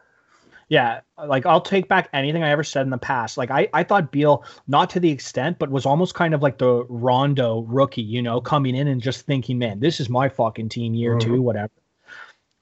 Yeah, 0.71 1.01
like 1.27 1.47
I'll 1.47 1.61
take 1.61 1.89
back 1.89 2.09
anything 2.13 2.45
I 2.45 2.51
ever 2.51 2.63
said 2.63 2.83
in 2.83 2.91
the 2.91 2.97
past. 2.97 3.37
Like 3.37 3.51
I, 3.51 3.69
I 3.75 3.83
thought 3.83 4.13
Beal, 4.13 4.45
not 4.69 4.89
to 4.91 5.01
the 5.01 5.11
extent, 5.11 5.59
but 5.59 5.69
was 5.69 5.85
almost 5.85 6.15
kind 6.15 6.33
of 6.33 6.43
like 6.43 6.59
the 6.59 6.85
Rondo 6.89 7.63
rookie, 7.63 8.03
you 8.03 8.23
know, 8.23 8.41
coming 8.41 8.77
in 8.77 8.87
and 8.87 9.03
just 9.03 9.27
thinking, 9.27 9.59
man, 9.59 9.81
this 9.81 9.99
is 9.99 10.09
my 10.09 10.29
fucking 10.29 10.69
team 10.69 10.95
year 10.95 11.17
mm-hmm. 11.17 11.29
two, 11.29 11.43
whatever. 11.43 11.73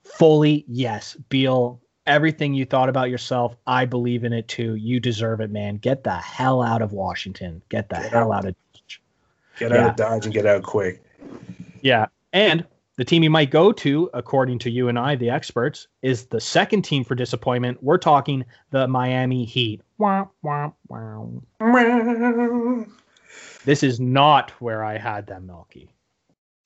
Fully, 0.04 0.64
yes, 0.66 1.18
Beal. 1.28 1.82
Everything 2.06 2.54
you 2.54 2.64
thought 2.64 2.88
about 2.88 3.10
yourself, 3.10 3.54
I 3.66 3.84
believe 3.84 4.24
in 4.24 4.32
it 4.32 4.48
too. 4.48 4.76
You 4.76 5.00
deserve 5.00 5.42
it, 5.42 5.50
man. 5.50 5.76
Get 5.76 6.02
the 6.02 6.16
hell 6.16 6.62
out 6.62 6.80
of 6.80 6.92
Washington. 6.92 7.60
Get 7.68 7.90
the 7.90 7.96
get 7.96 8.10
hell 8.10 8.32
out. 8.32 8.46
out 8.46 8.48
of 8.48 8.56
Dodge. 8.72 9.02
Get 9.58 9.70
yeah. 9.70 9.76
out 9.82 9.90
of 9.90 9.96
Dodge 9.96 10.24
and 10.24 10.32
get 10.32 10.46
out 10.46 10.62
quick. 10.62 11.02
Yeah, 11.82 12.06
and 12.32 12.66
the 12.98 13.04
team 13.04 13.22
you 13.22 13.30
might 13.30 13.52
go 13.52 13.70
to, 13.70 14.10
according 14.12 14.58
to 14.58 14.70
you 14.70 14.88
and 14.88 14.98
I, 14.98 15.14
the 15.14 15.30
experts, 15.30 15.86
is 16.02 16.26
the 16.26 16.40
second 16.40 16.82
team 16.82 17.04
for 17.04 17.14
disappointment. 17.14 17.80
We're 17.80 17.96
talking 17.96 18.44
the 18.72 18.88
Miami 18.88 19.44
Heat. 19.44 19.82
This 23.64 23.84
is 23.84 24.00
not 24.00 24.50
where 24.60 24.82
I 24.82 24.98
had 24.98 25.28
them, 25.28 25.46
Milky. 25.46 25.88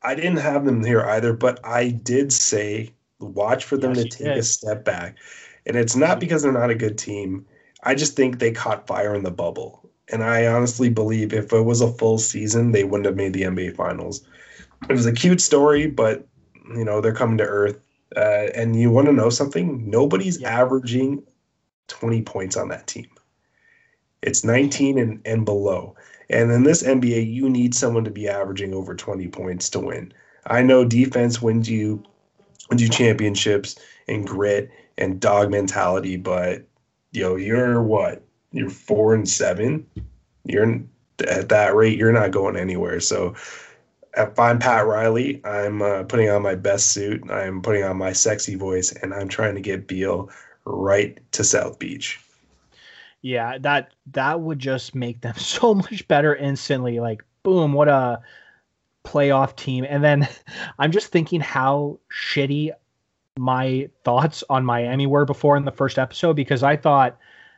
I 0.00 0.14
didn't 0.14 0.38
have 0.38 0.64
them 0.64 0.82
here 0.82 1.02
either, 1.02 1.34
but 1.34 1.60
I 1.64 1.90
did 1.90 2.32
say 2.32 2.94
watch 3.20 3.64
for 3.64 3.76
them 3.76 3.94
yes, 3.94 4.04
to 4.04 4.08
take 4.08 4.26
did. 4.28 4.38
a 4.38 4.42
step 4.42 4.86
back. 4.86 5.18
And 5.66 5.76
it's 5.76 5.94
not 5.94 6.18
because 6.18 6.42
they're 6.42 6.50
not 6.50 6.70
a 6.70 6.74
good 6.74 6.96
team. 6.96 7.44
I 7.82 7.94
just 7.94 8.16
think 8.16 8.38
they 8.38 8.52
caught 8.52 8.86
fire 8.86 9.14
in 9.14 9.22
the 9.22 9.30
bubble. 9.30 9.90
And 10.10 10.24
I 10.24 10.46
honestly 10.46 10.88
believe 10.88 11.34
if 11.34 11.52
it 11.52 11.62
was 11.62 11.82
a 11.82 11.92
full 11.92 12.16
season, 12.16 12.72
they 12.72 12.84
wouldn't 12.84 13.06
have 13.06 13.16
made 13.16 13.34
the 13.34 13.42
NBA 13.42 13.76
Finals 13.76 14.24
it 14.88 14.92
was 14.92 15.06
a 15.06 15.12
cute 15.12 15.40
story, 15.40 15.86
but 15.86 16.26
you 16.74 16.84
know 16.84 17.00
they're 17.00 17.14
coming 17.14 17.38
to 17.38 17.44
earth. 17.44 17.78
Uh, 18.14 18.50
and 18.54 18.76
you 18.76 18.90
want 18.90 19.06
to 19.06 19.12
know 19.12 19.30
something? 19.30 19.88
Nobody's 19.88 20.40
yeah. 20.40 20.60
averaging 20.60 21.22
20 21.88 22.22
points 22.22 22.56
on 22.56 22.68
that 22.68 22.86
team. 22.86 23.08
It's 24.22 24.44
19 24.44 24.98
and, 24.98 25.20
and 25.24 25.44
below. 25.44 25.96
And 26.28 26.50
in 26.52 26.62
this 26.62 26.82
NBA, 26.82 27.32
you 27.32 27.48
need 27.48 27.74
someone 27.74 28.04
to 28.04 28.10
be 28.10 28.28
averaging 28.28 28.74
over 28.74 28.94
20 28.94 29.28
points 29.28 29.68
to 29.70 29.80
win. 29.80 30.12
I 30.46 30.62
know 30.62 30.84
defense 30.84 31.40
wins 31.40 31.68
you 31.68 32.02
wins 32.70 32.82
you 32.82 32.88
championships 32.88 33.76
and 34.08 34.26
grit 34.26 34.70
and 34.98 35.20
dog 35.20 35.50
mentality, 35.50 36.16
but 36.16 36.64
yo, 37.12 37.36
you're 37.36 37.82
what? 37.82 38.22
You're 38.52 38.70
four 38.70 39.14
and 39.14 39.28
seven. 39.28 39.86
You're 40.44 40.80
at 41.28 41.48
that 41.50 41.74
rate, 41.74 41.98
you're 41.98 42.12
not 42.12 42.30
going 42.30 42.56
anywhere. 42.56 43.00
So 43.00 43.34
if 44.16 44.38
I'm 44.38 44.58
Pat 44.58 44.86
Riley, 44.86 45.40
I'm 45.44 45.80
uh, 45.82 46.02
putting 46.04 46.28
on 46.28 46.42
my 46.42 46.54
best 46.54 46.92
suit, 46.92 47.30
I'm 47.30 47.62
putting 47.62 47.84
on 47.84 47.96
my 47.96 48.12
sexy 48.12 48.54
voice, 48.54 48.92
and 48.92 49.14
I'm 49.14 49.28
trying 49.28 49.54
to 49.54 49.60
get 49.60 49.86
Beal 49.86 50.30
right 50.64 51.18
to 51.32 51.44
South 51.44 51.78
Beach. 51.78 52.20
Yeah, 53.22 53.58
that 53.58 53.92
that 54.12 54.40
would 54.40 54.58
just 54.58 54.94
make 54.94 55.20
them 55.20 55.34
so 55.36 55.74
much 55.74 56.06
better 56.08 56.34
instantly. 56.34 57.00
Like, 57.00 57.24
boom, 57.42 57.72
what 57.72 57.88
a 57.88 58.20
playoff 59.04 59.56
team. 59.56 59.86
And 59.88 60.02
then 60.04 60.28
I'm 60.78 60.92
just 60.92 61.08
thinking 61.08 61.40
how 61.40 61.98
shitty 62.10 62.72
my 63.38 63.88
thoughts 64.04 64.44
on 64.50 64.64
Miami 64.64 65.06
were 65.06 65.24
before 65.24 65.56
in 65.56 65.64
the 65.64 65.72
first 65.72 65.98
episode 65.98 66.34
because 66.34 66.62
I 66.62 66.76
thought 66.76 67.16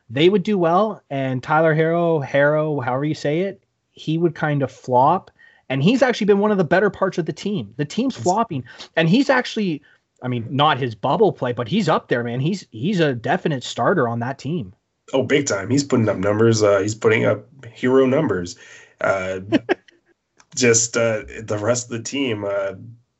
they 0.09 0.29
would 0.29 0.43
do 0.43 0.57
well 0.57 1.01
and 1.09 1.43
Tyler 1.43 1.75
Herro, 1.75 2.23
Harrow, 2.23 2.79
however 2.79 3.03
you 3.03 3.15
say 3.15 3.41
it, 3.41 3.61
he 3.91 4.17
would 4.17 4.35
kind 4.35 4.63
of 4.63 4.71
flop 4.71 5.31
and 5.69 5.81
he's 5.83 6.01
actually 6.01 6.25
been 6.25 6.39
one 6.39 6.51
of 6.51 6.57
the 6.57 6.63
better 6.63 6.89
parts 6.89 7.17
of 7.17 7.25
the 7.25 7.33
team. 7.33 7.73
The 7.77 7.85
team's 7.85 8.15
flopping, 8.15 8.63
and 8.95 9.09
he's 9.09 9.29
actually, 9.29 9.81
I 10.21 10.27
mean, 10.27 10.47
not 10.49 10.77
his 10.77 10.95
bubble 10.95 11.31
play, 11.31 11.53
but 11.53 11.67
he's 11.67 11.89
up 11.89 12.07
there, 12.07 12.23
man. 12.23 12.39
He's 12.39 12.65
he's 12.71 12.99
a 12.99 13.13
definite 13.13 13.63
starter 13.63 14.07
on 14.07 14.19
that 14.19 14.37
team. 14.39 14.73
Oh, 15.13 15.23
big 15.23 15.47
time! 15.47 15.69
He's 15.69 15.83
putting 15.83 16.09
up 16.09 16.17
numbers. 16.17 16.63
Uh, 16.63 16.79
he's 16.79 16.95
putting 16.95 17.25
up 17.25 17.45
hero 17.65 18.05
numbers. 18.05 18.55
Uh, 19.01 19.41
just 20.55 20.97
uh, 20.97 21.23
the 21.43 21.59
rest 21.59 21.85
of 21.85 21.97
the 21.97 22.03
team, 22.03 22.45
uh, 22.45 22.73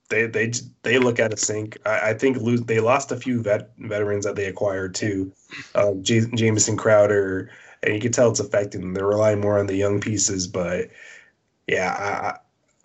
they 0.10 0.28
they 0.28 0.52
they 0.84 1.00
look 1.00 1.20
at 1.20 1.34
a 1.34 1.38
sink. 1.38 1.78
I, 1.86 2.10
I 2.10 2.14
think 2.14 2.38
lose, 2.38 2.62
they 2.62 2.80
lost 2.80 3.12
a 3.12 3.18
few 3.18 3.41
vet, 3.41 3.72
veterans 3.78 4.26
that 4.26 4.36
they 4.36 4.46
acquired 4.46 4.96
too. 4.96 5.32
Uh, 5.74 5.93
J- 6.02 6.30
Jamison 6.36 6.78
Crowder, 6.78 7.50
and 7.84 7.93
you 7.93 8.00
can 8.00 8.12
tell 8.12 8.30
it's 8.30 8.39
affecting 8.39 8.82
them. 8.82 8.93
They're 8.93 9.08
relying 9.08 9.41
more 9.41 9.60
on 9.60 9.68
the 9.68 9.76
young 9.76 10.00
pieces, 10.00 10.48
but 10.48 10.89
yeah, 11.68 11.93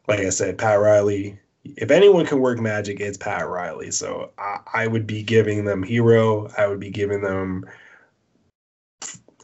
I, 0.09 0.11
like 0.11 0.21
I 0.21 0.31
said, 0.31 0.59
Pat 0.59 0.81
Riley. 0.81 1.39
If 1.65 1.91
anyone 1.91 2.25
can 2.27 2.41
work 2.41 2.59
magic, 2.59 3.01
it's 3.01 3.19
Pat 3.19 3.47
Riley. 3.49 3.91
So 3.91 4.31
I, 4.39 4.59
I 4.73 4.87
would 4.87 5.07
be 5.07 5.23
giving 5.23 5.65
them 5.65 5.85
Herro. 5.85 6.53
I 6.59 6.67
would 6.67 6.81
be 6.81 6.91
giving 6.91 7.21
them. 7.21 7.67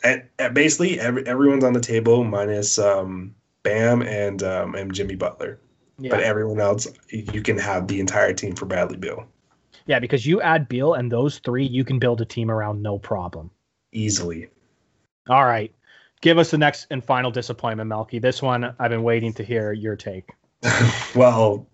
At, 0.03 0.31
at 0.39 0.55
basically, 0.55 0.99
every, 0.99 1.27
everyone's 1.27 1.65
on 1.65 1.73
the 1.73 1.81
table 1.81 2.25
minus 2.25 2.79
um, 2.79 3.35
Bam 3.63 4.03
and 4.03 4.43
um, 4.43 4.75
and 4.75 4.95
Jimmy 4.95 5.15
Butler. 5.15 5.61
Yeah. 5.99 6.11
But 6.11 6.21
everyone 6.21 6.61
else, 6.61 6.87
you 7.11 7.43
can 7.43 7.59
have 7.59 7.89
the 7.89 8.01
entire 8.01 8.35
team 8.35 8.55
for 8.55 8.67
Bradley 8.67 8.99
Beal. 8.99 9.27
Yeah, 9.87 9.99
because 9.99 10.27
you 10.27 10.41
add 10.43 10.69
Beal 10.69 10.95
and 10.95 11.11
those 11.11 11.39
three, 11.39 11.65
you 11.65 11.85
can 11.85 11.99
build 11.99 12.21
a 12.21 12.25
team 12.25 12.51
around 12.51 12.83
no 12.83 12.99
problem. 12.99 13.51
Easily. 13.93 14.49
All 15.29 15.45
right 15.45 15.73
give 16.21 16.39
us 16.39 16.51
the 16.51 16.59
next 16.59 16.87
and 16.91 17.05
final 17.05 17.31
disappointment, 17.31 17.89
Melky. 17.89 18.19
This 18.19 18.43
one 18.43 18.75
I've 18.79 18.91
been 18.91 19.03
waiting 19.03 19.33
to 19.35 19.45
hear 19.45 19.73
your 19.73 19.97
take. 19.97 20.31
well, 21.15 21.67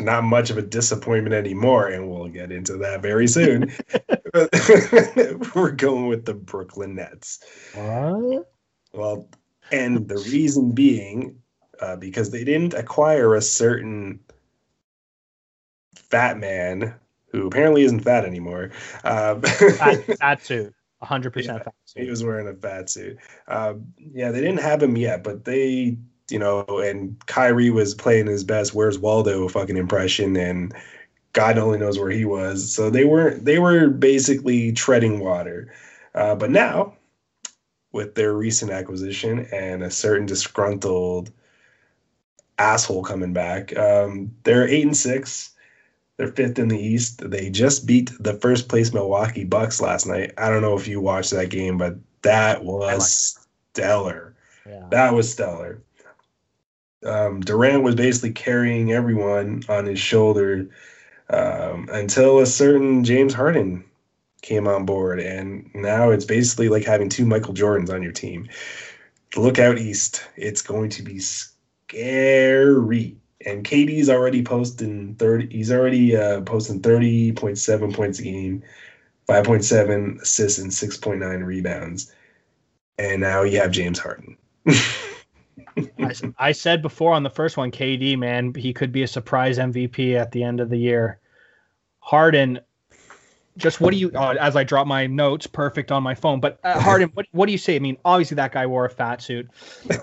not 0.00 0.24
much 0.24 0.50
of 0.50 0.58
a 0.58 0.62
disappointment 0.62 1.34
anymore, 1.34 1.88
and 1.88 2.10
we'll 2.10 2.28
get 2.28 2.52
into 2.52 2.76
that 2.78 3.02
very 3.02 3.26
soon. 3.26 3.72
We're 5.54 5.72
going 5.72 6.06
with 6.06 6.24
the 6.24 6.34
Brooklyn 6.34 6.94
Nets. 6.94 7.40
What? 7.74 8.50
Well, 8.92 9.28
and 9.72 10.08
the 10.08 10.16
reason 10.16 10.72
being 10.72 11.40
uh, 11.80 11.96
because 11.96 12.30
they 12.30 12.44
didn't 12.44 12.74
acquire 12.74 13.34
a 13.34 13.42
certain 13.42 14.20
fat 15.94 16.38
man 16.38 16.94
who 17.30 17.46
apparently 17.46 17.82
isn't 17.82 18.00
fat 18.00 18.24
anymore. 18.24 18.70
Um, 19.04 19.42
fat, 19.42 20.04
fat 20.18 20.42
suit 20.44 20.74
hundred 21.02 21.34
yeah, 21.36 21.58
percent 21.58 21.74
He 21.96 22.10
was 22.10 22.22
wearing 22.22 22.48
a 22.48 22.54
fat 22.54 22.90
suit. 22.90 23.18
Um, 23.48 23.92
yeah, 23.96 24.30
they 24.30 24.40
didn't 24.40 24.60
have 24.60 24.82
him 24.82 24.96
yet, 24.96 25.22
but 25.24 25.44
they, 25.44 25.96
you 26.30 26.38
know, 26.38 26.64
and 26.64 27.16
Kyrie 27.26 27.70
was 27.70 27.94
playing 27.94 28.26
his 28.26 28.44
best. 28.44 28.74
Where's 28.74 28.98
Waldo? 28.98 29.48
Fucking 29.48 29.76
impression, 29.76 30.36
and 30.36 30.74
God 31.32 31.58
only 31.58 31.78
knows 31.78 31.98
where 31.98 32.10
he 32.10 32.24
was. 32.24 32.72
So 32.72 32.90
they 32.90 33.04
were 33.04 33.34
they 33.34 33.58
were 33.58 33.88
basically 33.88 34.72
treading 34.72 35.20
water. 35.20 35.72
Uh, 36.14 36.34
but 36.34 36.50
now, 36.50 36.94
with 37.92 38.14
their 38.14 38.34
recent 38.34 38.70
acquisition 38.70 39.46
and 39.52 39.82
a 39.82 39.90
certain 39.90 40.26
disgruntled 40.26 41.30
asshole 42.58 43.04
coming 43.04 43.32
back, 43.32 43.76
um, 43.78 44.32
they're 44.42 44.68
eight 44.68 44.84
and 44.84 44.96
six. 44.96 45.50
They're 46.20 46.28
fifth 46.28 46.58
in 46.58 46.68
the 46.68 46.78
East. 46.78 47.30
They 47.30 47.48
just 47.48 47.86
beat 47.86 48.12
the 48.20 48.34
first 48.34 48.68
place 48.68 48.92
Milwaukee 48.92 49.44
Bucks 49.44 49.80
last 49.80 50.04
night. 50.06 50.34
I 50.36 50.50
don't 50.50 50.60
know 50.60 50.76
if 50.76 50.86
you 50.86 51.00
watched 51.00 51.30
that 51.30 51.48
game, 51.48 51.78
but 51.78 51.96
that 52.20 52.62
was 52.62 53.38
stellar. 53.72 54.36
Yeah. 54.68 54.84
That 54.90 55.14
was 55.14 55.32
stellar. 55.32 55.82
Um, 57.06 57.40
Durant 57.40 57.84
was 57.84 57.94
basically 57.94 58.32
carrying 58.32 58.92
everyone 58.92 59.62
on 59.70 59.86
his 59.86 59.98
shoulder 59.98 60.68
um, 61.30 61.88
until 61.90 62.40
a 62.40 62.46
certain 62.46 63.02
James 63.02 63.32
Harden 63.32 63.82
came 64.42 64.68
on 64.68 64.84
board, 64.84 65.20
and 65.20 65.70
now 65.74 66.10
it's 66.10 66.26
basically 66.26 66.68
like 66.68 66.84
having 66.84 67.08
two 67.08 67.24
Michael 67.24 67.54
Jordans 67.54 67.90
on 67.90 68.02
your 68.02 68.12
team. 68.12 68.46
Look 69.36 69.58
out 69.58 69.78
east; 69.78 70.22
it's 70.36 70.60
going 70.60 70.90
to 70.90 71.02
be 71.02 71.18
scary 71.18 73.16
and 73.46 73.64
KD's 73.64 74.10
already 74.10 74.42
posting 74.42 75.14
30 75.14 75.48
he's 75.48 75.72
already 75.72 76.16
uh, 76.16 76.42
posting 76.42 76.80
30.7 76.80 77.94
points 77.94 78.18
a 78.18 78.22
game 78.22 78.62
5.7 79.30 80.20
assists 80.20 80.58
and 80.58 80.70
6.9 80.72 81.44
rebounds. 81.46 82.12
And 82.98 83.20
now 83.20 83.42
you 83.42 83.60
have 83.60 83.70
James 83.70 84.00
Harden. 84.00 84.36
I, 84.66 86.14
I, 86.36 86.52
said 86.52 86.82
before 86.82 87.14
on 87.14 87.22
the 87.22 87.30
first 87.30 87.56
one 87.56 87.70
KD 87.70 88.18
man 88.18 88.52
he 88.54 88.72
could 88.72 88.90
be 88.90 89.04
a 89.04 89.06
surprise 89.06 89.56
MVP 89.56 90.16
at 90.16 90.32
the 90.32 90.42
end 90.42 90.58
of 90.58 90.68
the 90.68 90.76
year. 90.76 91.20
Harden 92.00 92.60
just 93.56 93.80
what 93.80 93.92
do 93.92 93.96
you 93.98 94.10
uh, 94.14 94.34
as 94.40 94.56
I 94.56 94.64
drop 94.64 94.86
my 94.86 95.06
notes 95.06 95.46
perfect 95.46 95.92
on 95.92 96.02
my 96.02 96.14
phone 96.14 96.40
but 96.40 96.58
uh, 96.64 96.80
Harden 96.80 97.10
what, 97.14 97.26
what 97.30 97.46
do 97.46 97.52
you 97.52 97.58
say? 97.58 97.76
I 97.76 97.78
mean 97.78 97.96
obviously 98.04 98.34
that 98.34 98.52
guy 98.52 98.66
wore 98.66 98.84
a 98.84 98.90
fat 98.90 99.22
suit. 99.22 99.48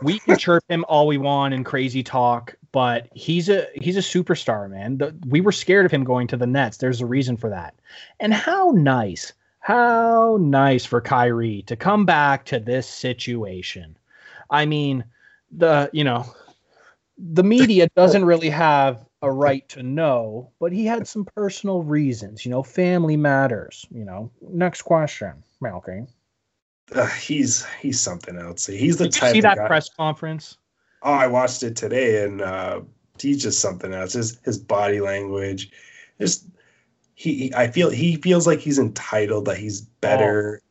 We 0.02 0.20
can 0.20 0.38
chirp 0.38 0.64
him 0.70 0.86
all 0.88 1.06
we 1.06 1.18
want 1.18 1.54
and 1.54 1.66
crazy 1.66 2.02
talk 2.02 2.56
but 2.78 3.10
he's 3.16 3.50
a 3.50 3.66
he's 3.74 3.98
a 3.98 4.02
superstar, 4.02 4.70
man. 4.70 5.00
The, 5.00 5.12
we 5.26 5.42
were 5.42 5.52
scared 5.52 5.88
of 5.88 5.92
him 5.92 6.04
going 6.04 6.28
to 6.28 6.38
the 6.38 6.46
Nets. 6.46 6.78
There's 6.78 7.02
a 7.02 7.08
reason 7.08 7.36
for 7.36 7.50
that. 7.50 7.74
And 8.20 8.32
how 8.32 8.70
nice, 8.70 9.34
how 9.62 10.38
nice 10.40 10.86
for 10.86 11.02
Kyrie 11.02 11.64
to 11.64 11.76
come 11.76 12.06
back 12.06 12.46
to 12.46 12.60
this 12.60 12.88
situation. 12.88 13.98
I 14.52 14.68
mean, 14.68 15.04
the 15.50 15.90
you 15.92 16.04
know, 16.04 16.28
the 17.18 17.44
media 17.44 17.90
doesn't 17.96 18.26
really 18.26 18.52
have 18.52 19.04
a 19.24 19.32
right 19.32 19.68
to 19.70 19.82
know, 19.82 20.52
but 20.60 20.72
he 20.72 20.86
had 20.86 21.08
some 21.08 21.26
personal 21.26 21.82
reasons. 21.82 22.46
You 22.46 22.52
know, 22.52 22.62
family 22.62 23.18
matters. 23.18 23.88
You 23.90 24.06
know, 24.06 24.30
next 24.52 24.84
question, 24.84 25.34
Malky. 25.64 26.08
Uh, 26.92 27.08
he's 27.08 27.66
he's 27.82 28.00
something 28.00 28.38
else. 28.38 28.68
He's 28.68 28.98
the 28.98 29.06
Did 29.06 29.20
you 29.20 29.30
see 29.30 29.42
that 29.42 29.58
guy- 29.58 29.66
press 29.66 29.90
conference? 29.90 30.60
Oh, 31.04 31.14
I 31.14 31.28
watched 31.28 31.64
it 31.64 31.76
today, 31.76 32.24
and 32.24 32.42
uh, 32.42 32.82
he's 33.20 33.42
just 33.42 33.60
something 33.60 33.94
else. 33.94 34.14
His 34.14 34.40
his 34.44 34.58
body 34.58 35.00
language, 35.00 35.72
just 36.20 36.48
he, 37.16 37.34
he- 37.36 37.54
I 37.56 37.68
feel 37.68 37.90
he 37.90 38.16
feels 38.18 38.48
like 38.48 38.60
he's 38.60 38.80
entitled, 38.80 39.46
that 39.46 39.58
he's 39.58 39.82
better. 39.82 40.62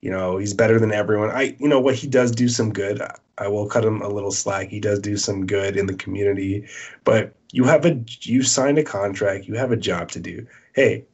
You 0.00 0.10
know, 0.10 0.38
he's 0.38 0.54
better 0.54 0.78
than 0.78 0.92
everyone. 0.92 1.30
I, 1.30 1.56
you 1.58 1.68
know, 1.68 1.80
what 1.80 1.96
he 1.96 2.06
does 2.06 2.30
do 2.30 2.48
some 2.48 2.72
good. 2.72 3.02
I, 3.02 3.14
I 3.38 3.48
will 3.48 3.66
cut 3.68 3.84
him 3.84 4.00
a 4.02 4.08
little 4.08 4.30
slack. 4.30 4.68
He 4.68 4.80
does 4.80 5.00
do 5.00 5.16
some 5.16 5.46
good 5.46 5.76
in 5.76 5.86
the 5.86 5.94
community, 5.94 6.68
but 7.04 7.34
you 7.52 7.64
have 7.64 7.84
a 7.84 8.00
you 8.22 8.42
signed 8.42 8.78
a 8.78 8.84
contract. 8.84 9.46
You 9.46 9.54
have 9.54 9.72
a 9.72 9.76
job 9.76 10.10
to 10.12 10.20
do. 10.20 10.46
Hey, 10.74 11.04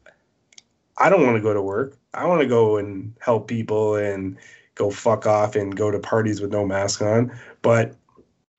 I 0.98 1.08
don't 1.10 1.24
want 1.24 1.36
to 1.36 1.42
go 1.42 1.52
to 1.54 1.62
work. 1.62 1.96
I 2.12 2.26
want 2.26 2.40
to 2.42 2.46
go 2.46 2.76
and 2.76 3.14
help 3.20 3.48
people 3.48 3.96
and 3.96 4.36
go 4.74 4.90
fuck 4.90 5.26
off 5.26 5.56
and 5.56 5.76
go 5.76 5.90
to 5.90 5.98
parties 5.98 6.40
with 6.40 6.52
no 6.52 6.66
mask 6.66 7.02
on. 7.02 7.32
But 7.62 7.96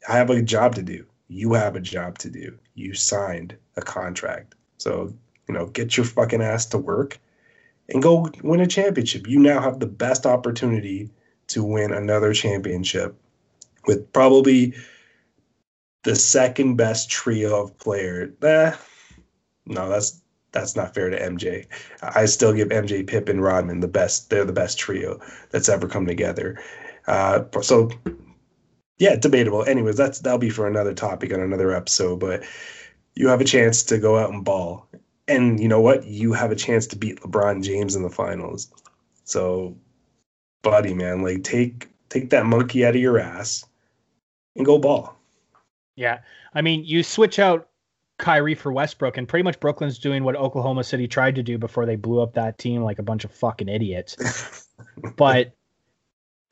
I 0.07 0.17
have 0.17 0.29
a 0.29 0.41
job 0.41 0.75
to 0.75 0.81
do. 0.81 1.05
You 1.27 1.53
have 1.53 1.75
a 1.75 1.79
job 1.81 2.17
to 2.19 2.29
do. 2.29 2.57
You 2.75 2.93
signed 2.93 3.55
a 3.75 3.81
contract. 3.81 4.55
So, 4.77 5.13
you 5.47 5.53
know, 5.53 5.67
get 5.67 5.97
your 5.97 6.05
fucking 6.05 6.41
ass 6.41 6.65
to 6.67 6.77
work 6.77 7.19
and 7.89 8.01
go 8.01 8.29
win 8.43 8.59
a 8.59 8.67
championship. 8.67 9.27
You 9.27 9.39
now 9.39 9.61
have 9.61 9.79
the 9.79 9.87
best 9.87 10.25
opportunity 10.25 11.09
to 11.47 11.63
win 11.63 11.91
another 11.91 12.33
championship 12.33 13.15
with 13.87 14.11
probably 14.13 14.73
the 16.03 16.15
second 16.15 16.75
best 16.75 17.09
trio 17.09 17.63
of 17.63 17.77
players. 17.77 18.31
Eh, 18.43 18.73
no, 19.65 19.89
that's 19.89 20.21
that's 20.51 20.75
not 20.75 20.93
fair 20.93 21.09
to 21.09 21.19
MJ. 21.19 21.65
I 22.01 22.25
still 22.25 22.53
give 22.53 22.69
MJ, 22.69 23.05
Pip, 23.05 23.27
and 23.27 23.43
Rodman 23.43 23.81
the 23.81 23.87
best. 23.87 24.29
They're 24.29 24.45
the 24.45 24.53
best 24.53 24.79
trio 24.79 25.19
that's 25.49 25.67
ever 25.67 25.87
come 25.87 26.05
together. 26.05 26.61
Uh, 27.07 27.43
so 27.61 27.91
yeah, 28.97 29.15
debatable. 29.15 29.63
Anyways, 29.63 29.97
that's 29.97 30.19
that'll 30.19 30.39
be 30.39 30.49
for 30.49 30.67
another 30.67 30.93
topic 30.93 31.33
on 31.33 31.39
another 31.39 31.71
episode. 31.71 32.19
But 32.19 32.43
you 33.15 33.27
have 33.27 33.41
a 33.41 33.45
chance 33.45 33.83
to 33.83 33.97
go 33.97 34.17
out 34.17 34.31
and 34.31 34.43
ball, 34.43 34.87
and 35.27 35.59
you 35.59 35.67
know 35.67 35.81
what? 35.81 36.05
You 36.05 36.33
have 36.33 36.51
a 36.51 36.55
chance 36.55 36.87
to 36.87 36.95
beat 36.95 37.19
LeBron 37.21 37.63
James 37.63 37.95
in 37.95 38.03
the 38.03 38.09
finals. 38.09 38.69
So, 39.23 39.75
buddy, 40.63 40.93
man, 40.93 41.23
like 41.23 41.43
take 41.43 41.89
take 42.09 42.29
that 42.29 42.45
monkey 42.45 42.85
out 42.85 42.95
of 42.95 43.01
your 43.01 43.19
ass 43.19 43.65
and 44.55 44.65
go 44.65 44.77
ball. 44.77 45.17
Yeah. 45.95 46.19
I 46.53 46.61
mean, 46.61 46.83
you 46.85 47.03
switch 47.03 47.39
out 47.39 47.69
Kyrie 48.17 48.55
for 48.55 48.71
Westbrook, 48.71 49.17
and 49.17 49.27
pretty 49.27 49.43
much 49.43 49.59
Brooklyn's 49.59 49.99
doing 49.99 50.23
what 50.23 50.35
Oklahoma 50.35 50.83
City 50.83 51.07
tried 51.07 51.35
to 51.35 51.43
do 51.43 51.57
before 51.57 51.85
they 51.85 51.95
blew 51.95 52.21
up 52.21 52.33
that 52.33 52.57
team 52.57 52.81
like 52.81 52.99
a 52.99 53.03
bunch 53.03 53.25
of 53.25 53.31
fucking 53.31 53.67
idiots. 53.67 54.67
but 55.17 55.53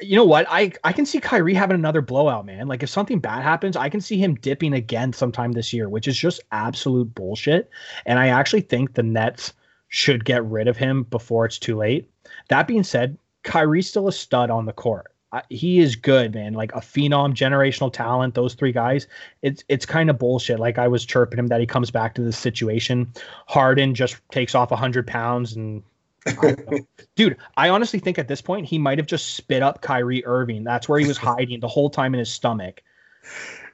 you 0.01 0.15
know 0.15 0.25
what? 0.25 0.45
I, 0.49 0.71
I 0.83 0.91
can 0.91 1.05
see 1.05 1.19
Kyrie 1.19 1.53
having 1.53 1.75
another 1.75 2.01
blowout, 2.01 2.45
man. 2.45 2.67
Like 2.67 2.83
if 2.83 2.89
something 2.89 3.19
bad 3.19 3.43
happens, 3.43 3.77
I 3.77 3.89
can 3.89 4.01
see 4.01 4.17
him 4.17 4.35
dipping 4.35 4.73
again 4.73 5.13
sometime 5.13 5.51
this 5.51 5.71
year, 5.71 5.87
which 5.89 6.07
is 6.07 6.17
just 6.17 6.41
absolute 6.51 7.13
bullshit. 7.13 7.69
And 8.05 8.19
I 8.19 8.27
actually 8.27 8.61
think 8.61 8.93
the 8.93 9.03
Nets 9.03 9.53
should 9.89 10.25
get 10.25 10.43
rid 10.45 10.67
of 10.67 10.77
him 10.77 11.03
before 11.03 11.45
it's 11.45 11.59
too 11.59 11.77
late. 11.77 12.09
That 12.49 12.67
being 12.67 12.83
said, 12.83 13.17
Kyrie's 13.43 13.87
still 13.87 14.07
a 14.07 14.11
stud 14.11 14.49
on 14.49 14.65
the 14.65 14.73
court. 14.73 15.13
I, 15.31 15.43
he 15.49 15.79
is 15.79 15.95
good, 15.95 16.33
man. 16.33 16.53
Like 16.53 16.73
a 16.73 16.79
phenom, 16.79 17.33
generational 17.33 17.91
talent. 17.91 18.35
Those 18.35 18.55
three 18.55 18.71
guys. 18.71 19.07
It's 19.41 19.63
it's 19.67 19.85
kind 19.85 20.09
of 20.09 20.19
bullshit. 20.19 20.59
Like 20.59 20.77
I 20.77 20.87
was 20.87 21.05
chirping 21.05 21.39
him 21.39 21.47
that 21.47 21.59
he 21.59 21.65
comes 21.67 21.91
back 21.91 22.15
to 22.15 22.21
this 22.21 22.37
situation. 22.37 23.11
Harden 23.47 23.93
just 23.95 24.17
takes 24.31 24.55
off 24.55 24.71
hundred 24.71 25.07
pounds 25.07 25.55
and. 25.55 25.83
I 26.25 26.31
don't 26.33 26.71
know. 26.71 26.79
Dude, 27.15 27.37
I 27.57 27.69
honestly 27.69 27.99
think 27.99 28.17
at 28.17 28.27
this 28.27 28.41
point 28.41 28.65
he 28.65 28.77
might 28.77 28.97
have 28.97 29.07
just 29.07 29.35
spit 29.35 29.61
up 29.61 29.81
Kyrie 29.81 30.25
Irving. 30.25 30.63
That's 30.63 30.87
where 30.87 30.99
he 30.99 31.07
was 31.07 31.17
hiding 31.17 31.59
the 31.59 31.67
whole 31.67 31.89
time 31.89 32.13
in 32.13 32.19
his 32.19 32.31
stomach. 32.31 32.81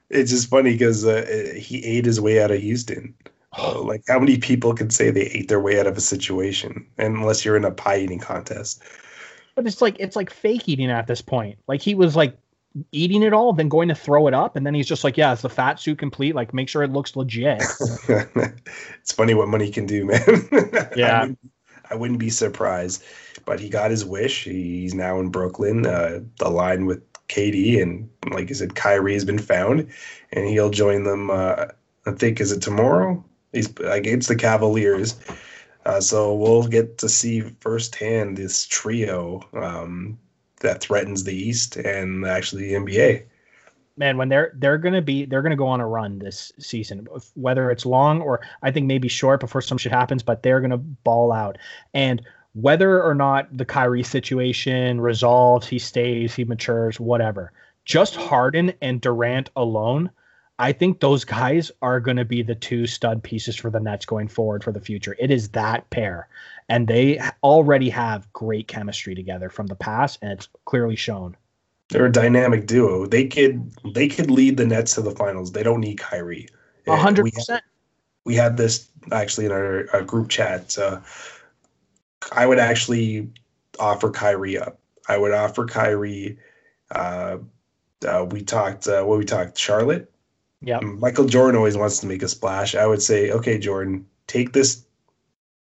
It's 0.10 0.32
just 0.32 0.50
funny 0.50 0.72
because 0.72 1.06
uh, 1.06 1.54
he 1.58 1.84
ate 1.86 2.06
his 2.06 2.20
way 2.20 2.42
out 2.42 2.52
of 2.52 2.60
Houston. 2.60 3.14
Uh, 3.58 3.82
like 3.82 4.04
how 4.08 4.20
many 4.20 4.38
people 4.38 4.74
can 4.74 4.90
say 4.90 5.10
they 5.10 5.26
ate 5.26 5.48
their 5.48 5.60
way 5.60 5.80
out 5.80 5.88
of 5.88 5.98
a 5.98 6.02
situation 6.02 6.86
unless 6.98 7.44
you're 7.44 7.58
in 7.58 7.66
a 7.66 7.72
pie 7.72 7.98
eating 7.98 8.20
contest? 8.20 8.82
But 9.56 9.68
it's 9.68 9.82
like 9.82 9.98
it's 10.00 10.16
like 10.16 10.30
fake 10.30 10.70
eating 10.70 10.92
at 10.92 11.08
this 11.08 11.22
point. 11.22 11.58
Like 11.68 11.82
he 11.82 11.96
was 11.96 12.16
like 12.16 12.38
eating 12.92 13.24
it 13.24 13.34
all, 13.34 13.54
then 13.54 13.70
going 13.70 13.90
to 13.90 13.96
throw 13.96 14.28
it 14.28 14.34
up, 14.34 14.56
and 14.56 14.66
then 14.66 14.74
he's 14.74 14.88
just 14.88 15.04
like, 15.04 15.18
"Yeah, 15.18 15.34
is 15.34 15.42
the 15.42 15.50
fat 15.50 15.80
suit 15.80 15.98
complete? 15.98 16.36
Like, 16.36 16.54
make 16.54 16.70
sure 16.70 16.84
it 16.84 16.92
looks 16.92 17.16
legit." 17.16 17.62
it's 18.08 19.12
funny 19.12 19.34
what 19.34 19.48
money 19.48 19.72
can 19.72 19.86
do, 19.86 20.06
man. 20.06 20.22
Yeah. 20.96 21.18
I 21.18 21.20
wouldn't, 21.22 21.40
I 21.90 21.96
wouldn't 21.96 22.20
be 22.20 22.30
surprised. 22.30 23.04
But 23.46 23.60
he 23.60 23.70
got 23.70 23.92
his 23.92 24.06
wish. 24.06 24.44
He's 24.44 24.94
now 24.94 25.20
in 25.20 25.30
Brooklyn, 25.30 25.86
uh, 25.86 26.22
aligned 26.42 26.88
with 26.88 27.02
KD, 27.30 27.82
and 27.82 28.10
like 28.32 28.50
I 28.50 28.54
said, 28.54 28.76
Kyrie 28.76 29.14
has 29.14 29.26
been 29.26 29.40
found, 29.40 29.88
and 30.34 30.48
he'll 30.48 30.70
join 30.70 31.04
them. 31.04 31.30
Uh, 31.30 31.68
I 32.06 32.12
think 32.12 32.42
is 32.42 32.52
it 32.52 32.62
tomorrow? 32.62 33.24
He's 33.54 33.74
against 33.80 34.28
the 34.28 34.36
Cavaliers. 34.36 35.16
Uh, 35.86 36.02
so 36.02 36.36
we'll 36.36 36.68
get 36.68 36.98
to 37.00 37.10
see 37.10 37.42
firsthand 37.62 38.38
this 38.38 38.68
trio 38.68 39.48
um, 39.54 40.20
that 40.60 40.82
threatens 40.82 41.24
the 41.24 41.34
East 41.34 41.78
and 41.78 42.26
actually 42.26 42.68
the 42.68 42.74
NBA. 42.74 43.24
Man, 44.00 44.18
when 44.18 44.30
they're 44.30 44.54
they're 44.56 44.78
gonna 44.78 45.02
be 45.02 45.26
they're 45.26 45.42
gonna 45.42 45.56
go 45.56 45.68
on 45.68 45.82
a 45.82 45.88
run 45.88 46.20
this 46.20 46.52
season, 46.58 47.06
whether 47.36 47.70
it's 47.70 47.86
long 47.86 48.22
or 48.22 48.42
I 48.64 48.72
think 48.72 48.88
maybe 48.88 49.10
short 49.10 49.42
before 49.42 49.62
some 49.62 49.78
shit 49.78 49.92
happens, 49.92 50.24
but 50.24 50.42
they're 50.42 50.62
gonna 50.62 50.78
ball 50.78 51.32
out. 51.32 51.58
And 51.94 52.22
whether 52.54 53.04
or 53.04 53.14
not 53.14 53.56
the 53.56 53.66
Kyrie 53.66 54.04
situation 54.04 55.02
resolves, 55.02 55.68
he 55.68 55.80
stays, 55.80 56.34
he 56.34 56.46
matures, 56.46 57.00
whatever. 57.00 57.52
Just 57.86 58.16
Harden 58.16 58.74
and 58.82 59.02
Durant 59.02 59.50
alone, 59.56 60.10
I 60.58 60.74
think 60.74 61.00
those 61.00 61.24
guys 61.24 61.72
are 61.82 62.00
going 62.00 62.18
to 62.18 62.26
be 62.26 62.42
the 62.42 62.56
two 62.56 62.86
stud 62.86 63.24
pieces 63.24 63.56
for 63.56 63.70
the 63.70 63.80
Nets 63.80 64.06
going 64.06 64.28
forward 64.28 64.64
for 64.64 64.72
the 64.72 64.82
future. 64.82 65.16
It 65.18 65.32
is 65.32 65.50
that 65.50 65.90
pair. 65.90 66.28
And 66.68 66.88
they 66.88 67.20
already 67.44 67.90
have 67.90 68.32
great 68.34 68.68
chemistry 68.68 69.16
together 69.16 69.50
from 69.50 69.68
the 69.68 69.76
past, 69.76 70.20
and 70.22 70.32
it's 70.32 70.50
clearly 70.66 70.96
shown. 70.96 71.38
They're 71.90 72.06
a 72.06 72.12
dynamic 72.12 72.68
duo. 72.68 73.06
They 73.08 73.28
could 73.28 73.72
they 73.94 74.08
could 74.08 74.30
lead 74.30 74.58
the 74.58 74.66
Nets 74.66 74.96
to 74.96 75.02
the 75.02 75.12
finals. 75.12 75.52
They 75.52 75.64
don't 75.64 75.82
need 75.82 75.98
Kyrie. 76.00 76.48
Hundred 76.88 77.24
We- 77.24 77.32
percent. 77.32 77.64
We 78.26 78.36
had 78.36 78.58
this 78.58 78.90
actually 79.12 79.46
in 79.46 79.52
our, 79.52 79.88
our 79.94 80.04
group 80.04 80.30
chat. 80.30 80.78
Uh, 80.78 81.00
I 82.32 82.46
would 82.46 82.60
actually 82.60 83.30
offer 83.80 84.12
Kyrie 84.12 84.58
up. 84.58 84.80
I 85.08 85.18
would 85.18 85.34
offer 85.34 85.66
Kyrie. 85.66 86.38
Uh, 86.92 87.38
uh, 88.08 88.26
we 88.30 88.42
talked. 88.44 88.88
Uh, 88.88 89.04
what 89.04 89.18
we 89.18 89.26
talked. 89.26 89.58
Charlotte. 89.58 90.12
Yep. 90.62 90.84
Michael 90.84 91.26
Jordan 91.26 91.56
always 91.58 91.78
wants 91.78 92.00
to 92.00 92.08
make 92.08 92.22
a 92.22 92.28
splash. 92.28 92.76
I 92.76 92.86
would 92.86 93.02
say, 93.02 93.32
okay, 93.32 93.58
Jordan, 93.58 94.06
take 94.28 94.52
this 94.52 94.86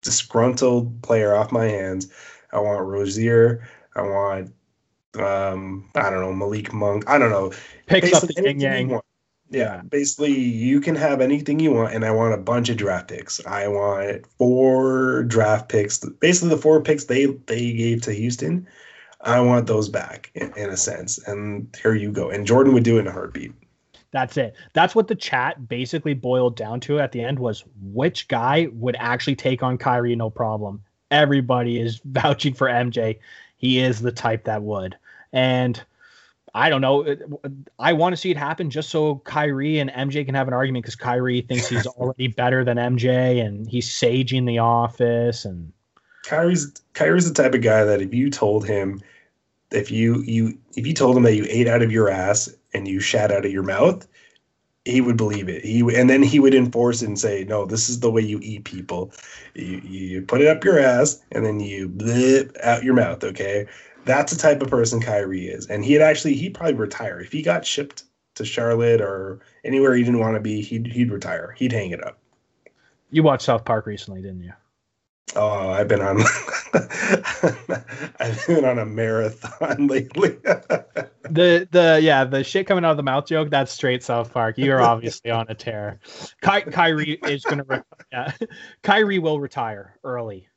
disgruntled 0.01 1.01
player 1.01 1.35
off 1.35 1.51
my 1.51 1.65
hands. 1.65 2.11
I 2.53 2.59
want 2.59 2.85
Rozier. 2.85 3.67
I 3.95 4.01
want, 4.03 4.53
um, 5.17 5.89
I 5.95 6.09
don't 6.09 6.21
know, 6.21 6.33
Malik 6.33 6.73
Monk. 6.73 7.03
I 7.07 7.17
don't 7.17 7.29
know. 7.29 7.51
Picks 7.87 8.13
up 8.13 8.21
the 8.21 8.27
Basically 8.27 8.51
yin 8.51 8.59
yang. 8.59 8.89
want. 8.89 9.05
Yeah, 9.51 9.81
basically, 9.81 10.33
you 10.33 10.81
can 10.81 10.95
have 10.95 11.21
anything 11.21 11.59
you 11.59 11.71
want, 11.71 11.93
and 11.93 12.03
I 12.03 12.11
want 12.11 12.33
a 12.33 12.37
bunch 12.37 12.69
of 12.69 12.77
draft 12.77 13.09
picks. 13.09 13.45
I 13.45 13.67
want 13.67 14.25
four 14.37 15.23
draft 15.23 15.69
picks. 15.69 15.99
Basically, 15.99 16.49
the 16.49 16.57
four 16.57 16.81
picks 16.81 17.05
they 17.05 17.25
they 17.25 17.73
gave 17.73 18.01
to 18.03 18.13
Houston. 18.13 18.67
I 19.25 19.39
want 19.39 19.67
those 19.67 19.89
back 19.89 20.31
in, 20.35 20.53
in 20.55 20.69
a 20.69 20.77
sense. 20.77 21.17
And 21.27 21.75
here 21.81 21.95
you 21.95 22.11
go. 22.11 22.29
And 22.29 22.45
Jordan 22.45 22.73
would 22.73 22.83
do 22.83 22.97
it 22.97 23.01
in 23.01 23.07
a 23.07 23.11
heartbeat. 23.11 23.51
That's 24.11 24.37
it. 24.37 24.55
That's 24.73 24.95
what 24.95 25.07
the 25.07 25.15
chat 25.15 25.67
basically 25.67 26.13
boiled 26.13 26.55
down 26.55 26.79
to 26.81 26.99
at 26.99 27.11
the 27.11 27.21
end 27.21 27.39
was 27.39 27.65
which 27.81 28.27
guy 28.27 28.69
would 28.71 28.95
actually 28.97 29.35
take 29.35 29.61
on 29.61 29.77
Kyrie 29.77 30.15
no 30.15 30.29
problem. 30.29 30.81
Everybody 31.11 31.79
is 31.79 31.99
vouching 32.05 32.53
for 32.53 32.67
MJ. 32.67 33.19
He 33.57 33.79
is 33.79 34.01
the 34.01 34.11
type 34.11 34.45
that 34.45 34.61
would. 34.61 34.95
And 35.35 35.83
I 36.55 36.69
don't 36.69 36.81
know. 36.81 37.05
I 37.77 37.93
want 37.93 38.13
to 38.13 38.17
see 38.17 38.31
it 38.31 38.37
happen 38.37 38.69
just 38.69 38.89
so 38.89 39.17
Kyrie 39.25 39.77
and 39.77 39.91
MJ 39.91 40.25
can 40.25 40.33
have 40.33 40.47
an 40.47 40.53
argument 40.53 40.85
because 40.85 40.95
Kyrie 40.95 41.41
thinks 41.41 41.67
he's 41.67 41.85
already 41.85 42.29
better 42.29 42.63
than 42.63 42.77
MJ 42.77 43.45
and 43.45 43.69
he's 43.69 43.89
saging 43.89 44.47
the 44.47 44.57
office 44.57 45.45
and 45.45 45.71
Kyrie's 46.23 46.73
Kyrie's 46.93 47.31
the 47.31 47.43
type 47.43 47.53
of 47.53 47.61
guy 47.61 47.83
that 47.83 48.01
if 48.01 48.13
you 48.13 48.29
told 48.31 48.65
him 48.65 49.01
if 49.71 49.91
you 49.91 50.21
you 50.21 50.57
if 50.75 50.87
you 50.87 50.93
told 50.93 51.17
him 51.17 51.23
that 51.23 51.35
you 51.35 51.45
ate 51.49 51.67
out 51.67 51.81
of 51.81 51.91
your 51.91 52.09
ass 52.09 52.49
and 52.73 52.87
you 52.87 53.01
shat 53.01 53.31
out 53.31 53.45
of 53.45 53.51
your 53.51 53.63
mouth, 53.63 54.07
he 54.85 55.01
would 55.01 55.17
believe 55.17 55.49
it. 55.49 55.65
He 55.65 55.81
and 55.95 56.09
then 56.09 56.23
he 56.23 56.39
would 56.39 56.53
enforce 56.53 57.01
it 57.01 57.07
and 57.07 57.19
say, 57.19 57.43
"No, 57.43 57.65
this 57.65 57.89
is 57.89 57.99
the 57.99 58.11
way 58.11 58.21
you 58.21 58.39
eat 58.41 58.63
people. 58.63 59.11
You 59.55 59.81
you 59.83 60.21
put 60.21 60.41
it 60.41 60.47
up 60.47 60.63
your 60.63 60.79
ass 60.79 61.21
and 61.31 61.45
then 61.45 61.59
you 61.59 61.89
blip 61.89 62.55
out 62.63 62.83
your 62.83 62.93
mouth." 62.93 63.23
Okay, 63.23 63.67
that's 64.05 64.31
the 64.33 64.39
type 64.39 64.61
of 64.61 64.69
person 64.69 65.01
Kyrie 65.01 65.47
is, 65.47 65.67
and 65.67 65.83
he'd 65.83 66.01
actually 66.01 66.35
he'd 66.35 66.53
probably 66.53 66.73
retire 66.75 67.19
if 67.19 67.31
he 67.31 67.41
got 67.41 67.65
shipped 67.65 68.03
to 68.35 68.45
Charlotte 68.45 69.01
or 69.01 69.39
anywhere 69.63 69.95
he 69.95 70.03
didn't 70.03 70.19
want 70.19 70.35
to 70.35 70.41
be. 70.41 70.61
He'd 70.61 70.87
he'd 70.87 71.11
retire. 71.11 71.53
He'd 71.57 71.71
hang 71.71 71.91
it 71.91 72.03
up. 72.03 72.19
You 73.09 73.23
watched 73.23 73.43
South 73.43 73.65
Park 73.65 73.85
recently, 73.85 74.21
didn't 74.21 74.41
you? 74.43 74.53
Oh, 75.35 75.69
I've 75.69 75.87
been 75.87 76.01
on 76.01 76.21
I've 78.19 78.43
been 78.47 78.63
on 78.63 78.79
a 78.79 78.85
marathon 78.85 79.87
lately. 79.87 80.29
the 81.23 81.67
the 81.71 81.99
yeah, 82.01 82.23
the 82.23 82.43
shit 82.43 82.67
coming 82.67 82.85
out 82.85 82.91
of 82.91 82.97
the 82.97 83.03
mouth 83.03 83.25
joke, 83.25 83.49
that's 83.49 83.71
straight 83.71 84.03
South 84.03 84.31
Park. 84.31 84.57
You're 84.57 84.81
obviously 84.83 85.31
on 85.31 85.47
a 85.49 85.55
tear. 85.55 85.99
Ky- 86.41 86.61
Kyrie 86.71 87.19
is 87.23 87.43
gonna 87.43 87.63
re- 87.67 87.81
yeah. 88.11 88.33
Kyrie 88.83 89.19
will 89.19 89.39
retire 89.39 89.97
early. 90.03 90.47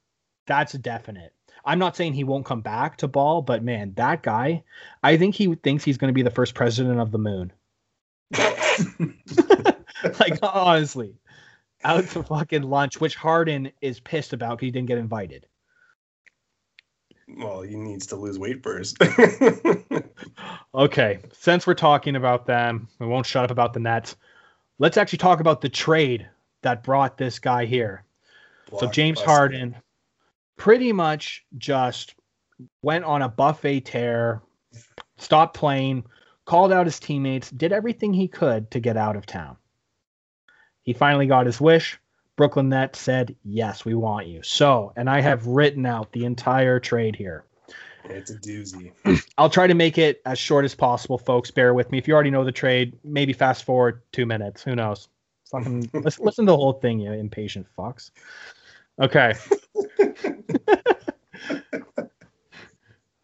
That's 0.47 0.75
definite. 0.75 1.33
I'm 1.65 1.79
not 1.79 1.97
saying 1.97 2.15
he 2.15 2.25
won't 2.25 2.47
come 2.47 2.61
back 2.61 2.97
to 2.99 3.09
ball, 3.09 3.43
but 3.43 3.63
man, 3.63 3.93
that 3.97 4.23
guy, 4.23 4.63
I 5.03 5.17
think 5.17 5.35
he 5.35 5.55
thinks 5.57 5.85
he's 5.85 5.99
going 5.99 6.09
to 6.09 6.15
be 6.15 6.23
the 6.23 6.31
first 6.31 6.55
president 6.55 7.01
of 7.01 7.11
the 7.11 7.19
moon. 7.19 7.53
like 10.21 10.39
honestly, 10.43 11.15
out 11.85 12.09
to 12.09 12.23
fucking 12.23 12.63
lunch, 12.63 13.01
which 13.01 13.15
Harden 13.17 13.73
is 13.81 14.01
pissed 14.01 14.33
about 14.33 14.59
because 14.59 14.67
he 14.67 14.71
didn't 14.71 14.89
get 14.89 14.99
invited. 14.99 15.47
Well, 17.37 17.61
he 17.63 17.77
needs 17.77 18.07
to 18.09 18.17
lose 18.17 18.39
weight 18.39 18.63
first. 18.63 18.97
okay, 20.75 21.19
since 21.33 21.67
we're 21.67 21.75
talking 21.75 22.17
about 22.17 22.47
them, 22.47 22.89
we 22.99 23.07
won't 23.07 23.27
shut 23.27 23.45
up 23.45 23.51
about 23.51 23.75
the 23.75 23.81
Nets. 23.81 24.17
Let's 24.79 24.97
actually 24.97 25.19
talk 25.19 25.41
about 25.41 25.61
the 25.61 25.69
trade 25.69 26.27
that 26.63 26.83
brought 26.83 27.19
this 27.19 27.39
guy 27.39 27.67
here. 27.67 28.05
so 28.79 28.87
James 28.87 29.21
Harden 29.21 29.77
pretty 30.59 30.93
much 30.93 31.45
just 31.57 32.15
went 32.83 33.05
on 33.05 33.23
a 33.23 33.29
buffet 33.29 33.81
tear, 33.81 34.43
stopped 35.17 35.57
playing, 35.57 36.05
called 36.45 36.73
out 36.73 36.87
his 36.87 37.01
teammates, 37.01 37.51
did 37.51 37.73
everything 37.73 38.13
he 38.13 38.29
could 38.29 38.71
to 38.73 38.81
get 38.81 38.97
out 38.97 39.17
of 39.17 39.25
town. 39.25 39.57
He 40.83 40.93
finally 40.93 41.27
got 41.27 41.47
his 41.47 41.61
wish. 41.61 41.99
Brooklyn 42.37 42.69
Nets 42.69 42.99
said, 42.99 43.35
Yes, 43.45 43.85
we 43.85 43.95
want 43.95 44.27
you. 44.27 44.43
So, 44.43 44.93
and 44.97 45.09
I 45.09 45.21
have 45.21 45.47
written 45.47 45.87
out 45.87 46.13
the 46.13 46.25
entire 46.25 46.79
trade 46.79 47.17
here. 47.17 47.45
It's 48.05 48.31
a 48.31 48.37
doozy. 48.37 48.93
I'll 49.39 49.51
try 49.51 49.67
to 49.67 49.75
make 49.75 49.99
it 49.99 50.23
as 50.25 50.39
short 50.39 50.65
as 50.65 50.75
possible, 50.75 51.19
folks. 51.19 51.51
Bear 51.51 51.75
with 51.75 51.91
me. 51.91 51.99
If 51.99 52.09
you 52.09 52.15
already 52.15 52.31
know 52.31 52.45
the 52.45 52.53
trade, 52.53 52.97
maybe 53.05 53.33
fast 53.33 53.65
forward 53.65 54.03
two 54.13 54.25
minutes. 54.25 54.63
Who 54.63 54.75
knows? 54.75 55.09
Fucking 55.51 55.91
listen, 55.93 56.25
listen 56.25 56.47
to 56.47 56.53
the 56.53 56.57
whole 56.57 56.75
thing, 56.75 57.01
you 57.01 57.13
impatient 57.13 57.67
fucks. 57.77 58.11
Okay. 59.01 59.35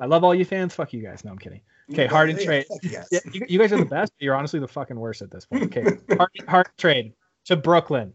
I 0.01 0.07
love 0.07 0.25
all 0.25 0.35
you 0.35 0.45
fans. 0.45 0.75
Fuck 0.75 0.93
you 0.93 1.03
guys. 1.03 1.25
No, 1.25 1.31
I'm 1.31 1.39
kidding. 1.39 1.61
Okay, 1.93 2.07
Harden 2.07 2.37
yeah, 2.39 2.45
trade. 2.45 2.67
Yeah, 2.83 3.05
you, 3.33 3.47
you, 3.49 3.59
guys 3.59 3.73
are 3.73 3.79
the 3.79 3.85
best. 3.85 4.13
You're 4.19 4.35
honestly 4.35 4.59
the 4.59 4.69
fucking 4.69 4.99
worst 4.99 5.23
at 5.23 5.31
this 5.31 5.45
point. 5.45 5.65
Okay, 5.65 5.83
Harden, 6.17 6.47
Harden 6.49 6.73
trade 6.79 7.13
to 7.47 7.57
Brooklyn. 7.57 8.13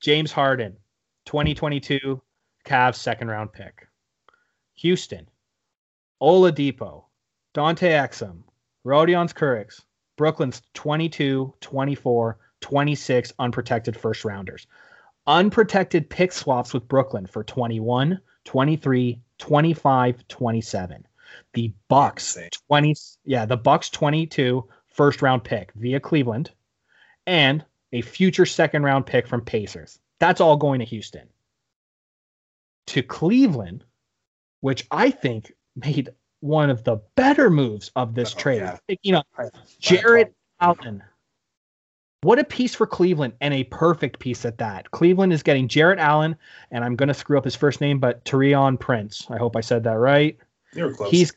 James 0.00 0.32
Harden, 0.32 0.76
2022 1.26 2.20
Cavs 2.64 2.96
second 2.96 3.28
round 3.28 3.52
pick. 3.52 3.86
Houston, 4.76 5.28
Oladipo, 6.22 7.04
Dante 7.52 7.90
Exum, 7.90 8.42
Rodions 8.84 9.32
Kurucs, 9.32 9.82
Brooklyn's 10.16 10.62
22, 10.74 11.54
24, 11.60 12.38
26 12.60 13.32
unprotected 13.38 13.96
first 13.96 14.24
rounders. 14.24 14.66
Unprotected 15.26 16.10
pick 16.10 16.32
swaps 16.32 16.74
with 16.74 16.86
Brooklyn 16.86 17.26
for 17.26 17.42
21, 17.44 18.20
23, 18.44 19.20
25, 19.38 20.28
27. 20.28 21.06
The 21.54 21.72
Bucks 21.88 22.38
20 22.68 22.94
yeah, 23.24 23.44
the 23.44 23.56
Bucks 23.56 23.90
22 23.90 24.68
first 24.88 25.22
round 25.22 25.42
pick 25.42 25.72
via 25.74 25.98
Cleveland 25.98 26.50
and 27.26 27.64
a 27.92 28.02
future 28.02 28.46
second 28.46 28.82
round 28.82 29.06
pick 29.06 29.26
from 29.26 29.40
Pacers. 29.40 29.98
That's 30.20 30.40
all 30.40 30.56
going 30.56 30.80
to 30.80 30.84
Houston. 30.84 31.28
To 32.88 33.02
Cleveland, 33.02 33.84
which 34.60 34.86
I 34.90 35.10
think 35.10 35.52
made 35.74 36.10
one 36.40 36.70
of 36.70 36.84
the 36.84 36.96
better 37.14 37.50
moves 37.50 37.90
of 37.96 38.14
this 38.14 38.34
oh, 38.34 38.38
trade. 38.38 38.58
Yeah. 38.58 38.76
Picking 38.86 39.14
up 39.14 39.26
Jarrett 39.80 40.34
Allen. 40.60 41.02
What 42.24 42.38
a 42.38 42.44
piece 42.44 42.74
for 42.74 42.86
Cleveland 42.86 43.34
and 43.42 43.52
a 43.52 43.64
perfect 43.64 44.18
piece 44.18 44.46
at 44.46 44.56
that. 44.56 44.90
Cleveland 44.92 45.34
is 45.34 45.42
getting 45.42 45.68
Jarrett 45.68 45.98
Allen, 45.98 46.34
and 46.70 46.82
I'm 46.82 46.96
going 46.96 47.08
to 47.08 47.14
screw 47.14 47.36
up 47.36 47.44
his 47.44 47.54
first 47.54 47.82
name, 47.82 47.98
but 47.98 48.24
Taurean 48.24 48.80
Prince. 48.80 49.26
I 49.28 49.36
hope 49.36 49.56
I 49.56 49.60
said 49.60 49.84
that 49.84 49.98
right. 49.98 50.38
You're 50.72 50.94
close. 50.94 51.10
He's 51.10 51.34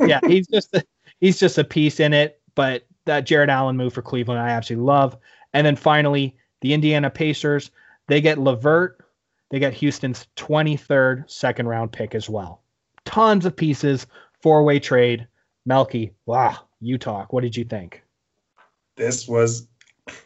yeah, 0.00 0.20
he's 0.26 0.46
just 0.46 0.74
a, 0.74 0.82
he's 1.20 1.38
just 1.38 1.58
a 1.58 1.64
piece 1.64 2.00
in 2.00 2.14
it. 2.14 2.40
But 2.54 2.86
that 3.04 3.26
Jarrett 3.26 3.50
Allen 3.50 3.76
move 3.76 3.92
for 3.92 4.00
Cleveland, 4.00 4.40
I 4.40 4.48
absolutely 4.48 4.86
love. 4.86 5.18
And 5.52 5.66
then 5.66 5.76
finally, 5.76 6.34
the 6.62 6.72
Indiana 6.72 7.10
Pacers, 7.10 7.70
they 8.08 8.22
get 8.22 8.38
LeVert, 8.38 9.04
they 9.50 9.58
get 9.58 9.74
Houston's 9.74 10.28
23rd 10.36 11.30
second 11.30 11.68
round 11.68 11.92
pick 11.92 12.14
as 12.14 12.30
well. 12.30 12.62
Tons 13.04 13.44
of 13.44 13.54
pieces, 13.54 14.06
four 14.40 14.64
way 14.64 14.78
trade. 14.78 15.28
Melky, 15.66 16.14
wow, 16.24 16.56
you 16.80 16.96
talk. 16.96 17.34
What 17.34 17.42
did 17.42 17.54
you 17.54 17.64
think? 17.64 18.02
This 18.96 19.28
was 19.28 19.68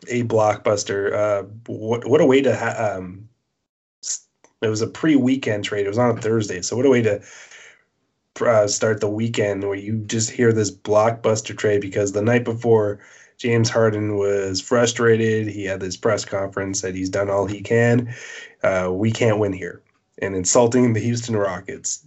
a 0.09 0.23
blockbuster. 0.25 1.13
Uh, 1.13 1.43
what 1.67 2.07
what 2.07 2.21
a 2.21 2.27
way 2.27 2.41
to 2.43 2.57
ha- 2.57 2.97
um, 2.97 3.29
it 4.63 4.69
was 4.69 4.83
a 4.83 4.87
pre-weekend 4.87 5.65
trade. 5.65 5.87
It 5.87 5.89
was 5.89 5.99
on 5.99 6.17
a 6.17 6.21
Thursday, 6.21 6.63
so 6.63 6.77
what 6.77 6.87
a 6.87 6.91
way 6.91 7.03
to 7.03 7.23
uh, 8.41 8.67
start 8.67 9.01
the 9.01 9.09
weekend 9.09 9.65
where 9.65 9.77
you 9.77 9.99
just 10.07 10.31
hear 10.31 10.53
this 10.53 10.71
blockbuster 10.71 11.57
trade 11.57 11.81
because 11.81 12.13
the 12.13 12.23
night 12.23 12.45
before 12.45 13.01
James 13.39 13.69
Harden 13.69 14.17
was 14.17 14.61
frustrated. 14.61 15.47
He 15.49 15.65
had 15.65 15.81
this 15.81 15.97
press 15.97 16.25
conference 16.25 16.81
that 16.81 16.95
he's 16.95 17.11
done 17.11 17.31
all 17.31 17.47
he 17.47 17.61
can. 17.61 18.15
Uh, 18.63 18.91
we 18.93 19.13
can't 19.13 19.39
win 19.39 19.53
here, 19.53 19.83
and 20.21 20.35
insulting 20.35 20.93
the 20.93 21.01
Houston 21.01 21.37
Rockets. 21.37 22.05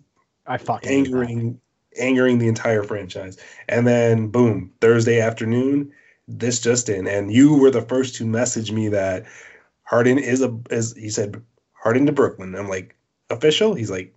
I 0.47 0.57
fucking 0.57 0.91
angering, 0.91 1.61
angering 1.99 2.39
the 2.39 2.47
entire 2.47 2.83
franchise. 2.83 3.37
And 3.67 3.85
then 3.85 4.29
boom, 4.29 4.71
Thursday 4.81 5.21
afternoon, 5.21 5.91
this 6.29 6.59
just 6.59 6.89
in, 6.89 7.07
and 7.07 7.33
you 7.33 7.55
were 7.55 7.71
the 7.71 7.81
first 7.81 8.15
to 8.15 8.25
message 8.25 8.71
me 8.71 8.87
that 8.89 9.25
Harden 9.83 10.19
is 10.19 10.41
a 10.41 10.55
as 10.69 10.93
he 10.93 11.09
said 11.09 11.41
Harden 11.73 12.05
to 12.05 12.11
Brooklyn. 12.11 12.55
I'm 12.55 12.69
like 12.69 12.95
official. 13.29 13.73
He's 13.73 13.89
like 13.89 14.13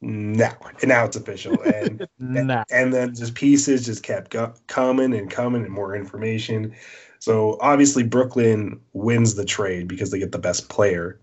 now 0.00 0.56
and 0.82 0.88
now 0.88 1.04
it's 1.04 1.16
official. 1.16 1.56
And 1.64 2.06
nah. 2.18 2.64
and 2.70 2.92
then 2.92 3.14
just 3.14 3.34
pieces 3.34 3.86
just 3.86 4.02
kept 4.02 4.30
go- 4.30 4.54
coming 4.66 5.14
and 5.14 5.30
coming 5.30 5.64
and 5.64 5.72
more 5.72 5.96
information. 5.96 6.74
So 7.18 7.56
obviously 7.60 8.02
brooklyn 8.02 8.80
wins 8.92 9.34
the 9.34 9.44
trade 9.44 9.88
because 9.88 10.10
they 10.10 10.18
get 10.18 10.32
the 10.32 10.38
best 10.38 10.68
player 10.68 11.18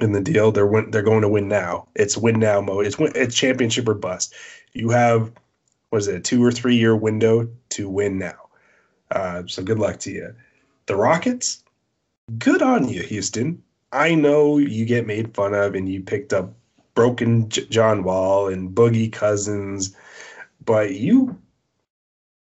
in 0.00 0.12
the 0.12 0.20
deal. 0.20 0.52
They're 0.52 0.66
win- 0.66 0.90
they're 0.90 1.02
going 1.02 1.22
to 1.22 1.28
win 1.28 1.48
now. 1.48 1.88
It's 1.94 2.18
win 2.18 2.38
now 2.38 2.60
mode 2.60 2.86
it's 2.86 2.98
win- 2.98 3.12
it's 3.14 3.34
championship 3.34 3.88
or 3.88 3.94
bust. 3.94 4.34
You 4.74 4.90
have 4.90 5.32
was 5.90 6.06
it 6.06 6.16
a 6.16 6.20
two 6.20 6.44
or 6.44 6.52
three 6.52 6.76
year 6.76 6.94
window 6.94 7.48
to 7.70 7.88
win 7.88 8.18
now 8.18 8.45
uh, 9.10 9.42
so 9.46 9.62
good 9.62 9.78
luck 9.78 9.98
to 9.98 10.10
you 10.10 10.34
the 10.86 10.96
rockets 10.96 11.62
good 12.38 12.62
on 12.62 12.88
you 12.88 13.02
houston 13.02 13.62
i 13.92 14.14
know 14.14 14.58
you 14.58 14.84
get 14.84 15.06
made 15.06 15.34
fun 15.34 15.54
of 15.54 15.74
and 15.74 15.88
you 15.88 16.00
picked 16.02 16.32
up 16.32 16.52
broken 16.96 17.48
J- 17.48 17.66
John 17.66 18.02
Wall 18.02 18.48
and 18.48 18.74
Boogie 18.74 19.12
Cousins, 19.12 19.94
but 20.64 20.96
you 20.96 21.40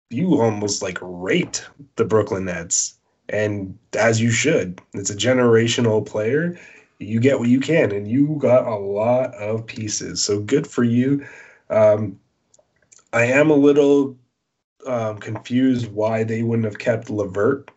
you 0.09 0.39
almost 0.39 0.81
like 0.81 0.99
raped 1.01 1.67
the 1.97 2.05
Brooklyn 2.05 2.45
Nets, 2.45 2.97
and 3.27 3.77
as 3.97 4.21
you 4.21 4.31
should. 4.31 4.79
It's 4.93 5.09
a 5.09 5.15
generational 5.15 6.05
player. 6.05 6.57
You 6.99 7.19
get 7.19 7.39
what 7.39 7.49
you 7.49 7.59
can, 7.59 7.91
and 7.91 8.07
you 8.07 8.37
got 8.39 8.65
a 8.65 8.75
lot 8.75 9.33
of 9.33 9.65
pieces. 9.65 10.23
So 10.23 10.39
good 10.39 10.67
for 10.67 10.83
you. 10.83 11.25
Um, 11.69 12.19
I 13.11 13.25
am 13.25 13.49
a 13.49 13.55
little 13.55 14.15
um, 14.85 15.17
confused 15.17 15.91
why 15.91 16.23
they 16.23 16.43
wouldn't 16.43 16.65
have 16.65 16.79
kept 16.79 17.09
LeVert 17.09 17.71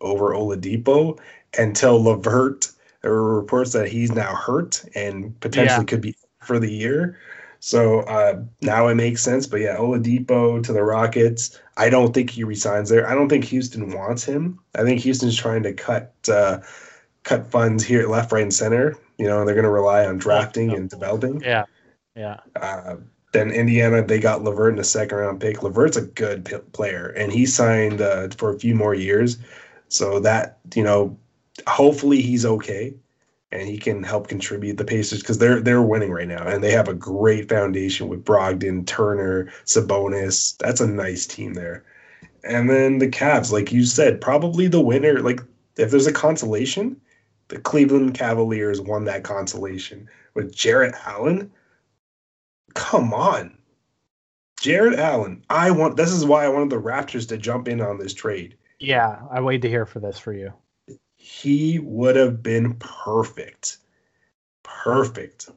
over 0.00 0.34
Oladipo 0.34 1.18
until 1.58 2.02
LeVert. 2.02 2.70
there 3.02 3.10
were 3.12 3.36
reports 3.36 3.72
that 3.72 3.88
he's 3.88 4.12
now 4.12 4.34
hurt 4.34 4.84
and 4.94 5.38
potentially 5.40 5.80
yeah. 5.80 5.84
could 5.84 6.00
be 6.00 6.14
for 6.40 6.58
the 6.58 6.70
year. 6.70 7.18
So 7.60 8.00
uh, 8.00 8.42
now 8.62 8.88
it 8.88 8.94
makes 8.94 9.22
sense. 9.22 9.46
But 9.46 9.60
yeah, 9.60 9.76
Oladipo 9.76 10.62
to 10.62 10.72
the 10.72 10.82
Rockets. 10.82 11.60
I 11.76 11.90
don't 11.90 12.12
think 12.12 12.30
he 12.30 12.42
resigns 12.42 12.88
there. 12.88 13.08
I 13.08 13.14
don't 13.14 13.28
think 13.28 13.44
Houston 13.44 13.92
wants 13.94 14.24
him. 14.24 14.58
I 14.74 14.82
think 14.82 15.00
Houston's 15.02 15.36
trying 15.36 15.62
to 15.64 15.72
cut 15.72 16.14
uh, 16.32 16.60
cut 17.22 17.46
funds 17.46 17.84
here, 17.84 18.08
left, 18.08 18.32
right, 18.32 18.42
and 18.42 18.52
center. 18.52 18.96
You 19.18 19.26
know, 19.26 19.40
and 19.40 19.46
they're 19.46 19.54
going 19.54 19.64
to 19.64 19.70
rely 19.70 20.06
on 20.06 20.16
drafting 20.16 20.72
and 20.72 20.88
developing. 20.88 21.42
Yeah, 21.42 21.66
yeah. 22.16 22.40
Uh, 22.56 22.96
then 23.32 23.50
Indiana, 23.50 24.02
they 24.04 24.18
got 24.18 24.42
LeVert 24.42 24.72
in 24.72 24.76
the 24.76 24.84
second 24.84 25.18
round 25.18 25.40
pick. 25.40 25.62
LeVert's 25.62 25.96
a 25.96 26.02
good 26.02 26.44
p- 26.44 26.56
player, 26.72 27.08
and 27.16 27.32
he 27.32 27.46
signed 27.46 28.00
uh, 28.00 28.28
for 28.36 28.52
a 28.52 28.58
few 28.58 28.74
more 28.74 28.94
years. 28.94 29.38
So 29.88 30.20
that 30.20 30.58
you 30.74 30.82
know, 30.82 31.18
hopefully 31.66 32.20
he's 32.22 32.46
okay 32.46 32.94
and 33.52 33.68
he 33.68 33.78
can 33.78 34.02
help 34.02 34.28
contribute 34.28 34.76
the 34.76 34.84
Pacers 34.84 35.20
because 35.20 35.38
they're 35.38 35.60
they're 35.60 35.82
winning 35.82 36.12
right 36.12 36.28
now 36.28 36.46
and 36.46 36.62
they 36.62 36.70
have 36.70 36.88
a 36.88 36.94
great 36.94 37.48
foundation 37.48 38.08
with 38.08 38.24
Brogdon, 38.24 38.86
Turner, 38.86 39.52
Sabonis. 39.64 40.56
That's 40.58 40.80
a 40.80 40.86
nice 40.86 41.26
team 41.26 41.54
there. 41.54 41.84
And 42.44 42.70
then 42.70 42.98
the 42.98 43.08
Cavs, 43.08 43.52
like 43.52 43.72
you 43.72 43.84
said, 43.84 44.20
probably 44.20 44.66
the 44.66 44.80
winner. 44.80 45.20
Like 45.20 45.40
if 45.76 45.90
there's 45.90 46.06
a 46.06 46.12
consolation, 46.12 47.00
the 47.48 47.58
Cleveland 47.58 48.14
Cavaliers 48.14 48.80
won 48.80 49.04
that 49.04 49.24
consolation 49.24 50.08
with 50.34 50.54
Jarrett 50.54 50.94
Allen. 51.04 51.50
Come 52.74 53.12
on. 53.12 53.56
Jarrett 54.60 54.98
Allen. 54.98 55.42
I 55.48 55.70
want 55.70 55.96
this 55.96 56.12
is 56.12 56.24
why 56.24 56.44
I 56.44 56.48
wanted 56.48 56.70
the 56.70 56.80
Raptors 56.80 57.26
to 57.28 57.38
jump 57.38 57.66
in 57.68 57.80
on 57.80 57.98
this 57.98 58.12
trade. 58.12 58.56
Yeah, 58.78 59.20
I 59.30 59.40
waited 59.40 59.62
to 59.62 59.68
hear 59.68 59.86
for 59.86 60.00
this 60.00 60.18
for 60.18 60.32
you. 60.32 60.52
He 61.16 61.78
would 61.78 62.16
have 62.16 62.42
been 62.42 62.74
perfect. 62.74 63.78
Perfect 64.62 65.50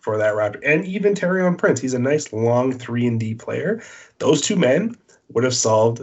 for 0.00 0.16
that 0.18 0.34
Raptor. 0.34 0.60
And 0.64 0.84
even 0.84 1.14
Taurean 1.14 1.58
Prince. 1.58 1.80
He's 1.80 1.94
a 1.94 1.98
nice 1.98 2.32
long 2.32 2.72
3 2.72 3.06
and 3.06 3.20
D 3.20 3.34
player. 3.34 3.82
Those 4.18 4.40
two 4.40 4.56
men 4.56 4.96
would 5.30 5.44
have 5.44 5.54
solved 5.54 6.02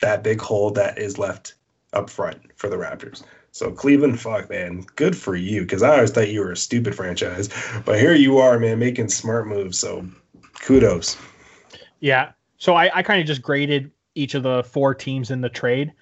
that 0.00 0.22
big 0.22 0.40
hole 0.40 0.70
that 0.72 0.98
is 0.98 1.18
left 1.18 1.54
up 1.92 2.10
front 2.10 2.40
for 2.56 2.68
the 2.68 2.76
Raptors. 2.76 3.22
So 3.58 3.72
Cleveland, 3.72 4.20
fuck 4.20 4.48
man, 4.48 4.86
good 4.94 5.16
for 5.16 5.34
you. 5.34 5.62
Because 5.62 5.82
I 5.82 5.96
always 5.96 6.12
thought 6.12 6.28
you 6.28 6.42
were 6.42 6.52
a 6.52 6.56
stupid 6.56 6.94
franchise, 6.94 7.48
but 7.84 7.98
here 7.98 8.14
you 8.14 8.38
are, 8.38 8.56
man, 8.56 8.78
making 8.78 9.08
smart 9.08 9.48
moves. 9.48 9.76
So 9.76 10.06
kudos. 10.60 11.16
Yeah. 11.98 12.30
So 12.58 12.74
I, 12.74 12.88
I 12.96 13.02
kind 13.02 13.20
of 13.20 13.26
just 13.26 13.42
graded 13.42 13.90
each 14.14 14.34
of 14.34 14.44
the 14.44 14.62
four 14.62 14.94
teams 14.94 15.32
in 15.32 15.40
the 15.40 15.48
trade. 15.48 15.92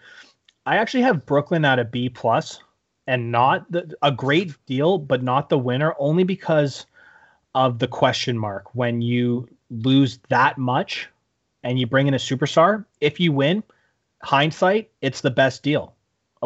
I 0.67 0.77
actually 0.77 1.03
have 1.05 1.25
Brooklyn 1.25 1.65
at 1.65 1.79
a 1.79 1.85
B 1.85 2.11
plus, 2.11 2.61
and 3.07 3.33
not 3.33 3.73
the, 3.73 3.97
a 4.03 4.13
great 4.13 4.55
deal, 4.67 4.99
but 4.99 5.23
not 5.23 5.49
the 5.49 5.59
winner, 5.59 5.95
only 5.99 6.25
because 6.25 6.85
of 7.55 7.79
the 7.79 7.89
question 7.89 8.37
mark. 8.37 8.75
When 8.75 9.01
you 9.01 9.49
lose 9.71 10.19
that 10.29 10.59
much, 10.59 11.09
and 11.63 11.81
you 11.81 11.87
bring 11.87 12.07
in 12.07 12.13
a 12.13 12.19
superstar, 12.19 12.85
if 13.01 13.19
you 13.19 13.33
win, 13.33 13.63
hindsight, 14.23 14.91
it's 15.01 15.23
the 15.23 15.31
best 15.31 15.63
deal. 15.63 15.96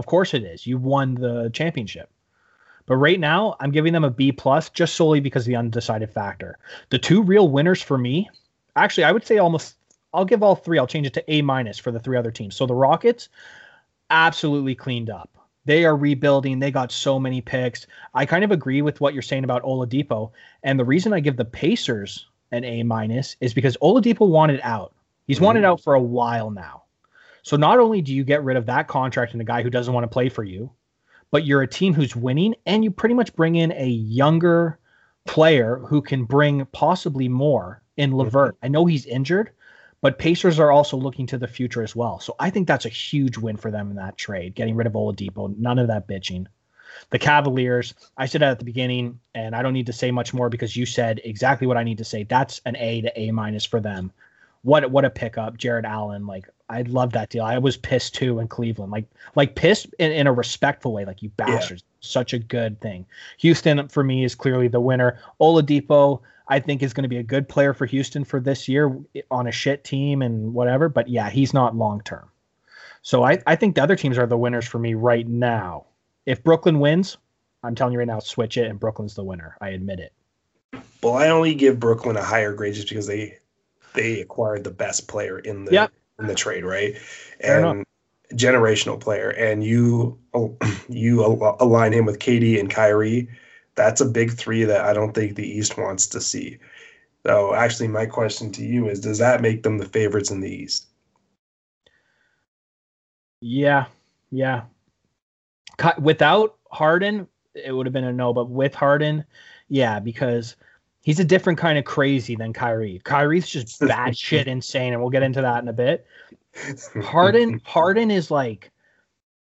Of 0.01 0.07
course 0.07 0.33
it 0.33 0.45
is. 0.45 0.67
You 0.67 0.79
won 0.79 1.17
the 1.17 1.51
championship. 1.53 2.09
But 2.87 2.97
right 2.97 3.21
now, 3.21 3.55
I'm 3.61 3.71
giving 3.71 3.93
them 3.93 4.03
a 4.03 4.11
B 4.11 4.33
plus 4.33 4.71
just 4.71 4.95
solely 4.95 5.21
because 5.21 5.43
of 5.43 5.49
the 5.49 5.57
undecided 5.57 6.11
factor. 6.11 6.57
The 6.89 6.99
two 6.99 7.23
real 7.23 7.51
winners 7.51 7.83
for 7.83 7.99
me, 7.99 8.31
actually, 8.77 9.05
I 9.05 9.13
would 9.13 9.27
say 9.27 9.37
almost. 9.37 9.77
I'll 10.15 10.25
give 10.25 10.43
all 10.43 10.57
three. 10.57 10.79
I'll 10.79 10.87
change 10.87 11.07
it 11.07 11.13
to 11.13 11.31
A 11.31 11.43
minus 11.43 11.79
for 11.79 11.93
the 11.93 12.01
three 12.01 12.17
other 12.17 12.31
teams. 12.31 12.57
So 12.57 12.65
the 12.65 12.75
Rockets, 12.75 13.29
absolutely 14.09 14.75
cleaned 14.75 15.11
up. 15.11 15.37
They 15.67 15.85
are 15.85 15.95
rebuilding. 15.95 16.61
They 16.61 16.71
got 16.71 16.91
so 16.91 17.21
many 17.21 17.43
picks. 17.43 17.87
I 18.15 18.25
kind 18.25 18.43
of 18.43 18.53
agree 18.53 18.81
with 18.81 19.03
what 19.03 19.13
you're 19.13 19.23
saying 19.23 19.45
about 19.45 19.63
Oladipo. 19.65 20.31
And 20.63 20.81
the 20.81 20.85
reason 20.87 21.13
I 21.13 21.21
give 21.21 21.37
the 21.37 21.45
Pacers 21.45 22.27
an 22.53 22.65
A 22.65 22.83
minus 22.85 23.37
is 23.43 23.53
because 23.53 23.77
Oladipo 23.83 24.27
wanted 24.27 24.61
out. 24.63 24.95
He's 25.27 25.37
mm-hmm. 25.37 25.45
wanted 25.45 25.65
out 25.65 25.83
for 25.83 25.93
a 25.93 26.01
while 26.01 26.51
now. 26.51 26.85
So 27.43 27.57
not 27.57 27.79
only 27.79 28.03
do 28.03 28.15
you 28.15 28.25
get 28.25 28.45
rid 28.45 28.57
of 28.57 28.67
that 28.67 28.89
contract 28.89 29.33
and 29.33 29.41
a 29.41 29.45
guy 29.45 29.63
who 29.63 29.71
doesn't 29.71 29.95
want 29.95 30.05
to 30.05 30.09
play 30.09 30.29
for 30.29 30.45
you, 30.45 30.71
but 31.31 31.47
you're 31.47 31.63
a 31.63 31.67
team 31.67 31.95
who's 31.95 32.17
winning 32.17 32.55
and 32.67 32.85
you 32.85 32.91
pretty 32.91 33.15
much 33.15 33.35
bring 33.35 33.57
in 33.57 33.73
a 33.73 33.87
younger 33.87 34.79
player 35.27 35.77
who 35.87 36.03
can 36.03 36.25
bring 36.25 36.67
possibly 36.67 37.29
more 37.29 37.83
in 37.97 38.11
mm-hmm. 38.11 38.21
LeVert. 38.21 38.57
I 38.63 38.69
know 38.69 38.87
he's 38.87 39.07
injured, 39.07 39.51
but 40.01 40.19
Pacers 40.19 40.59
are 40.59 40.73
also 40.73 40.97
looking 40.97 41.27
to 41.27 41.39
the 41.39 41.47
future 41.47 41.83
as 41.83 41.95
well. 41.95 42.21
So 42.21 42.35
I 42.39 42.51
think 42.51 42.67
that's 42.67 42.87
a 42.87 42.91
huge 42.91 43.39
win 43.39 43.57
for 43.57 43.71
them 43.71 43.91
in 43.91 43.97
that 43.97 44.17
trade, 44.17 44.55
getting 44.55 44.77
rid 44.77 44.87
of 44.87 44.95
Oladipo. 44.95 45.57
None 45.57 45.79
of 45.79 45.89
that 45.89 46.09
bitching. 46.09 46.47
The 47.11 47.19
Cavaliers, 47.19 47.95
I 48.17 48.27
said 48.27 48.43
at 48.43 48.59
the 48.59 48.65
beginning, 48.65 49.21
and 49.35 49.55
I 49.55 49.63
don't 49.63 49.73
need 49.73 49.87
to 49.87 49.93
say 49.93 50.11
much 50.11 50.35
more 50.35 50.49
because 50.49 50.77
you 50.77 50.87
said 50.87 51.21
exactly 51.25 51.67
what 51.67 51.77
I 51.77 51.85
need 51.85 51.99
to 51.99 52.05
say. 52.05 52.25
That's 52.25 52.61
an 52.67 52.77
A 52.77 53.03
to 53.03 53.21
A 53.21 53.31
minus 53.31 53.65
for 53.65 53.81
them. 53.81 54.13
What 54.63 54.91
what 54.91 55.05
a 55.05 55.11
pickup, 55.11 55.57
Jarrett 55.57 55.85
Allen. 55.85 56.27
Like 56.27 56.49
I 56.69 56.83
love 56.83 57.13
that 57.13 57.31
deal. 57.31 57.45
I 57.45 57.59
was 57.59 57.77
pissed 57.77 58.15
too 58.15 58.39
in 58.39 58.49
Cleveland, 58.49 58.93
like 58.93 59.07
like 59.35 59.55
pissed 59.55 59.87
in, 59.99 60.13
in 60.13 60.27
a 60.27 60.33
respectful 60.33 60.93
way, 60.93 61.05
like 61.05 61.23
you 61.23 61.31
bastards. 61.31 61.83
Yeah. 61.83 61.97
Such 62.01 62.33
a 62.33 62.39
good 62.39 62.81
thing. 62.81 63.07
Houston 63.39 63.89
for 63.89 64.05
me 64.05 64.25
is 64.25 64.35
clearly 64.35 64.69
the 64.69 64.81
winner. 64.81 65.19
Oladipo, 65.41 66.21
I 66.49 66.61
think 66.61 66.83
is 66.83 66.93
going 66.93 67.03
to 67.03 67.09
be 67.09 67.19
a 67.19 67.23
good 67.23 67.49
player 67.49 67.75
for 67.75 67.87
Houston 67.87 68.25
for 68.25 68.41
this 68.41 68.69
year 68.69 68.97
on 69.31 69.47
a 69.47 69.53
shit 69.53 69.85
team 69.85 70.23
and 70.23 70.55
whatever. 70.55 70.89
But 70.89 71.09
yeah, 71.09 71.31
he's 71.31 71.53
not 71.53 71.77
long 71.77 72.03
term. 72.03 72.31
So 73.03 73.25
I, 73.25 73.43
I 73.47 73.57
think 73.57 73.75
the 73.75 73.83
other 73.83 73.97
teams 73.97 74.19
are 74.19 74.27
the 74.27 74.37
winners 74.37 74.67
for 74.67 74.79
me 74.79 74.95
right 74.95 75.27
now. 75.27 75.87
If 76.27 76.45
Brooklyn 76.45 76.81
wins, 76.81 77.17
I'm 77.63 77.75
telling 77.75 77.93
you 77.93 77.99
right 77.99 78.07
now, 78.07 78.21
switch 78.21 78.57
it 78.57 78.69
and 78.69 78.79
Brooklyn's 78.79 79.15
the 79.15 79.25
winner. 79.25 79.57
I 79.61 79.71
admit 79.71 80.01
it. 80.01 80.13
Well, 81.03 81.15
I 81.15 81.29
only 81.29 81.55
give 81.55 81.81
Brooklyn 81.81 82.17
a 82.17 82.23
higher 82.23 82.53
grade 82.53 82.75
just 82.75 82.89
because 82.89 83.07
they 83.07 83.39
they 83.95 84.21
acquired 84.21 84.65
the 84.65 84.71
best 84.71 85.09
player 85.09 85.39
in 85.39 85.65
the 85.65 85.73
yep 85.73 85.93
in 86.21 86.27
the 86.27 86.35
trade, 86.35 86.65
right? 86.65 86.95
And 87.41 87.85
generational 88.35 89.01
player, 89.01 89.31
and 89.31 89.65
you 89.65 90.19
oh, 90.35 90.57
you 90.89 91.25
align 91.61 91.93
him 91.93 92.05
with 92.05 92.19
KD 92.19 92.61
and 92.61 92.71
Kyrie. 92.71 93.29
That's 93.75 94.01
a 94.01 94.07
big 94.07 94.33
three 94.33 94.65
that 94.65 94.85
I 94.85 94.93
don't 94.93 95.13
think 95.13 95.35
the 95.35 95.49
East 95.49 95.79
wants 95.79 96.07
to 96.09 96.21
see. 96.21 96.59
So, 97.27 97.55
actually, 97.55 97.89
my 97.89 98.07
question 98.07 98.53
to 98.53 98.65
you 98.65 98.89
is: 98.89 99.01
Does 99.01 99.19
that 99.19 99.43
make 99.43 99.63
them 99.63 99.79
the 99.79 99.87
favorites 99.87 100.31
in 100.31 100.41
the 100.41 100.51
East? 100.51 100.87
Yeah, 103.41 103.87
yeah. 104.31 104.63
Without 105.99 106.59
Harden, 106.71 107.27
it 107.55 107.73
would 107.73 107.87
have 107.87 107.93
been 107.93 108.05
a 108.05 108.13
no, 108.13 108.35
but 108.35 108.51
with 108.51 108.75
Harden, 108.75 109.25
yeah, 109.69 109.99
because 109.99 110.57
he's 111.03 111.21
a 111.21 111.25
different 111.25 111.59
kind 111.59 111.79
of 111.79 111.85
crazy 111.85 112.37
than 112.37 112.53
Kyrie. 112.53 113.01
Kyrie's 113.05 113.49
just 113.49 113.81
bad 113.87 114.17
shit 114.17 114.49
insane, 114.49 114.93
and 114.93 115.01
we'll 115.01 115.11
get 115.11 115.23
into 115.23 115.43
that 115.43 115.63
in 115.63 115.69
a 115.69 115.73
bit. 115.73 116.07
Harden, 117.03 117.61
Harden 117.65 118.11
is 118.11 118.31
like 118.31 118.71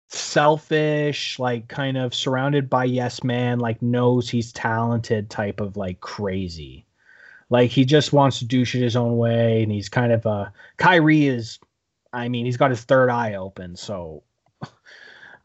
selfish, 0.08 1.38
like 1.38 1.68
kind 1.68 1.96
of 1.96 2.14
surrounded 2.14 2.68
by 2.68 2.84
yes 2.84 3.22
man, 3.22 3.58
like 3.58 3.80
knows 3.82 4.28
he's 4.28 4.52
talented 4.52 5.30
type 5.30 5.60
of 5.60 5.76
like 5.76 6.00
crazy. 6.00 6.86
Like 7.48 7.70
he 7.70 7.84
just 7.84 8.12
wants 8.12 8.38
to 8.38 8.44
do 8.44 8.64
shit 8.64 8.82
his 8.82 8.96
own 8.96 9.16
way, 9.16 9.62
and 9.62 9.72
he's 9.72 9.88
kind 9.88 10.12
of 10.12 10.26
a 10.26 10.52
Kyrie 10.76 11.26
is. 11.26 11.58
I 12.12 12.28
mean, 12.28 12.44
he's 12.44 12.56
got 12.56 12.70
his 12.70 12.82
third 12.82 13.08
eye 13.08 13.34
open, 13.34 13.76
so 13.76 14.22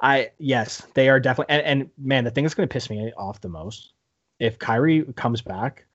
I 0.01 0.31
yes, 0.37 0.81
they 0.93 1.09
are 1.09 1.19
definitely. 1.19 1.55
And, 1.55 1.81
and 1.81 1.89
man, 1.97 2.23
the 2.23 2.31
thing 2.31 2.43
that's 2.43 2.55
going 2.55 2.67
to 2.67 2.73
piss 2.73 2.89
me 2.89 3.11
off 3.17 3.41
the 3.41 3.49
most 3.49 3.93
if 4.39 4.59
Kyrie 4.59 5.03
comes 5.15 5.41
back 5.41 5.85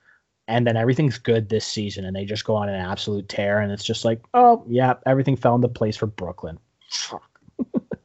and 0.51 0.67
then 0.67 0.77
everything's 0.77 1.17
good 1.17 1.49
this 1.49 1.65
season 1.65 2.05
and 2.05 2.15
they 2.15 2.25
just 2.25 2.45
go 2.45 2.57
on 2.57 2.69
an 2.69 2.75
absolute 2.75 3.29
tear 3.29 3.61
and 3.61 3.73
it's 3.73 3.85
just 3.85 4.05
like 4.05 4.21
oh. 4.35 4.63
yeah 4.69 4.95
everything 5.07 5.37
fell 5.37 5.55
into 5.55 5.69
place 5.69 5.97
for 5.97 6.07
brooklyn. 6.07 6.59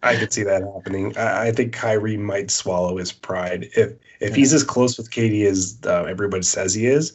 I 0.03 0.15
could 0.17 0.31
see 0.31 0.43
that 0.43 0.61
happening. 0.61 1.17
I, 1.17 1.47
I, 1.47 1.51
think 1.51 1.73
kyrie 1.73 2.17
might 2.17 2.51
swallow 2.51 2.97
his 2.97 3.11
pride. 3.11 3.67
If 3.75 3.93
if 4.19 4.29
yeah. 4.29 4.35
he's 4.35 4.53
as 4.53 4.63
close 4.63 4.97
with 4.97 5.09
KD 5.09 5.45
as 5.45 5.79
uh, 5.85 6.03
everybody 6.03 6.43
says 6.43 6.73
he 6.73 6.85
is 6.85 7.13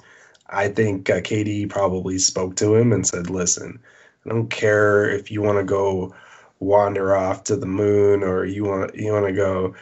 i 0.48 0.68
think 0.68 1.08
uh, 1.08 1.20
KD 1.20 1.70
probably 1.70 2.18
spoke 2.18 2.56
to 2.56 2.74
him 2.74 2.92
and 2.92 3.06
said 3.06 3.30
listen 3.30 3.78
i 4.26 4.28
don't 4.28 4.50
care 4.50 5.08
if 5.08 5.30
you 5.30 5.40
want 5.40 5.58
to 5.58 5.64
go 5.64 6.12
wander 6.58 7.16
off 7.16 7.44
to 7.44 7.56
the 7.56 7.66
moon 7.66 8.24
or 8.24 8.44
you 8.44 8.64
want 8.64 8.94
you 8.96 9.12
want 9.12 9.26
to 9.26 9.32
go 9.32 9.74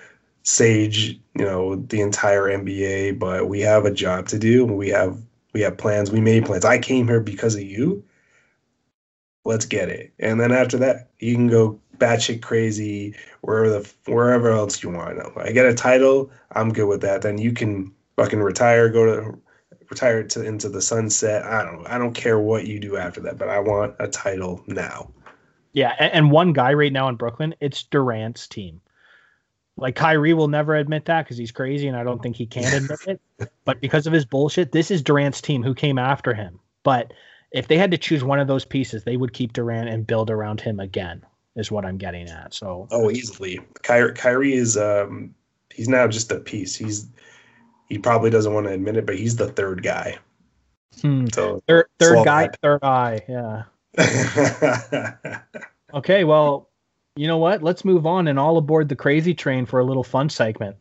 sage 0.43 1.19
you 1.35 1.45
know 1.45 1.77
the 1.77 2.01
entire 2.01 2.45
nba 2.45 3.19
but 3.19 3.49
we 3.49 3.61
have 3.61 3.85
a 3.85 3.91
job 3.91 4.29
to 4.29 4.39
do. 4.39 4.67
And 4.67 4.77
we 4.77 4.89
have 4.91 5.19
we 5.59 5.65
have 5.65 5.77
plans. 5.77 6.13
We 6.13 6.21
made 6.21 6.47
plans. 6.47 6.65
I 6.65 6.79
came 6.79 7.09
here 7.09 7.19
because 7.19 7.57
of 7.57 7.63
you. 7.63 8.05
Let's 9.45 9.65
get 9.65 9.89
it. 9.89 10.13
And 10.21 10.39
then 10.39 10.53
after 10.53 10.77
that, 10.79 11.11
you 11.19 11.35
can 11.35 11.49
go 11.49 11.81
batshit 11.97 12.43
crazy 12.43 13.17
wherever 13.41 13.69
the 13.69 13.93
wherever 14.07 14.53
else 14.53 14.85
you 14.85 14.91
want. 14.91 15.19
I 15.37 15.51
get 15.51 15.67
a 15.67 15.75
title. 15.75 16.31
I'm 16.53 16.73
good 16.73 16.87
with 16.87 17.01
that. 17.01 17.23
Then 17.23 17.39
you 17.39 17.53
can 17.53 17.93
fucking 18.17 18.39
retire. 18.39 18.89
Go 18.89 19.05
to 19.05 19.39
retire 19.91 20.23
to 20.23 20.43
into 20.43 20.69
the 20.69 20.81
sunset. 20.81 21.43
I 21.43 21.65
don't. 21.65 21.85
I 21.89 21.99
don't 21.99 22.15
care 22.15 22.39
what 22.39 22.69
you 22.69 22.79
do 22.79 22.97
after 22.97 23.21
that. 23.23 23.37
But 23.37 23.49
I 23.49 23.59
want 23.59 23.97
a 23.99 24.07
title 24.07 24.63
now. 24.69 25.11
Yeah, 25.73 25.97
and, 25.99 26.13
and 26.13 26.31
one 26.31 26.53
guy 26.53 26.73
right 26.73 26.93
now 26.93 27.09
in 27.09 27.17
Brooklyn, 27.17 27.53
it's 27.59 27.83
Durant's 27.83 28.47
team. 28.47 28.81
Like 29.79 29.95
Kyrie 29.95 30.35
will 30.35 30.49
never 30.49 30.75
admit 30.75 31.05
that 31.07 31.25
because 31.25 31.39
he's 31.39 31.53
crazy, 31.53 31.87
and 31.89 31.97
I 31.97 32.03
don't 32.03 32.23
think 32.23 32.37
he 32.37 32.47
can 32.47 32.83
admit 32.83 33.01
it. 33.07 33.21
But 33.65 33.81
because 33.81 34.07
of 34.07 34.13
his 34.13 34.25
bullshit, 34.25 34.73
this 34.73 34.91
is 34.91 35.03
Durant's 35.03 35.41
team 35.41 35.63
who 35.63 35.75
came 35.75 35.99
after 35.99 36.35
him. 36.35 36.59
But 36.83 37.13
if 37.53 37.69
they 37.69 37.79
had 37.79 37.93
to 37.93 37.99
choose 37.99 38.25
one 38.25 38.41
of 38.41 38.49
those 38.49 38.65
pieces, 38.65 39.05
they 39.05 39.17
would 39.17 39.33
keep 39.33 39.53
Durant 39.53 39.89
and 39.89 40.07
build 40.07 40.31
around 40.31 40.61
him 40.61 40.81
again. 40.81 41.25
Is 41.55 41.71
what 41.71 41.85
I'm 41.85 41.99
getting 41.99 42.29
at. 42.29 42.55
So 42.55 42.89
oh, 42.91 43.11
easily. 43.11 43.61
Kyrie, 43.83 44.15
Kyrie 44.15 44.55
is 44.55 44.77
um 44.77 45.35
he's 45.73 45.89
now 45.89 46.09
just 46.09 46.33
a 46.33 46.41
piece. 46.41 46.75
He's 46.75 47.07
he 47.89 47.99
probably 47.99 48.31
doesn't 48.31 48.53
want 48.53 48.67
to 48.67 48.73
admit 48.73 48.97
it, 48.97 49.07
but 49.07 49.17
he's 49.17 49.37
the 49.37 49.49
third 49.49 49.83
guy. 49.83 50.19
Hmm. 51.01 51.27
So 51.33 51.63
third, 51.69 51.87
third 51.99 52.25
guy, 52.25 52.49
third 52.63 52.83
eye. 52.83 53.21
Yeah. 53.29 53.63
okay, 55.95 56.25
well, 56.25 56.68
You 57.19 57.27
know 57.27 57.39
what? 57.39 57.65
Let's 57.65 57.85
move 57.85 58.07
on 58.07 58.29
and 58.29 58.39
all 58.39 58.59
aboard 58.59 58.89
the 58.89 58.95
crazy 58.95 59.35
train 59.35 59.67
for 59.67 59.81
a 59.81 59.85
little 59.85 60.05
fun 60.05 60.29
segment. 60.29 60.77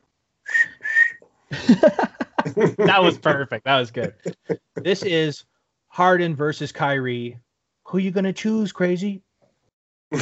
that 1.50 3.00
was 3.02 3.18
perfect. 3.18 3.66
That 3.66 3.80
was 3.80 3.90
good. 3.90 4.14
This 4.76 5.02
is 5.02 5.46
Harden 5.88 6.36
versus 6.36 6.72
Kyrie. 6.72 7.40
Who 7.86 7.98
you 7.98 8.12
gonna 8.12 8.34
choose, 8.34 8.72
crazy? 8.72 9.24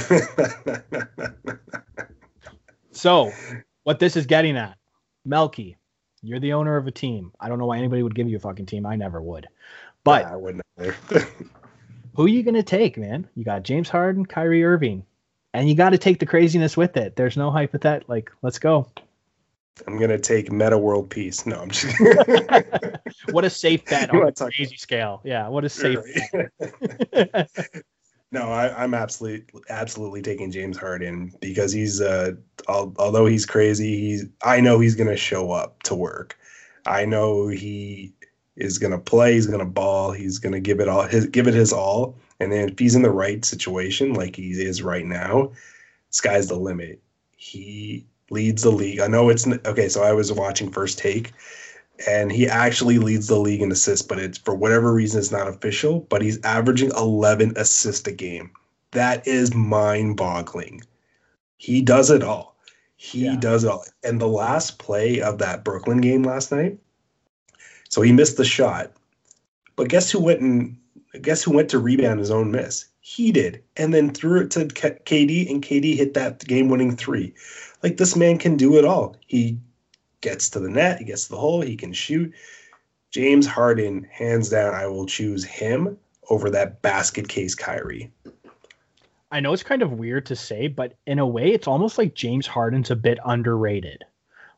so, 2.91 3.30
what 3.84 3.99
this 3.99 4.16
is 4.16 4.26
getting 4.26 4.55
at, 4.55 4.78
Melky, 5.26 5.76
you're 6.22 6.39
the 6.39 6.53
owner 6.53 6.78
of 6.78 6.88
a 6.88 6.91
team. 6.91 7.34
I 7.41 7.49
don't 7.49 7.59
know 7.59 7.66
why 7.66 7.78
anybody 7.78 8.03
would 8.03 8.16
give 8.16 8.30
you 8.30 8.38
a 8.38 8.39
fucking 8.39 8.68
team. 8.68 8.86
I 8.86 8.95
never 8.95 9.22
would. 9.22 9.47
But 10.05 10.22
Yeah, 10.22 10.32
I 10.32 10.36
wouldn't 10.38 10.63
either. 10.80 10.95
who 12.16 12.24
are 12.24 12.30
you 12.30 12.41
gonna 12.41 12.63
take, 12.63 12.95
man? 12.97 13.28
You 13.36 13.43
got 13.43 13.63
James 13.63 13.89
Harden, 13.89 14.26
Kyrie 14.26 14.63
Irving, 14.63 15.05
and 15.56 15.70
you 15.70 15.76
got 15.76 15.91
to 15.91 15.97
take 15.97 16.20
the 16.20 16.26
craziness 16.26 16.76
with 16.76 16.97
it. 16.97 17.16
There's 17.16 17.38
no 17.38 17.49
hypothet. 17.49 18.03
Like, 18.08 18.32
let's 18.41 18.60
go. 18.60 18.88
I'm 19.88 19.97
gonna 19.97 20.18
take 20.18 20.51
Metta 20.51 20.78
World 20.78 21.10
Peace. 21.10 21.45
No, 21.45 21.62
I'm 21.62 21.70
just 21.70 21.95
What 23.32 23.43
a 23.43 23.49
safe 23.49 23.84
bet 23.89 24.10
on 24.10 24.28
a 24.28 24.32
crazy 24.32 24.78
scale. 24.78 25.22
Yeah, 25.24 25.47
what 25.49 25.66
a 25.66 25.70
safe. 25.70 25.99
Right. 26.34 27.47
no, 28.32 28.43
I, 28.51 28.84
I'm 28.84 28.93
absolutely 28.93 29.45
absolutely 29.70 30.22
taking 30.22 30.49
James 30.51 30.78
Harden 30.78 31.34
because 31.41 31.74
he's 31.74 31.99
uh 31.99 32.32
al- 32.70 32.95
although 32.97 33.26
he's 33.26 33.45
crazy, 33.45 33.99
he's 33.99 34.26
I 34.43 34.62
know 34.62 34.80
he's 34.80 34.95
gonna 34.95 35.18
show 35.18 35.51
up 35.51 35.84
to 35.84 35.95
work. 35.95 36.38
I 36.86 37.03
know 37.03 37.47
he 37.47 38.14
is 38.56 38.78
gonna 38.78 38.99
play, 38.99 39.34
he's 39.34 39.47
gonna 39.47 39.66
ball, 39.66 40.12
he's 40.12 40.39
gonna 40.39 40.62
give 40.62 40.80
it 40.80 40.88
all 40.88 41.03
his 41.03 41.28
give 41.28 41.47
it 41.47 41.53
his 41.53 41.74
all. 41.74 42.18
And 42.40 42.52
then 42.52 42.70
if 42.70 42.80
he's 42.80 42.96
in 42.96 43.02
the 43.02 43.12
right 43.12 43.44
situation 43.46 44.14
like 44.14 44.36
he 44.36 44.52
is 44.52 44.82
right 44.82 45.06
now, 45.06 45.52
sky's 46.10 46.48
the 46.48 46.56
limit. 46.56 47.02
He 47.38 48.06
leads 48.30 48.64
the 48.64 48.72
league. 48.72 49.00
I 49.00 49.08
know 49.08 49.30
it's 49.30 49.48
okay, 49.48 49.88
so 49.88 50.04
I 50.04 50.14
was 50.14 50.32
watching 50.32 50.72
first 50.72 50.98
take 50.98 51.32
and 52.08 52.32
he 52.32 52.48
actually 52.48 52.98
leads 53.00 53.28
the 53.28 53.40
league 53.40 53.62
in 53.62 53.72
assists, 53.72 54.06
but 54.06 54.20
it's 54.20 54.38
for 54.38 54.54
whatever 54.54 54.94
reason 54.94 55.20
it's 55.20 55.32
not 55.32 55.48
official. 55.48 56.02
But 56.10 56.22
he's 56.22 56.44
averaging 56.44 56.92
11 56.98 57.54
assists 57.56 58.08
a 58.08 58.12
game. 58.12 58.52
That 58.92 59.26
is 59.28 59.54
mind-boggling. 59.54 60.82
He 61.58 61.82
does 61.82 62.10
it 62.12 62.24
all. 62.24 62.56
He 62.98 63.26
Yeah. 63.26 63.36
does 63.38 63.64
it 63.64 63.70
all. 63.70 63.86
And 64.04 64.20
the 64.20 64.28
last 64.28 64.78
play 64.78 65.22
of 65.22 65.38
that 65.40 65.64
Brooklyn 65.64 66.02
game 66.02 66.24
last 66.24 66.52
night, 66.52 66.78
so 67.90 68.02
he 68.02 68.12
missed 68.12 68.38
the 68.38 68.46
shot. 68.46 68.92
But 69.76 69.90
guess 69.90 70.12
who 70.12 70.20
went 70.20 70.42
and 70.42 70.78
guess 71.22 71.43
who 71.43 71.51
went 71.51 71.70
to 71.70 71.80
rebound 71.80 72.20
his 72.20 72.32
own 72.32 72.51
miss? 72.51 72.86
He 73.01 73.32
did, 73.32 73.63
and 73.78 73.93
then 73.93 74.13
threw 74.13 74.41
it 74.41 74.51
to 74.51 74.66
KD, 74.66 75.49
and 75.49 75.63
KD 75.63 75.95
hit 75.95 76.16
that 76.16 76.39
game-winning 76.45 76.95
three. 76.95 77.34
Like 77.84 77.97
this 77.97 78.16
man 78.16 78.38
can 78.38 78.57
do 78.57 78.78
it 78.78 78.86
all. 78.86 79.16
He 79.28 79.59
gets 80.22 80.49
to 80.51 80.59
the 80.59 80.70
net, 80.70 80.99
he 80.99 81.05
gets 81.05 81.26
to 81.26 81.32
the 81.32 81.38
hole, 81.38 81.61
he 81.61 81.76
can 81.76 81.93
shoot. 81.93 82.34
James 83.11 83.45
Harden, 83.45 84.07
hands 84.11 84.49
down, 84.49 84.74
I 84.74 84.88
will 84.88 85.05
choose 85.05 85.43
him 85.43 85.97
over 86.30 86.49
that 86.49 86.82
basket 86.82 87.28
case 87.28 87.53
Kyrie. 87.53 88.11
I 89.32 89.39
know 89.39 89.53
it's 89.53 89.63
kind 89.63 89.82
of 89.82 89.93
weird 89.93 90.26
to 90.28 90.36
say, 90.36 90.68
but 90.68 90.95
in 91.05 91.20
a 91.20 91.28
way, 91.28 91.51
it's 91.51 91.68
almost 91.68 91.97
like 91.97 92.16
James 92.16 92.47
Harden's 92.47 92.91
a 92.91 92.95
bit 92.95 93.20
underrated. 93.26 94.03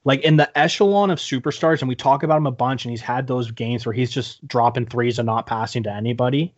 Like 0.04 0.22
in 0.22 0.38
the 0.38 0.58
echelon 0.58 1.10
of 1.10 1.20
superstars, 1.20 1.82
and 1.82 1.90
we 1.90 1.96
talk 1.96 2.24
about 2.24 2.38
him 2.38 2.48
a 2.48 2.52
bunch, 2.52 2.86
and 2.86 2.92
he's 2.92 3.02
had 3.02 3.28
those 3.28 3.52
games 3.52 3.86
where 3.86 3.94
he's 3.94 4.12
just 4.12 4.46
dropping 4.48 4.86
threes 4.86 5.20
and 5.20 5.26
not 5.26 5.48
passing 5.48 5.84
to 5.84 5.92
anybody. 5.92 6.54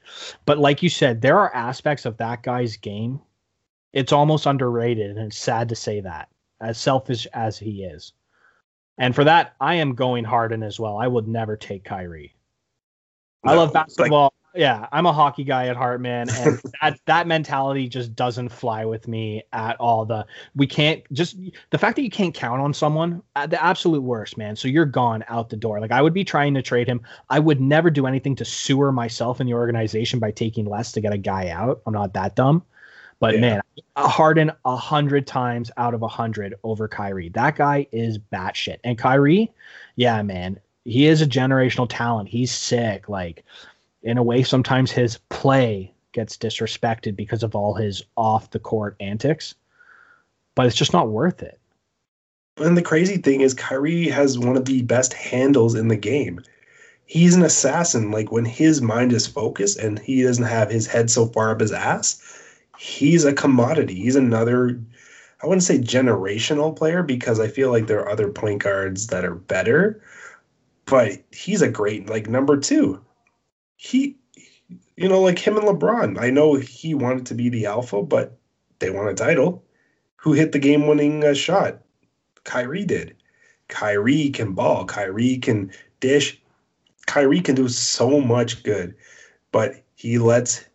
But 0.45 0.59
like 0.59 0.83
you 0.83 0.89
said, 0.89 1.21
there 1.21 1.39
are 1.39 1.53
aspects 1.55 2.05
of 2.05 2.17
that 2.17 2.43
guy's 2.43 2.77
game. 2.77 3.19
It's 3.91 4.13
almost 4.13 4.45
underrated, 4.45 5.09
and 5.17 5.27
it's 5.27 5.37
sad 5.37 5.69
to 5.69 5.75
say 5.75 5.99
that, 6.01 6.29
as 6.61 6.77
selfish 6.77 7.25
as 7.33 7.57
he 7.57 7.83
is. 7.83 8.13
And 8.99 9.15
for 9.15 9.23
that, 9.23 9.55
I 9.59 9.75
am 9.75 9.95
going 9.95 10.25
Harden 10.25 10.61
as 10.61 10.79
well. 10.79 10.97
I 10.97 11.07
would 11.07 11.27
never 11.27 11.57
take 11.57 11.83
Kyrie. 11.85 12.35
I 13.45 13.53
No, 13.53 13.61
love 13.61 13.73
like- 13.73 13.85
basketball. 13.87 14.33
Yeah, 14.55 14.87
I'm 14.91 15.05
a 15.05 15.13
hockey 15.13 15.43
guy 15.43 15.67
at 15.67 15.75
heart, 15.75 16.01
man, 16.01 16.29
and 16.29 16.59
that 16.81 16.99
that 17.05 17.27
mentality 17.27 17.87
just 17.87 18.15
doesn't 18.15 18.49
fly 18.49 18.85
with 18.85 19.07
me 19.07 19.43
at 19.53 19.75
all. 19.79 20.05
The 20.05 20.25
we 20.55 20.67
can't 20.67 21.01
just 21.13 21.37
the 21.69 21.77
fact 21.77 21.95
that 21.95 22.03
you 22.03 22.09
can't 22.09 22.33
count 22.33 22.61
on 22.61 22.73
someone, 22.73 23.21
uh, 23.35 23.47
the 23.47 23.63
absolute 23.63 24.01
worst, 24.01 24.37
man. 24.37 24.55
So 24.55 24.67
you're 24.67 24.85
gone 24.85 25.23
out 25.27 25.49
the 25.49 25.57
door. 25.57 25.79
Like 25.79 25.91
I 25.91 26.01
would 26.01 26.13
be 26.13 26.23
trying 26.23 26.53
to 26.55 26.61
trade 26.61 26.87
him. 26.87 27.01
I 27.29 27.39
would 27.39 27.61
never 27.61 27.89
do 27.89 28.07
anything 28.07 28.35
to 28.37 28.45
sewer 28.45 28.91
myself 28.91 29.39
in 29.39 29.47
the 29.47 29.53
organization 29.53 30.19
by 30.19 30.31
taking 30.31 30.65
less 30.65 30.91
to 30.93 31.01
get 31.01 31.13
a 31.13 31.17
guy 31.17 31.49
out. 31.49 31.81
I'm 31.85 31.93
not 31.93 32.13
that 32.13 32.35
dumb. 32.35 32.63
But 33.19 33.35
Yeah. 33.35 33.41
man, 33.41 33.61
Harden 33.97 34.51
a 34.65 34.77
hundred 34.77 35.27
times 35.27 35.71
out 35.77 35.93
of 35.93 36.01
a 36.01 36.07
hundred 36.07 36.55
over 36.63 36.87
Kyrie. 36.87 37.29
That 37.29 37.55
guy 37.57 37.85
is 37.91 38.17
batshit. 38.17 38.77
And 38.83 38.97
Kyrie, 38.97 39.51
yeah, 39.97 40.21
man, 40.21 40.59
he 40.85 41.05
is 41.05 41.21
a 41.21 41.27
generational 41.27 41.87
talent. 41.89 42.29
He's 42.29 42.51
sick. 42.51 43.09
Like 43.09 43.43
in 44.03 44.17
a 44.17 44.23
way, 44.23 44.43
sometimes 44.43 44.91
his 44.91 45.17
play 45.29 45.93
gets 46.11 46.37
disrespected 46.37 47.15
because 47.15 47.43
of 47.43 47.55
all 47.55 47.73
his 47.73 48.03
off 48.17 48.51
the 48.51 48.59
court 48.59 48.95
antics. 48.99 49.55
But 50.55 50.65
it's 50.65 50.75
just 50.75 50.93
not 50.93 51.09
worth 51.09 51.41
it. 51.43 51.59
And 52.57 52.75
the 52.75 52.81
crazy 52.81 53.17
thing 53.17 53.41
is, 53.41 53.53
Kyrie 53.53 54.09
has 54.09 54.37
one 54.37 54.57
of 54.57 54.65
the 54.65 54.81
best 54.81 55.13
handles 55.13 55.75
in 55.75 55.87
the 55.87 55.95
game. 55.95 56.41
He's 57.05 57.35
an 57.35 57.43
assassin. 57.43 58.11
Like 58.11 58.31
when 58.31 58.45
his 58.45 58.81
mind 58.81 59.13
is 59.13 59.27
focused 59.27 59.79
and 59.79 59.99
he 59.99 60.23
doesn't 60.23 60.43
have 60.43 60.69
his 60.69 60.85
head 60.85 61.09
so 61.09 61.27
far 61.27 61.51
up 61.51 61.61
his 61.61 61.71
ass, 61.71 62.21
he's 62.77 63.23
a 63.23 63.33
commodity. 63.33 63.95
He's 63.95 64.15
another, 64.15 64.79
I 65.41 65.47
wouldn't 65.47 65.63
say 65.63 65.77
generational 65.77 66.75
player 66.75 67.01
because 67.01 67.39
I 67.39 67.47
feel 67.47 67.71
like 67.71 67.87
there 67.87 67.99
are 67.99 68.09
other 68.09 68.29
point 68.29 68.61
guards 68.61 69.07
that 69.07 69.23
are 69.25 69.35
better, 69.35 70.01
but 70.85 71.13
he's 71.31 71.61
a 71.61 71.69
great, 71.69 72.09
like 72.09 72.27
number 72.27 72.57
two. 72.57 73.01
He, 73.81 74.17
you 74.97 75.07
know, 75.07 75.21
like 75.21 75.39
him 75.39 75.55
and 75.55 75.65
LeBron. 75.65 76.19
I 76.19 76.31
know 76.31 76.55
he 76.55 76.93
wanted 76.93 77.25
to 77.27 77.33
be 77.33 77.47
the 77.47 77.65
alpha, 77.65 78.03
but 78.03 78.37
they 78.79 78.89
won 78.89 79.07
a 79.07 79.13
title. 79.13 79.63
Who 80.17 80.33
hit 80.33 80.51
the 80.51 80.59
game 80.59 80.85
winning 80.85 81.23
uh, 81.23 81.33
shot? 81.33 81.79
Kyrie 82.43 82.83
did. 82.83 83.15
Kyrie 83.69 84.31
can 84.31 84.51
ball. 84.51 84.83
Kyrie 84.83 85.37
can 85.37 85.71
dish. 86.01 86.41
Kyrie 87.07 87.39
can 87.39 87.55
do 87.55 87.69
so 87.69 88.19
much 88.19 88.63
good, 88.63 88.95
but 89.53 89.81
he 89.95 90.17
lets 90.17 90.65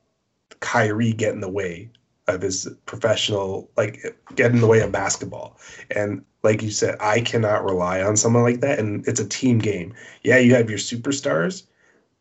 Kyrie 0.60 1.12
get 1.12 1.34
in 1.34 1.40
the 1.40 1.50
way 1.50 1.90
of 2.26 2.40
his 2.40 2.66
professional, 2.86 3.70
like 3.76 4.16
get 4.34 4.50
in 4.50 4.62
the 4.62 4.66
way 4.66 4.80
of 4.80 4.92
basketball. 4.92 5.58
And 5.90 6.24
like 6.42 6.62
you 6.62 6.70
said, 6.70 6.96
I 7.00 7.20
cannot 7.20 7.64
rely 7.64 8.02
on 8.02 8.16
someone 8.16 8.44
like 8.44 8.60
that. 8.60 8.78
And 8.78 9.06
it's 9.06 9.20
a 9.20 9.28
team 9.28 9.58
game. 9.58 9.92
Yeah, 10.22 10.38
you 10.38 10.54
have 10.54 10.70
your 10.70 10.78
superstars, 10.78 11.64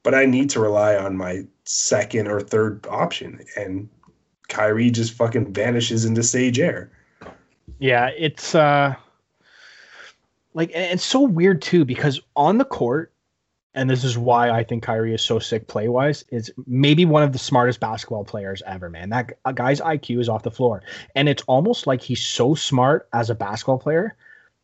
but 0.03 0.13
I 0.13 0.25
need 0.25 0.49
to 0.51 0.59
rely 0.59 0.95
on 0.95 1.17
my 1.17 1.45
second 1.63 2.27
or 2.27 2.41
third 2.41 2.85
option. 2.89 3.43
And 3.55 3.89
Kyrie 4.49 4.91
just 4.91 5.13
fucking 5.13 5.53
vanishes 5.53 6.05
into 6.05 6.23
sage 6.23 6.59
air. 6.59 6.91
Yeah, 7.79 8.11
it's 8.17 8.53
uh 8.53 8.95
like 10.53 10.71
it's 10.73 11.05
so 11.05 11.21
weird 11.21 11.61
too 11.61 11.85
because 11.85 12.21
on 12.35 12.57
the 12.57 12.65
court, 12.65 13.11
and 13.73 13.89
this 13.89 14.03
is 14.03 14.17
why 14.17 14.51
I 14.51 14.63
think 14.63 14.83
Kyrie 14.83 15.15
is 15.15 15.21
so 15.21 15.39
sick 15.39 15.67
play 15.67 15.87
wise, 15.87 16.23
is 16.29 16.51
maybe 16.67 17.05
one 17.05 17.23
of 17.23 17.31
the 17.31 17.39
smartest 17.39 17.79
basketball 17.79 18.23
players 18.23 18.61
ever, 18.67 18.89
man. 18.89 19.09
That 19.09 19.33
guy's 19.55 19.81
IQ 19.81 20.19
is 20.19 20.29
off 20.29 20.43
the 20.43 20.51
floor. 20.51 20.83
And 21.15 21.27
it's 21.27 21.43
almost 21.47 21.87
like 21.87 22.01
he's 22.01 22.23
so 22.23 22.53
smart 22.53 23.07
as 23.13 23.29
a 23.29 23.35
basketball 23.35 23.79
player 23.79 24.15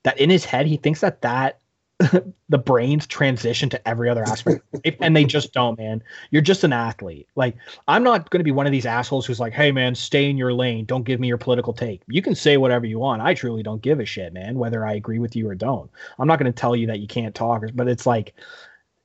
that 0.04 0.20
in 0.20 0.30
his 0.30 0.46
head 0.46 0.68
he 0.68 0.78
thinks 0.78 1.02
that 1.02 1.22
that 1.22 1.59
the 2.50 2.58
brains 2.58 3.06
transition 3.06 3.68
to 3.68 3.88
every 3.88 4.10
other 4.10 4.24
aspect 4.24 4.64
and 5.02 5.18
they 5.18 5.26
just 5.26 5.52
don't 5.54 5.78
man. 5.78 6.02
You're 6.32 6.42
just 6.42 6.64
an 6.64 6.72
athlete. 6.72 7.28
Like 7.36 7.58
i'm 7.90 8.04
not 8.04 8.30
going 8.30 8.40
to 8.40 8.46
be 8.46 8.52
one 8.52 8.66
of 8.66 8.72
these 8.72 8.86
assholes 8.86 9.26
who's 9.26 9.40
like 9.40 9.52
hey 9.52 9.72
man 9.74 9.96
stay 9.96 10.30
in 10.30 10.38
your 10.38 10.54
lane. 10.54 10.86
Don't 10.86 11.04
give 11.04 11.20
me 11.20 11.28
your 11.28 11.38
political 11.38 11.74
take. 11.74 12.02
You 12.08 12.22
can 12.22 12.36
say 12.36 12.56
whatever 12.56 12.86
you 12.86 13.00
want. 13.00 13.22
I 13.22 13.34
truly 13.34 13.64
don't 13.64 13.82
give 13.82 14.00
a 14.00 14.06
shit 14.06 14.32
man 14.32 14.58
whether 14.58 14.86
i 14.86 14.94
agree 14.94 15.20
with 15.20 15.36
you 15.36 15.50
or 15.50 15.56
don't. 15.56 15.92
I'm 16.18 16.28
not 16.28 16.40
going 16.40 16.52
to 16.52 16.58
tell 16.58 16.74
you 16.74 16.88
that 16.88 17.00
you 17.00 17.08
can't 17.08 17.36
talk 17.36 17.64
but 17.74 17.90
it's 17.90 18.06
like 18.06 18.34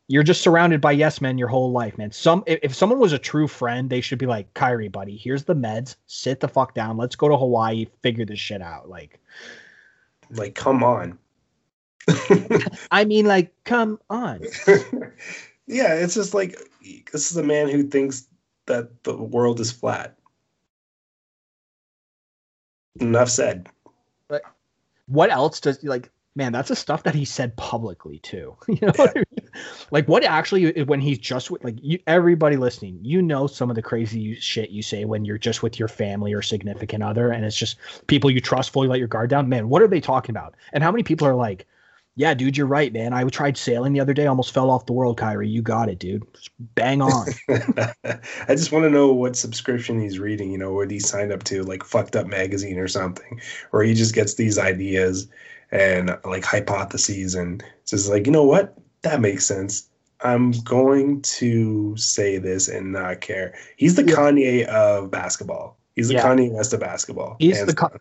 you're 0.06 0.22
just 0.22 0.42
surrounded 0.42 0.80
by 0.80 0.92
yes 0.92 1.20
men 1.20 1.36
your 1.36 1.48
whole 1.48 1.72
life 1.72 1.98
man. 1.98 2.12
Some 2.12 2.44
if, 2.46 2.60
if 2.62 2.74
someone 2.74 3.00
was 3.00 3.12
a 3.12 3.18
true 3.18 3.48
friend 3.48 3.90
they 3.90 4.02
should 4.02 4.18
be 4.18 4.26
like 4.26 4.54
kyrie 4.54 4.88
buddy 4.88 5.16
here's 5.16 5.42
the 5.42 5.56
meds. 5.56 5.96
Sit 6.06 6.38
the 6.38 6.48
fuck 6.48 6.74
down. 6.74 6.96
Let's 6.96 7.16
go 7.16 7.28
to 7.28 7.36
hawaii. 7.36 7.88
Figure 8.02 8.24
this 8.24 8.38
shit 8.38 8.62
out. 8.62 8.88
Like 8.88 9.18
Like, 10.30 10.54
come 10.54 10.84
on. 10.84 11.18
i 12.90 13.04
mean 13.04 13.26
like 13.26 13.52
come 13.64 13.98
on 14.10 14.40
yeah, 15.66 15.94
it's 15.94 16.14
just 16.14 16.34
like 16.34 16.58
this 17.12 17.30
is 17.30 17.36
a 17.36 17.42
man 17.42 17.68
who 17.68 17.84
thinks 17.84 18.26
that 18.66 19.02
the 19.04 19.16
world 19.16 19.60
is 19.60 19.72
flat. 19.72 20.16
Enough 23.00 23.30
said. 23.30 23.68
But 24.28 24.42
what 25.06 25.30
else 25.30 25.60
does 25.60 25.82
like 25.82 26.10
man 26.36 26.52
that's 26.52 26.68
the 26.68 26.76
stuff 26.76 27.04
that 27.04 27.14
he 27.14 27.24
said 27.24 27.56
publicly 27.56 28.18
too 28.18 28.56
you 28.68 28.78
know 28.82 28.92
what 28.96 29.16
I 29.16 29.22
mean? 29.30 29.50
Like 29.90 30.08
what 30.08 30.24
actually 30.24 30.82
when 30.84 31.00
he's 31.00 31.18
just 31.18 31.50
with 31.50 31.64
like 31.64 31.76
you, 31.80 31.98
everybody 32.06 32.56
listening, 32.56 32.98
you 33.02 33.22
know 33.22 33.46
some 33.46 33.70
of 33.70 33.76
the 33.76 33.82
crazy 33.82 34.34
shit 34.36 34.70
you 34.70 34.82
say 34.82 35.04
when 35.04 35.24
you're 35.24 35.38
just 35.38 35.62
with 35.62 35.78
your 35.78 35.88
family 35.88 36.32
or 36.32 36.42
significant 36.42 37.02
other, 37.02 37.30
and 37.30 37.44
it's 37.44 37.56
just 37.56 37.78
people 38.06 38.30
you 38.30 38.40
trust 38.40 38.70
fully 38.70 38.88
let 38.88 38.98
your 38.98 39.08
guard 39.08 39.30
down. 39.30 39.48
Man, 39.48 39.68
what 39.68 39.82
are 39.82 39.88
they 39.88 40.00
talking 40.00 40.34
about? 40.34 40.54
And 40.72 40.82
how 40.84 40.90
many 40.90 41.02
people 41.02 41.26
are 41.26 41.34
like, 41.34 41.66
"Yeah, 42.16 42.34
dude, 42.34 42.56
you're 42.56 42.66
right, 42.66 42.92
man. 42.92 43.12
I 43.12 43.24
tried 43.24 43.56
sailing 43.56 43.92
the 43.92 44.00
other 44.00 44.14
day, 44.14 44.26
almost 44.26 44.54
fell 44.54 44.70
off 44.70 44.86
the 44.86 44.92
world, 44.92 45.18
Kyrie. 45.18 45.48
You 45.48 45.62
got 45.62 45.88
it, 45.88 45.98
dude. 45.98 46.22
Just 46.34 46.50
bang 46.74 47.02
on." 47.02 47.28
I 47.48 48.54
just 48.54 48.72
want 48.72 48.84
to 48.84 48.90
know 48.90 49.12
what 49.12 49.36
subscription 49.36 50.00
he's 50.00 50.18
reading. 50.18 50.50
You 50.50 50.58
know, 50.58 50.72
what 50.72 50.90
he 50.90 51.00
signed 51.00 51.32
up 51.32 51.44
to, 51.44 51.62
like 51.62 51.84
Fucked 51.84 52.16
Up 52.16 52.26
Magazine 52.26 52.78
or 52.78 52.88
something, 52.88 53.40
where 53.70 53.82
he 53.82 53.94
just 53.94 54.14
gets 54.14 54.34
these 54.34 54.58
ideas 54.58 55.28
and 55.70 56.16
like 56.24 56.44
hypotheses 56.44 57.34
and 57.34 57.62
says 57.84 58.08
like, 58.08 58.26
you 58.26 58.32
know 58.32 58.44
what, 58.44 58.78
that 59.02 59.20
makes 59.20 59.44
sense. 59.44 59.88
I'm 60.20 60.52
going 60.62 61.20
to 61.22 61.96
say 61.96 62.38
this 62.38 62.68
and 62.68 62.92
not 62.92 63.20
care. 63.20 63.54
He's 63.76 63.96
the 63.96 64.04
yeah. 64.04 64.14
Kanye 64.14 64.64
of 64.66 65.10
basketball. 65.10 65.76
He's 65.96 66.08
the 66.08 66.14
yeah. 66.14 66.24
Kanye 66.24 66.50
West 66.50 66.72
of 66.72 66.80
basketball. 66.80 67.36
He's 67.38 67.64
the 67.66 67.74
co- 67.74 67.96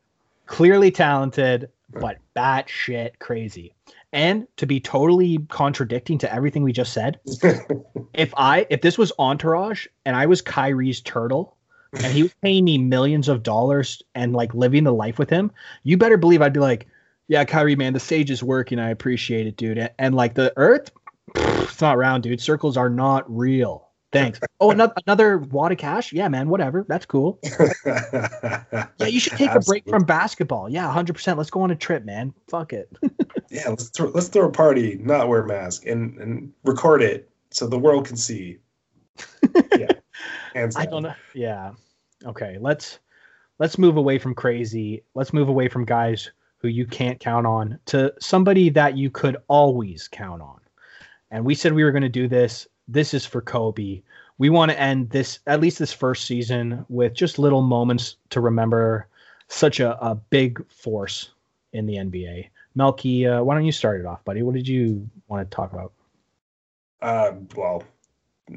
clearly 0.46 0.90
talented, 0.90 1.70
but 1.92 2.18
batshit 2.36 3.20
crazy. 3.20 3.74
And 4.14 4.48
to 4.58 4.68
be 4.68 4.80
totally 4.80 5.40
contradicting 5.50 6.20
to 6.20 6.34
everything 6.34 6.64
we 6.64 6.72
just 6.72 6.94
said, 6.94 7.20
if 8.14 8.32
I 8.38 8.68
if 8.70 8.82
this 8.82 8.98
was 8.98 9.12
Entourage 9.18 9.88
and 10.06 10.16
I 10.16 10.28
was 10.28 10.42
Kyrie's 10.42 11.02
turtle 11.02 11.58
and 11.94 12.14
he 12.14 12.22
was 12.22 12.34
paying 12.44 12.64
me 12.64 12.78
millions 12.78 13.28
of 13.28 13.42
dollars 13.42 14.04
and 14.14 14.34
like 14.34 14.54
living 14.54 14.84
the 14.84 14.94
life 14.94 15.18
with 15.18 15.32
him, 15.32 15.52
you 15.82 15.98
better 15.98 16.18
believe 16.18 16.44
I'd 16.44 16.54
be 16.54 16.60
like, 16.60 16.88
yeah, 17.28 17.44
Kyrie, 17.44 17.76
man, 17.76 17.94
the 17.94 18.00
sage 18.00 18.30
is 18.30 18.44
working. 18.44 18.78
I 18.78 18.92
appreciate 18.92 19.48
it, 19.48 19.58
dude. 19.58 19.80
And, 19.80 19.90
and 19.98 20.16
like 20.16 20.36
the 20.36 20.54
Earth, 20.58 20.92
it's 21.36 21.82
not 21.82 21.98
round, 21.98 22.22
dude. 22.22 22.40
Circles 22.40 22.78
are 22.78 22.90
not 22.90 23.26
real. 23.36 23.90
Thanks. 24.14 24.40
Oh, 24.60 24.72
another 24.72 24.94
another 25.06 25.38
wad 25.40 25.72
of 25.72 25.78
cash. 25.78 26.14
Yeah, 26.14 26.28
man. 26.28 26.48
Whatever. 26.48 26.86
That's 26.88 27.06
cool. 27.06 27.40
yeah, 27.86 28.86
you 29.00 29.20
should 29.20 29.34
take 29.34 29.50
Absolutely. 29.50 29.56
a 29.56 29.60
break 29.60 29.90
from 29.90 30.04
basketball. 30.06 30.70
Yeah, 30.70 30.92
hundred 30.92 31.14
percent. 31.14 31.38
Let's 31.38 31.50
go 31.50 31.62
on 31.62 31.72
a 31.72 31.76
trip, 31.76 32.06
man. 32.06 32.34
Fuck 32.48 32.74
it. 32.74 32.96
yeah, 33.50 33.70
let's 33.70 33.90
throw 33.90 34.10
let's 34.10 34.28
throw 34.28 34.48
a 34.48 34.52
party, 34.52 35.00
not 35.02 35.28
wear 35.28 35.42
a 35.42 35.48
mask, 35.48 35.86
and 35.88 36.18
and 36.20 36.54
record 36.64 37.02
it 37.02 37.30
so 37.50 37.68
the 37.68 37.80
world 37.80 38.06
can 38.06 38.16
see. 38.16 38.60
yeah. 39.78 39.88
I 40.56 40.86
don't 40.86 41.04
know. 41.04 41.16
Yeah. 41.34 41.72
Okay. 42.26 42.58
Let's 42.60 43.00
let's 43.60 43.78
move 43.78 43.98
away 43.98 44.20
from 44.20 44.36
crazy. 44.36 45.04
Let's 45.16 45.34
move 45.34 45.50
away 45.50 45.68
from 45.68 45.86
guys 45.86 46.32
who 46.58 46.68
you 46.68 46.86
can't 46.86 47.20
count 47.20 47.46
on 47.46 47.80
to 47.88 48.14
somebody 48.20 48.70
that 48.70 48.96
you 48.96 49.10
could 49.10 49.38
always 49.48 50.08
count 50.08 50.42
on. 50.42 50.60
And 51.32 51.44
we 51.44 51.56
said 51.56 51.74
we 51.74 51.84
were 51.84 51.92
going 51.92 52.04
to 52.04 52.10
do 52.10 52.28
this. 52.28 52.68
This 52.88 53.14
is 53.14 53.26
for 53.26 53.42
Kobe. 53.42 54.02
We 54.38 54.50
want 54.50 54.72
to 54.72 54.80
end 54.80 55.10
this, 55.10 55.40
at 55.48 55.62
least 55.62 55.80
this 55.80 55.94
first 55.94 56.26
season, 56.26 56.86
with 56.90 57.14
just 57.14 57.40
little 57.40 57.62
moments 57.62 58.18
to 58.32 58.42
remember 58.42 59.08
such 59.48 59.80
a, 59.80 59.98
a 60.04 60.16
big 60.16 60.68
force 60.70 61.32
in 61.72 61.86
the 61.86 61.96
NBA. 61.96 62.50
Melky, 62.76 63.28
uh, 63.28 63.44
why 63.44 63.56
don't 63.56 63.66
you 63.66 63.72
start 63.72 64.00
it 64.00 64.06
off, 64.06 64.24
buddy? 64.26 64.42
What 64.42 64.56
did 64.56 64.68
you 64.68 65.08
want 65.28 65.50
to 65.50 65.56
talk 65.56 65.72
about? 65.72 65.94
Uh, 67.02 67.34
well, 67.56 67.84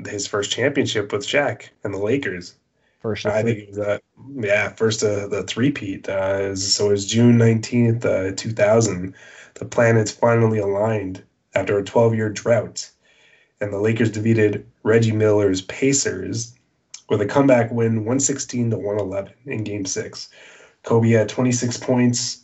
his 0.06 0.26
first 0.26 0.50
championship 0.50 1.12
with 1.12 1.26
Shaq 1.26 1.68
and 1.84 1.92
the 1.92 1.98
Lakers. 1.98 2.56
First, 3.00 3.26
I 3.26 3.42
think 3.42 3.58
it 3.58 3.68
was 3.68 3.78
uh, 3.78 3.98
yeah, 4.34 4.70
first 4.70 5.04
uh, 5.04 5.28
the 5.28 5.44
three-peat. 5.44 6.08
Uh, 6.08 6.56
so 6.56 6.86
it 6.88 6.92
was 6.92 7.06
June 7.06 7.36
nineteenth, 7.36 8.04
uh, 8.04 8.32
two 8.32 8.50
thousand. 8.50 9.14
The 9.54 9.64
planets 9.64 10.10
finally 10.10 10.58
aligned 10.58 11.22
after 11.54 11.78
a 11.78 11.84
twelve-year 11.84 12.30
drought, 12.30 12.90
and 13.60 13.72
the 13.72 13.78
Lakers 13.78 14.10
defeated 14.10 14.66
Reggie 14.82 15.12
Miller's 15.12 15.62
Pacers 15.62 16.54
with 17.08 17.20
a 17.20 17.26
comeback 17.26 17.70
win, 17.70 18.04
one 18.04 18.20
sixteen 18.20 18.70
to 18.70 18.78
one 18.78 18.98
eleven 18.98 19.32
in 19.46 19.64
Game 19.64 19.84
Six. 19.84 20.28
Kobe 20.82 21.10
had 21.10 21.28
twenty 21.28 21.52
six 21.52 21.76
points, 21.76 22.42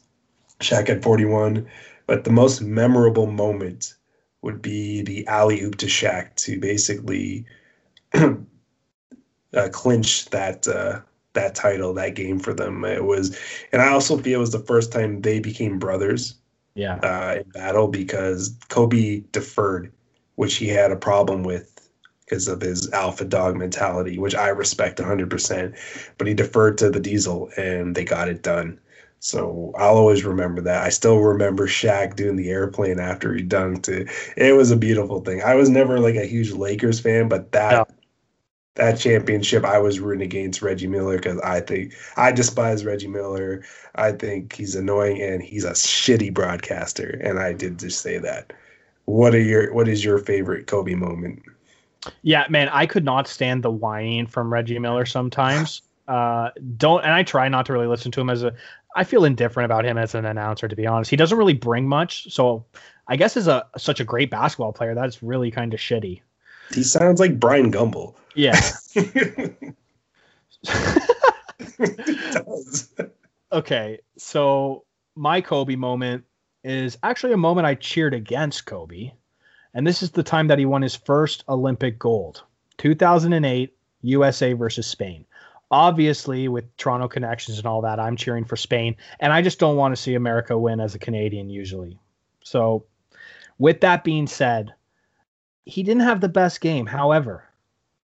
Shaq 0.61 0.89
had 0.89 1.03
forty 1.03 1.25
one, 1.25 1.69
but 2.07 2.25
the 2.25 2.31
most 2.31 2.61
memorable 2.61 3.27
moment 3.27 3.95
would 4.43 4.61
be 4.61 5.03
the 5.03 5.27
alley 5.27 5.63
oop 5.63 5.77
to 5.79 5.87
Shaq 5.87 6.35
to 6.37 6.59
basically 6.59 7.47
uh, 8.15 8.35
clinch 9.71 10.27
that 10.27 10.67
uh, 10.67 11.01
that 11.35 11.55
title, 11.55 11.95
that 11.95 12.15
game 12.15 12.39
for 12.39 12.53
them. 12.53 12.85
It 12.85 13.05
was, 13.05 13.39
and 13.73 13.81
I 13.81 13.89
also 13.89 14.19
feel 14.19 14.39
it 14.39 14.41
was 14.41 14.53
the 14.53 14.59
first 14.59 14.93
time 14.93 15.23
they 15.23 15.41
became 15.41 15.79
brothers. 15.79 16.37
Yeah. 16.75 16.97
Uh, 16.97 17.41
in 17.41 17.51
battle 17.51 17.89
because 17.89 18.57
Kobe 18.69 19.23
deferred, 19.33 19.93
which 20.43 20.57
he 20.57 20.67
had 20.67 20.91
a 20.91 20.97
problem 20.97 21.45
with 21.45 21.89
because 22.25 22.49
of 22.49 22.61
his 22.61 22.93
alpha 22.93 23.25
dog 23.25 23.57
mentality, 23.57 24.19
which 24.19 24.35
I 24.35 24.49
respect 24.49 24.99
100%. 24.99 25.77
But 26.19 26.27
he 26.27 26.35
deferred 26.35 26.79
to 26.79 26.91
the 26.91 26.99
Diesel, 26.99 27.49
and 27.57 27.95
they 27.95 28.03
got 28.03 28.29
it 28.29 28.43
done. 28.43 28.81
So 29.21 29.73
I'll 29.79 29.97
always 29.97 30.25
remember 30.25 30.61
that. 30.63 30.83
I 30.83 30.89
still 30.89 31.19
remember 31.21 31.69
Shaq 31.69 32.17
doing 32.17 32.35
the 32.35 32.51
airplane 32.51 32.99
after 32.99 33.33
he 33.33 33.45
dunked 33.45 33.89
it. 33.89 34.09
It 34.37 34.57
was 34.57 34.73
a 34.73 34.77
beautiful 34.77 35.21
thing. 35.21 35.43
I 35.43 35.55
was 35.55 35.69
never 35.69 36.01
like 36.01 36.17
a 36.17 36.27
huge 36.27 36.51
Lakers 36.51 36.99
fan, 36.99 37.29
but 37.29 37.53
that 37.53 37.89
that 38.75 38.99
championship, 38.99 39.65
I 39.65 39.79
was 39.79 40.01
rooting 40.01 40.25
against 40.25 40.61
Reggie 40.61 40.89
Miller 40.89 41.19
because 41.19 41.39
I 41.43 41.61
think 41.61 41.95
I 42.17 42.33
despise 42.33 42.85
Reggie 42.85 43.07
Miller. 43.07 43.63
I 43.95 44.11
think 44.11 44.55
he's 44.55 44.75
annoying 44.75 45.23
and 45.23 45.41
he's 45.41 45.65
a 45.65 45.73
shitty 45.73 46.35
broadcaster. 46.35 47.21
And 47.23 47.39
I 47.39 47.53
did 47.53 47.79
just 47.79 48.01
say 48.01 48.19
that. 48.19 48.53
What 49.07 49.35
are 49.35 49.41
your 49.41 49.73
What 49.73 49.89
is 49.89 50.05
your 50.05 50.19
favorite 50.19 50.67
Kobe 50.67 50.95
moment? 50.95 51.43
Yeah, 52.23 52.47
man, 52.49 52.69
I 52.71 52.87
could 52.87 53.05
not 53.05 53.29
stand 53.29 53.63
the 53.63 53.71
whining 53.71 54.27
from 54.27 54.53
Reggie 54.53 54.79
Miller 54.79 55.07
sometimes. 55.07 55.83
Uh, 56.09 56.51
don't, 56.77 57.05
and 57.05 57.13
I 57.13 57.23
try 57.23 57.49
not 57.49 57.65
to 57.67 57.73
really 57.73 57.87
listen 57.87 58.11
to 58.11 58.21
him 58.21 58.29
as 58.29 58.43
a. 58.43 58.53
I 58.97 59.05
feel 59.05 59.25
indifferent 59.25 59.65
about 59.65 59.87
him 59.87 59.97
as 59.97 60.17
an 60.17 60.27
announcer, 60.27 60.67
to 60.67 60.75
be 60.75 60.85
honest. 60.85 61.09
He 61.09 61.17
doesn't 61.17 61.39
really 61.39 61.55
bring 61.55 61.89
much, 61.89 62.31
so 62.31 62.67
I 63.07 63.15
guess 63.15 63.37
as 63.37 63.47
a 63.47 63.65
such 63.79 64.01
a 64.01 64.05
great 64.05 64.29
basketball 64.29 64.73
player, 64.73 64.97
that's 64.97 65.23
really 65.23 65.53
kind 65.53 65.73
of 65.73 65.79
shitty. 65.79 66.21
He 66.75 66.83
sounds 66.83 67.21
like 67.21 67.39
Bryant 67.39 67.73
Gumbel. 67.73 68.17
Yeah. 68.35 68.61
okay, 73.53 73.99
so 74.19 74.85
my 75.15 75.41
Kobe 75.41 75.77
moment 75.77 76.25
is 76.65 76.99
actually 77.03 77.33
a 77.33 77.39
moment 77.39 77.67
I 77.67 77.75
cheered 77.75 78.15
against 78.15 78.67
Kobe. 78.67 79.13
And 79.75 79.87
this 79.87 80.03
is 80.03 80.11
the 80.11 80.23
time 80.23 80.49
that 80.49 80.59
he 80.59 80.67
won 80.67 80.83
his 80.83 80.97
first 80.97 81.45
Olympic 81.49 81.99
gold 81.99 82.45
2008 82.79 83.75
USA 84.03 84.53
versus 84.53 84.87
Spain. 84.87 85.25
Obviously, 85.71 86.49
with 86.49 86.77
Toronto 86.77 87.09
connections 87.09 87.57
and 87.57 87.67
all 87.67 87.81
that, 87.81 87.99
I'm 87.99 88.17
cheering 88.17 88.45
for 88.45 88.57
Spain. 88.57 88.97
And 89.21 89.33
I 89.33 89.41
just 89.41 89.59
don't 89.59 89.77
want 89.77 89.93
to 89.97 90.01
see 90.01 90.15
America 90.15 90.59
win 90.59 90.81
as 90.81 90.95
a 90.95 90.99
Canadian 90.99 91.49
usually. 91.49 91.99
So, 92.45 92.85
with 93.59 93.81
that 93.81 94.05
being 94.05 94.27
said, 94.27 94.75
he 95.65 95.83
didn't 95.83 96.03
have 96.03 96.21
the 96.21 96.29
best 96.29 96.61
game. 96.61 96.87
However, 96.87 97.45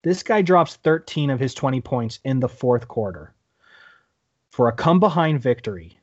this 0.02 0.22
guy 0.22 0.42
drops 0.42 0.76
13 0.76 1.30
of 1.30 1.40
his 1.40 1.54
20 1.54 1.80
points 1.80 2.20
in 2.22 2.38
the 2.38 2.48
fourth 2.48 2.86
quarter 2.86 3.34
for 4.50 4.68
a 4.68 4.72
come 4.72 5.00
behind 5.00 5.42
victory. 5.42 5.98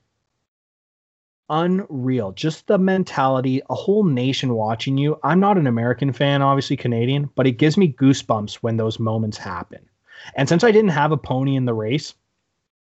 Unreal. 1.49 2.31
Just 2.31 2.67
the 2.67 2.77
mentality, 2.77 3.61
a 3.69 3.75
whole 3.75 4.03
nation 4.03 4.53
watching 4.53 4.97
you. 4.97 5.19
I'm 5.23 5.39
not 5.39 5.57
an 5.57 5.67
American 5.67 6.13
fan, 6.13 6.41
obviously 6.41 6.77
Canadian, 6.77 7.29
but 7.35 7.45
it 7.47 7.53
gives 7.53 7.77
me 7.77 7.93
goosebumps 7.93 8.55
when 8.55 8.77
those 8.77 8.99
moments 8.99 9.37
happen. 9.37 9.87
And 10.35 10.47
since 10.47 10.63
I 10.63 10.71
didn't 10.71 10.91
have 10.91 11.11
a 11.11 11.17
pony 11.17 11.55
in 11.55 11.65
the 11.65 11.73
race, 11.73 12.13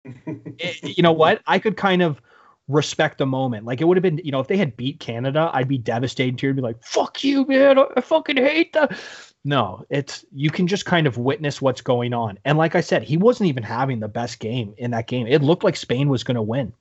it, 0.05 0.57
eh, 0.61 0.75
you 0.83 1.03
know 1.03 1.13
what? 1.13 1.41
I 1.47 1.59
could 1.59 1.77
kind 1.77 2.03
of 2.03 2.21
respect 2.69 3.19
the 3.19 3.27
moment. 3.27 3.65
Like 3.65 3.81
it 3.81 3.85
would 3.85 3.97
have 3.97 4.03
been, 4.03 4.21
you 4.23 4.31
know, 4.31 4.41
if 4.41 4.49
they 4.49 4.57
had 4.57 4.77
beat 4.77 5.01
Canada, 5.01 5.51
I'd 5.53 5.69
be 5.69 5.79
devastated 5.79 6.39
to 6.39 6.55
be 6.55 6.61
like, 6.61 6.83
"Fuck 6.85 7.25
you, 7.25 7.45
man! 7.47 7.79
I 7.79 8.01
fucking 8.01 8.37
hate 8.37 8.73
the." 8.73 8.97
No, 9.45 9.85
it's 9.89 10.25
you 10.33 10.51
can 10.51 10.67
just 10.67 10.85
kind 10.85 11.07
of 11.07 11.17
witness 11.17 11.63
what's 11.63 11.81
going 11.81 12.13
on. 12.13 12.39
And 12.45 12.59
like 12.59 12.75
I 12.75 12.81
said, 12.81 13.03
he 13.03 13.17
wasn't 13.17 13.49
even 13.49 13.63
having 13.63 14.01
the 14.01 14.09
best 14.09 14.41
game 14.41 14.75
in 14.79 14.91
that 14.91 15.07
game. 15.07 15.27
It 15.27 15.43
looked 15.43 15.65
like 15.65 15.77
Spain 15.77 16.09
was 16.09 16.25
going 16.25 16.35
to 16.35 16.43
win. 16.43 16.73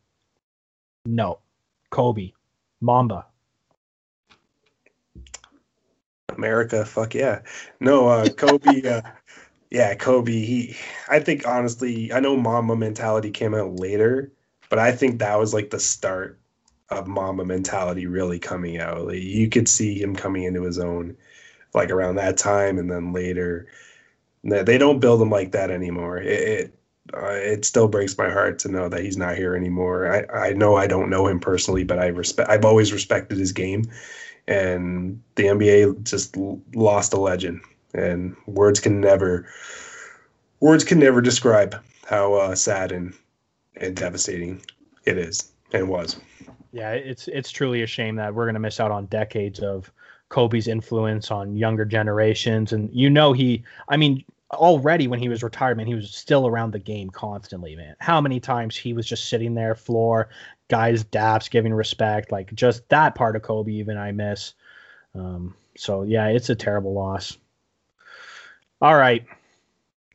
No, 1.05 1.39
Kobe, 1.97 2.31
Mamba. 2.79 3.25
America, 6.29 6.85
fuck 6.85 7.15
yeah. 7.15 7.41
No, 7.79 8.07
uh, 8.07 8.29
Kobe. 8.29 8.81
uh, 8.87 9.01
yeah, 9.71 9.95
Kobe. 9.95 10.31
He, 10.31 10.77
I 11.09 11.19
think 11.19 11.47
honestly, 11.47 12.13
I 12.13 12.19
know 12.19 12.37
Mamba 12.37 12.75
mentality 12.75 13.31
came 13.31 13.53
out 13.53 13.79
later 13.79 14.31
but 14.69 14.79
I 14.79 14.91
think 14.91 15.19
that 15.19 15.39
was 15.39 15.53
like 15.53 15.69
the 15.69 15.79
start 15.79 16.39
of 16.89 17.07
Mamba 17.07 17.45
mentality 17.45 18.05
really 18.05 18.39
coming 18.39 18.79
out. 18.79 19.07
Like, 19.07 19.21
you 19.21 19.49
could 19.49 19.67
see 19.67 20.01
him 20.01 20.15
coming 20.15 20.43
into 20.43 20.63
his 20.63 20.79
own, 20.79 21.15
like 21.73 21.89
around 21.89 22.15
that 22.15 22.37
time, 22.37 22.77
and 22.77 22.89
then 22.89 23.13
later. 23.13 23.67
They 24.43 24.77
don't 24.77 24.99
build 24.99 25.21
him 25.21 25.29
like 25.29 25.51
that 25.53 25.71
anymore. 25.71 26.19
It, 26.19 26.27
it 26.27 26.76
uh, 27.13 27.31
it 27.31 27.65
still 27.65 27.87
breaks 27.87 28.17
my 28.17 28.29
heart 28.29 28.59
to 28.59 28.69
know 28.69 28.89
that 28.89 29.01
he's 29.01 29.17
not 29.17 29.37
here 29.37 29.55
anymore. 29.55 30.11
I, 30.11 30.47
I 30.47 30.53
know 30.53 30.75
I 30.75 30.87
don't 30.87 31.09
know 31.09 31.27
him 31.27 31.39
personally, 31.39 31.83
but 31.83 31.99
I 31.99 32.07
respect. 32.07 32.49
I've 32.49 32.65
always 32.65 32.91
respected 32.93 33.37
his 33.37 33.51
game, 33.51 33.85
and 34.47 35.21
the 35.35 35.43
NBA 35.43 36.03
just 36.03 36.35
lost 36.75 37.13
a 37.13 37.19
legend. 37.19 37.61
And 37.93 38.35
words 38.45 38.79
can 38.79 38.99
never, 38.99 39.47
words 40.59 40.83
can 40.83 40.99
never 40.99 41.21
describe 41.21 41.75
how 42.05 42.33
uh, 42.33 42.55
sad 42.55 42.91
and 42.91 43.13
and 43.77 43.95
devastating 43.95 44.61
it 45.05 45.17
is 45.17 45.51
and 45.73 45.87
was. 45.89 46.19
Yeah, 46.71 46.91
it's 46.91 47.27
it's 47.29 47.51
truly 47.51 47.81
a 47.83 47.87
shame 47.87 48.15
that 48.17 48.33
we're 48.33 48.45
gonna 48.45 48.59
miss 48.59 48.79
out 48.79 48.91
on 48.91 49.05
decades 49.05 49.59
of 49.59 49.91
Kobe's 50.29 50.67
influence 50.67 51.31
on 51.31 51.55
younger 51.55 51.85
generations. 51.85 52.73
And 52.73 52.89
you 52.93 53.09
know, 53.09 53.33
he, 53.33 53.63
I 53.89 53.97
mean, 53.97 54.23
already 54.51 55.07
when 55.07 55.19
he 55.19 55.29
was 55.29 55.43
retired, 55.43 55.77
man, 55.77 55.87
he 55.87 55.95
was 55.95 56.13
still 56.13 56.47
around 56.47 56.71
the 56.71 56.79
game 56.79 57.09
constantly, 57.09 57.75
man. 57.75 57.95
How 57.99 58.21
many 58.21 58.39
times 58.39 58.75
he 58.75 58.93
was 58.93 59.05
just 59.05 59.29
sitting 59.29 59.53
there, 59.53 59.75
floor, 59.75 60.29
guys, 60.69 61.03
daps, 61.03 61.49
giving 61.49 61.73
respect, 61.73 62.31
like 62.31 62.53
just 62.53 62.87
that 62.89 63.15
part 63.15 63.35
of 63.35 63.41
Kobe, 63.41 63.71
even 63.71 63.97
I 63.97 64.11
miss. 64.11 64.53
Um, 65.15 65.55
so 65.75 66.03
yeah, 66.03 66.27
it's 66.27 66.49
a 66.49 66.55
terrible 66.55 66.93
loss. 66.93 67.37
All 68.81 68.95
right, 68.95 69.25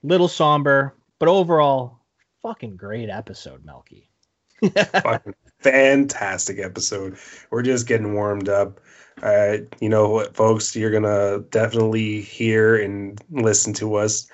little 0.03 0.29
somber, 0.29 0.95
but 1.19 1.29
overall, 1.29 1.99
fucking 2.43 2.77
great 2.77 3.11
episode, 3.11 3.65
Melky. 3.65 4.09
fantastic 5.61 6.59
episode. 6.61 7.17
We're 7.51 7.63
just 7.63 7.89
getting 7.89 8.15
warmed 8.15 8.49
up. 8.49 8.81
Uh, 9.23 9.59
you 9.81 9.89
know 9.89 10.09
what, 10.09 10.35
folks, 10.35 10.75
you're 10.75 10.91
gonna 10.91 11.41
definitely 11.51 12.21
hear 12.21 12.77
and 12.77 13.23
listen 13.31 13.73
to 13.75 13.95
us. 13.95 14.27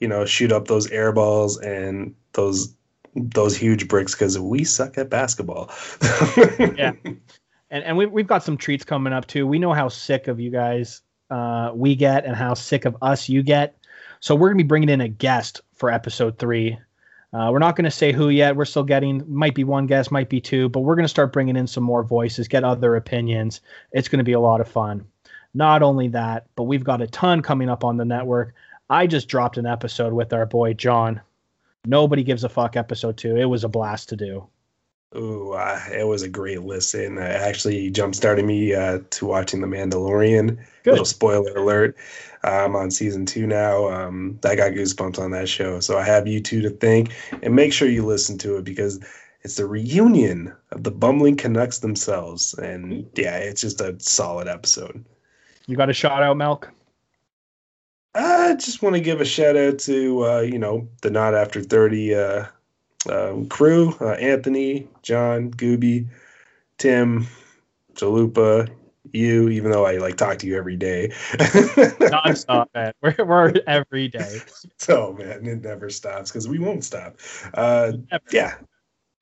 You 0.00 0.08
know, 0.08 0.24
shoot 0.24 0.50
up 0.50 0.68
those 0.68 0.90
air 0.90 1.12
balls 1.12 1.58
and 1.58 2.14
those 2.32 2.74
those 3.14 3.56
huge 3.56 3.88
bricks 3.88 4.14
because 4.14 4.38
we 4.38 4.64
suck 4.64 4.96
at 4.96 5.10
basketball. 5.10 5.70
yeah, 6.58 6.92
and 7.04 7.84
and 7.84 7.96
we, 7.96 8.06
we've 8.06 8.26
got 8.26 8.42
some 8.42 8.56
treats 8.56 8.84
coming 8.84 9.12
up 9.12 9.26
too. 9.26 9.46
We 9.46 9.58
know 9.58 9.72
how 9.72 9.88
sick 9.88 10.28
of 10.28 10.40
you 10.40 10.50
guys 10.50 11.02
uh, 11.30 11.72
we 11.74 11.94
get 11.94 12.24
and 12.24 12.34
how 12.34 12.54
sick 12.54 12.84
of 12.84 12.96
us 13.02 13.28
you 13.28 13.42
get. 13.42 13.76
So 14.20 14.34
we're 14.34 14.48
gonna 14.48 14.58
be 14.58 14.64
bringing 14.64 14.88
in 14.88 15.00
a 15.02 15.08
guest 15.08 15.60
for 15.74 15.90
episode 15.90 16.38
three. 16.38 16.78
Uh, 17.32 17.48
we're 17.50 17.58
not 17.58 17.76
going 17.76 17.84
to 17.84 17.90
say 17.90 18.12
who 18.12 18.28
yet. 18.28 18.56
We're 18.56 18.66
still 18.66 18.82
getting, 18.82 19.24
might 19.26 19.54
be 19.54 19.64
one 19.64 19.86
guest, 19.86 20.12
might 20.12 20.28
be 20.28 20.40
two, 20.40 20.68
but 20.68 20.80
we're 20.80 20.96
going 20.96 21.04
to 21.04 21.08
start 21.08 21.32
bringing 21.32 21.56
in 21.56 21.66
some 21.66 21.82
more 21.82 22.02
voices, 22.02 22.46
get 22.46 22.62
other 22.62 22.94
opinions. 22.94 23.62
It's 23.92 24.08
going 24.08 24.18
to 24.18 24.24
be 24.24 24.34
a 24.34 24.40
lot 24.40 24.60
of 24.60 24.68
fun. 24.68 25.06
Not 25.54 25.82
only 25.82 26.08
that, 26.08 26.46
but 26.56 26.64
we've 26.64 26.84
got 26.84 27.00
a 27.00 27.06
ton 27.06 27.40
coming 27.40 27.70
up 27.70 27.84
on 27.84 27.96
the 27.96 28.04
network. 28.04 28.54
I 28.90 29.06
just 29.06 29.28
dropped 29.28 29.56
an 29.56 29.66
episode 29.66 30.12
with 30.12 30.32
our 30.32 30.44
boy 30.44 30.74
John. 30.74 31.20
Nobody 31.86 32.22
gives 32.22 32.44
a 32.44 32.48
fuck 32.48 32.76
episode 32.76 33.16
two. 33.16 33.36
It 33.36 33.46
was 33.46 33.64
a 33.64 33.68
blast 33.68 34.10
to 34.10 34.16
do. 34.16 34.46
Ooh, 35.14 35.52
uh, 35.52 35.80
it 35.92 36.06
was 36.06 36.22
a 36.22 36.28
great 36.28 36.62
listen. 36.62 37.18
It 37.18 37.22
actually 37.22 37.90
jump 37.90 38.14
started 38.14 38.44
me 38.44 38.74
uh, 38.74 39.00
to 39.10 39.26
watching 39.26 39.60
The 39.60 39.66
Mandalorian. 39.66 40.58
Good. 40.84 40.90
Little 40.90 41.04
spoiler 41.04 41.52
alert. 41.54 41.96
I'm 42.44 42.74
on 42.74 42.90
season 42.90 43.26
two 43.26 43.46
now. 43.46 43.88
Um, 43.88 44.38
I 44.44 44.56
got 44.56 44.72
goosebumps 44.72 45.18
on 45.18 45.30
that 45.32 45.48
show. 45.48 45.80
So 45.80 45.98
I 45.98 46.02
have 46.04 46.26
you 46.26 46.40
two 46.40 46.62
to 46.62 46.70
thank. 46.70 47.12
And 47.42 47.54
make 47.54 47.72
sure 47.72 47.88
you 47.88 48.04
listen 48.04 48.38
to 48.38 48.56
it 48.56 48.64
because 48.64 49.00
it's 49.42 49.56
the 49.56 49.66
reunion 49.66 50.54
of 50.70 50.82
the 50.82 50.90
bumbling 50.90 51.36
Canucks 51.36 51.80
themselves. 51.80 52.54
And 52.54 53.06
yeah, 53.14 53.36
it's 53.36 53.60
just 53.60 53.80
a 53.80 53.94
solid 54.00 54.48
episode. 54.48 55.04
You 55.66 55.76
got 55.76 55.90
a 55.90 55.94
shout 55.94 56.22
out, 56.22 56.36
Melk? 56.36 56.70
I 58.14 58.54
just 58.54 58.82
want 58.82 58.94
to 58.94 59.00
give 59.00 59.20
a 59.20 59.24
shout 59.24 59.56
out 59.56 59.78
to, 59.80 60.26
uh, 60.26 60.40
you 60.40 60.58
know, 60.58 60.88
the 61.00 61.10
Not 61.10 61.34
After 61.34 61.62
30 61.62 62.14
uh, 62.14 62.44
um, 63.10 63.48
crew 63.48 63.94
uh, 64.00 64.12
Anthony, 64.12 64.88
John, 65.02 65.50
Gooby, 65.50 66.08
Tim, 66.78 67.26
Chalupa, 67.94 68.68
you, 69.12 69.48
even 69.48 69.70
though 69.70 69.84
I 69.84 69.98
like 69.98 70.16
talk 70.16 70.38
to 70.38 70.46
you 70.46 70.56
every 70.56 70.76
day. 70.76 71.08
Nonstop, 71.32 72.66
man. 72.74 72.92
We're, 73.02 73.14
we're 73.24 73.54
every 73.66 74.08
day. 74.08 74.40
So, 74.78 75.12
man, 75.18 75.44
it 75.46 75.62
never 75.62 75.90
stops 75.90 76.30
because 76.30 76.48
we 76.48 76.58
won't 76.58 76.84
stop. 76.84 77.18
Uh, 77.54 77.92
yeah. 78.30 78.56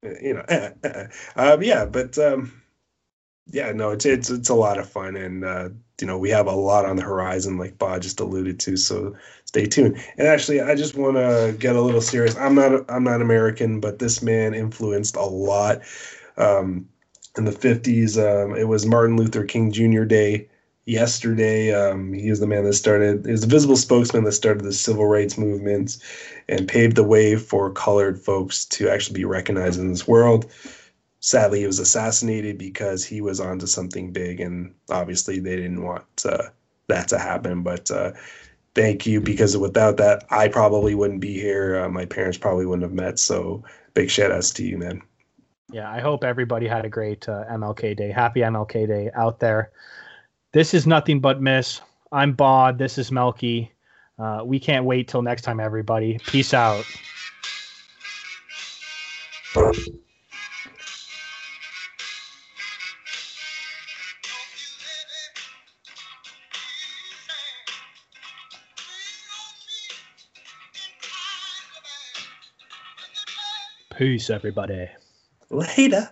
You 0.03 0.35
know, 0.35 0.45
uh, 0.49 0.71
uh, 0.85 1.05
uh, 1.37 1.59
yeah, 1.61 1.85
but 1.85 2.17
um, 2.19 2.63
yeah, 3.47 3.73
no, 3.73 3.91
it's, 3.91 4.07
it's, 4.07 4.31
it's 4.31 4.49
a 4.49 4.55
lot 4.55 4.79
of 4.79 4.89
fun. 4.89 5.17
And, 5.17 5.45
uh, 5.45 5.71
you 6.01 6.07
know, 6.07 6.19
we 6.19 6.31
have 6.31 6.47
a 6.47 6.55
lot 6.55 6.85
on 6.85 6.97
the 6.97 7.03
horizon, 7.03 7.59
like 7.59 7.79
Bob 7.79 8.03
just 8.03 8.21
alluded 8.21 8.59
to. 8.61 8.77
So 8.77 9.17
stay 9.45 9.67
tuned. 9.67 10.03
And 10.19 10.27
actually, 10.27 10.61
I 10.61 10.75
just 10.75 10.97
want 10.97 11.17
to 11.17 11.55
get 11.59 11.77
a 11.77 11.81
little 11.81 12.01
serious. 12.01 12.37
I'm 12.37 12.55
not 12.55 12.85
I'm 12.91 13.05
not 13.05 13.23
American, 13.23 13.81
but 13.81 13.99
this 13.99 14.23
man 14.23 14.55
influenced 14.55 15.17
a 15.17 15.25
lot. 15.25 15.83
Um, 16.37 16.89
in 17.37 17.45
the 17.45 17.53
50s, 17.53 18.19
um, 18.19 18.57
it 18.57 18.67
was 18.67 18.87
Martin 18.87 19.17
Luther 19.17 19.45
King 19.45 19.71
Jr. 19.71 20.05
Day 20.05 20.49
yesterday. 20.85 21.73
Um, 21.73 22.13
he 22.13 22.29
was 22.31 22.41
the 22.41 22.47
man 22.47 22.65
that 22.65 22.73
started, 22.73 23.25
he 23.25 23.33
was 23.33 23.43
the 23.43 23.47
visible 23.47 23.77
spokesman 23.77 24.25
that 24.25 24.33
started 24.33 24.65
the 24.65 24.73
civil 24.73 25.07
rights 25.07 25.39
movement 25.39 25.99
and 26.49 26.67
paved 26.67 26.97
the 26.97 27.05
way 27.05 27.37
for 27.37 27.71
colored 27.71 28.19
folks 28.19 28.65
to 28.67 28.89
actually 28.89 29.15
be 29.15 29.25
recognized 29.25 29.79
in 29.79 29.89
this 29.89 30.09
world 30.09 30.51
sadly 31.21 31.61
he 31.61 31.67
was 31.67 31.79
assassinated 31.79 32.59
because 32.59 33.05
he 33.05 33.21
was 33.21 33.41
onto 33.41 33.67
something 33.67 34.11
big 34.11 34.41
and 34.41 34.75
obviously 34.91 35.39
they 35.39 35.55
didn't 35.55 35.83
want 35.83 36.05
uh, 36.25 36.49
that 36.89 37.09
to 37.09 37.19
happen 37.19 37.63
but 37.63 37.91
uh, 37.91 38.11
thank 38.75 39.07
you 39.07 39.21
because 39.21 39.57
without 39.57 39.99
that 39.99 40.25
i 40.31 40.49
probably 40.49 40.95
wouldn't 40.95 41.21
be 41.21 41.35
here. 41.35 41.79
Uh, 41.79 41.89
my 41.89 42.07
parents 42.07 42.39
probably 42.39 42.67
wouldn't 42.67 42.83
have 42.83 42.93
met 42.93 43.19
so 43.19 43.63
big 43.95 44.11
shout 44.11 44.33
outs 44.33 44.51
to 44.51 44.65
you 44.65 44.79
man. 44.79 45.01
Yeah 45.71 45.91
i 45.91 46.01
hope 46.01 46.25
everybody 46.25 46.67
had 46.67 46.85
a 46.85 46.89
great 46.91 47.29
uh, 47.29 47.45
mlk 47.51 47.97
day. 47.97 48.11
Happy 48.11 48.41
mlk 48.41 48.73
day 48.73 49.11
out 49.15 49.39
there. 49.39 49.71
This 50.53 50.75
is 50.75 50.87
nothing 50.87 51.21
but 51.21 51.41
miss. 51.41 51.81
I'm 52.11 52.33
Bob. 52.33 52.77
This 52.77 52.99
is 52.99 53.13
melky. 53.13 53.73
Uh, 54.19 54.43
we 54.45 54.59
can't 54.59 54.85
wait 54.85 55.07
till 55.07 55.23
next 55.23 55.43
time 55.43 55.61
everybody. 55.61 56.19
Peace 56.27 56.53
out 56.53 56.85
Peace, 74.01 74.31
everybody. 74.31 74.89
Later. 75.51 76.11